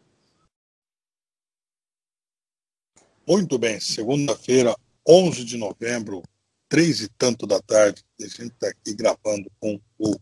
Muito 3.27 3.59
bem. 3.59 3.81
Segunda-feira, 3.81 4.73
11 5.05 5.45
de 5.45 5.57
novembro, 5.57 6.23
três 6.69 7.01
e 7.01 7.09
tanto 7.09 7.45
da 7.45 7.61
tarde, 7.61 8.05
a 8.21 8.23
gente 8.23 8.53
está 8.53 8.69
aqui 8.69 8.95
gravando 8.95 9.51
com 9.59 9.81
o 9.99 10.15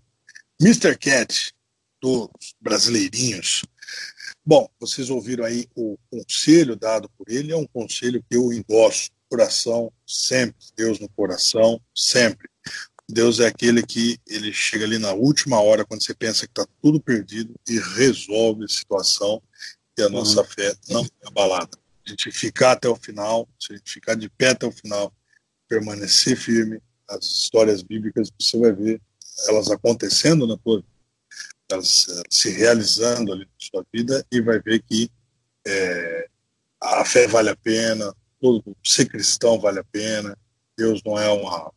Mr. 0.59 0.96
Cat 0.96 1.53
dos 2.01 2.30
Brasileirinhos. 2.59 3.62
Bom, 4.42 4.66
vocês 4.80 5.11
ouviram 5.11 5.44
aí 5.44 5.68
o 5.76 5.99
conselho 6.11 6.74
dado 6.74 7.11
por 7.11 7.28
ele, 7.28 7.53
é 7.53 7.57
um 7.57 7.66
conselho 7.66 8.24
que 8.26 8.38
eu 8.38 8.51
endosso 8.51 9.11
coração 9.29 9.93
sempre, 10.07 10.57
Deus 10.76 10.99
no 10.99 11.09
coração 11.09 11.81
sempre. 11.95 12.49
Deus 13.09 13.41
é 13.41 13.47
aquele 13.47 13.83
que 13.83 14.20
ele 14.26 14.53
chega 14.53 14.85
ali 14.85 14.99
na 14.99 15.12
última 15.12 15.61
hora, 15.61 15.85
quando 15.85 16.03
você 16.05 16.14
pensa 16.14 16.47
que 16.47 16.53
está 16.53 16.66
tudo 16.83 17.01
perdido, 17.01 17.55
e 17.66 17.79
resolve 17.79 18.64
a 18.64 18.68
situação, 18.68 19.43
e 19.97 20.03
a 20.03 20.09
nossa 20.09 20.41
uhum. 20.41 20.47
fé 20.47 20.74
não 20.91 21.05
é 21.05 21.26
abalada. 21.26 21.79
A 22.07 22.11
gente 22.11 22.31
ficar 22.31 22.72
até 22.72 22.89
o 22.89 22.97
final, 22.97 23.49
se 23.59 23.72
a 23.72 23.76
gente 23.76 23.91
ficar 23.91 24.14
de 24.14 24.29
pé 24.29 24.51
até 24.51 24.66
o 24.66 24.72
final, 24.72 25.12
permanecer 25.66 26.37
firme, 26.37 26.81
as 27.09 27.24
histórias 27.24 27.83
bíblicas 27.83 28.31
você 28.39 28.59
vai 28.59 28.72
ver 28.72 29.01
elas 29.47 29.70
acontecendo 29.70 30.47
na 30.47 30.57
tua 30.59 30.76
vida, 30.76 30.89
elas 31.70 32.07
se 32.31 32.51
realizando 32.51 33.33
ali 33.33 33.45
na 33.45 33.51
sua 33.59 33.87
vida, 33.93 34.26
e 34.31 34.41
vai 34.41 34.61
ver 34.61 34.83
que 34.83 35.11
é, 35.66 36.29
a 36.81 37.05
fé 37.05 37.26
vale 37.26 37.49
a 37.49 37.57
pena, 37.57 38.14
todo 38.41 38.76
ser 38.84 39.07
cristão 39.07 39.61
vale 39.61 39.80
a 39.80 39.84
pena. 39.84 40.36
Deus 40.76 41.03
não 41.05 41.18
é 41.18 41.28
uma, 41.30 41.72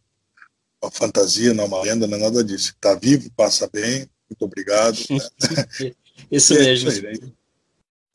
uma 0.82 0.92
fantasia, 0.92 1.54
não 1.54 1.64
é 1.64 1.68
uma 1.68 1.82
lenda, 1.82 2.08
não 2.08 2.18
é 2.18 2.22
nada 2.22 2.44
disso. 2.44 2.70
Está 2.70 2.96
vivo, 2.96 3.32
passa 3.32 3.70
bem. 3.72 4.08
Muito 4.30 4.46
obrigado. 4.46 4.98
Né? 5.10 5.94
isso 6.32 6.54
mesmo. 6.54 6.90
É 6.90 6.94
aí, 6.94 7.20
né? 7.20 7.32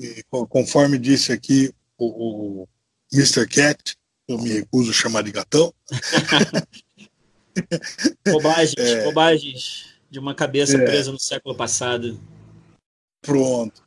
e, 0.01 0.25
conforme 0.49 0.99
disse 0.99 1.33
aqui 1.33 1.73
o, 1.99 2.63
o 2.63 2.69
Mr. 3.13 3.47
Cat, 3.49 3.97
eu 4.29 4.39
me 4.39 4.51
recuso 4.51 4.91
a 4.91 4.95
chamar 4.95 5.23
de 5.23 5.33
gatão. 5.33 5.75
bobagens, 8.27 8.75
é, 8.77 9.05
bobagens 9.05 9.97
de 10.11 10.19
uma 10.19 10.35
cabeça 10.35 10.77
é, 10.77 10.85
presa 10.85 11.13
no 11.13 11.19
século 11.19 11.57
passado. 11.57 12.21
Pronto. 13.23 13.87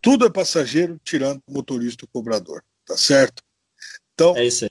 Tudo 0.00 0.26
é 0.26 0.30
passageiro, 0.30 1.00
tirando 1.02 1.40
o 1.46 1.52
motorista 1.52 2.04
e 2.04 2.06
o 2.06 2.08
cobrador. 2.08 2.62
Tá 2.84 2.96
certo? 2.96 3.42
Então, 4.14 4.36
é 4.36 4.46
isso 4.46 4.64
aí. 4.64 4.70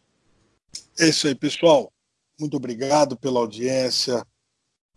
É 0.99 1.09
isso 1.09 1.27
aí, 1.27 1.35
pessoal. 1.35 1.91
Muito 2.39 2.55
obrigado 2.57 3.17
pela 3.17 3.39
audiência. 3.39 4.25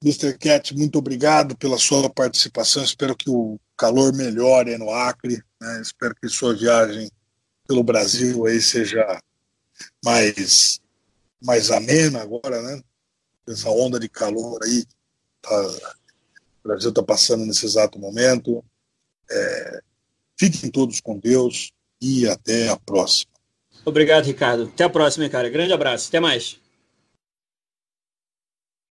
Mr. 0.03 0.37
Cat, 0.39 0.75
muito 0.77 0.99
obrigado 0.99 1.57
pela 1.57 1.79
sua 1.79 2.09
participação. 2.09 2.85
Espero 2.85 3.17
que 3.17 3.29
o 3.29 3.59
calor 3.77 4.15
melhore 4.15 4.77
no 4.79 4.91
Acre. 4.91 5.43
Né? 5.61 5.81
Espero 5.81 6.15
que 6.15 6.29
sua 6.29 6.55
viagem 6.55 7.11
pelo 7.67 7.83
Brasil 7.83 8.47
aí 8.47 8.61
seja 8.61 9.21
mais, 10.05 10.81
mais 11.43 11.71
amena 11.71 12.23
agora, 12.23 12.63
né? 12.63 12.81
Essa 13.49 13.69
onda 13.71 13.99
de 13.99 14.09
calor 14.09 14.63
aí. 14.63 14.85
Tá, 15.41 15.61
o 16.65 16.69
Brasil 16.69 16.91
está 16.91 17.03
passando 17.03 17.45
nesse 17.45 17.65
exato 17.65 17.99
momento. 17.99 18.65
É, 19.31 19.81
fiquem 20.39 20.71
todos 20.71 21.01
com 21.01 21.19
Deus 21.19 21.73
e 22.01 22.29
até 22.29 22.69
a 22.69 22.77
próxima. 22.77 23.36
Obrigado, 23.87 24.27
Ricardo. 24.27 24.65
Até 24.65 24.83
a 24.85 24.91
próxima, 24.91 25.29
cara. 25.29 25.49
Grande 25.49 25.73
abraço. 25.73 26.09
Até 26.09 26.19
mais. 26.19 26.61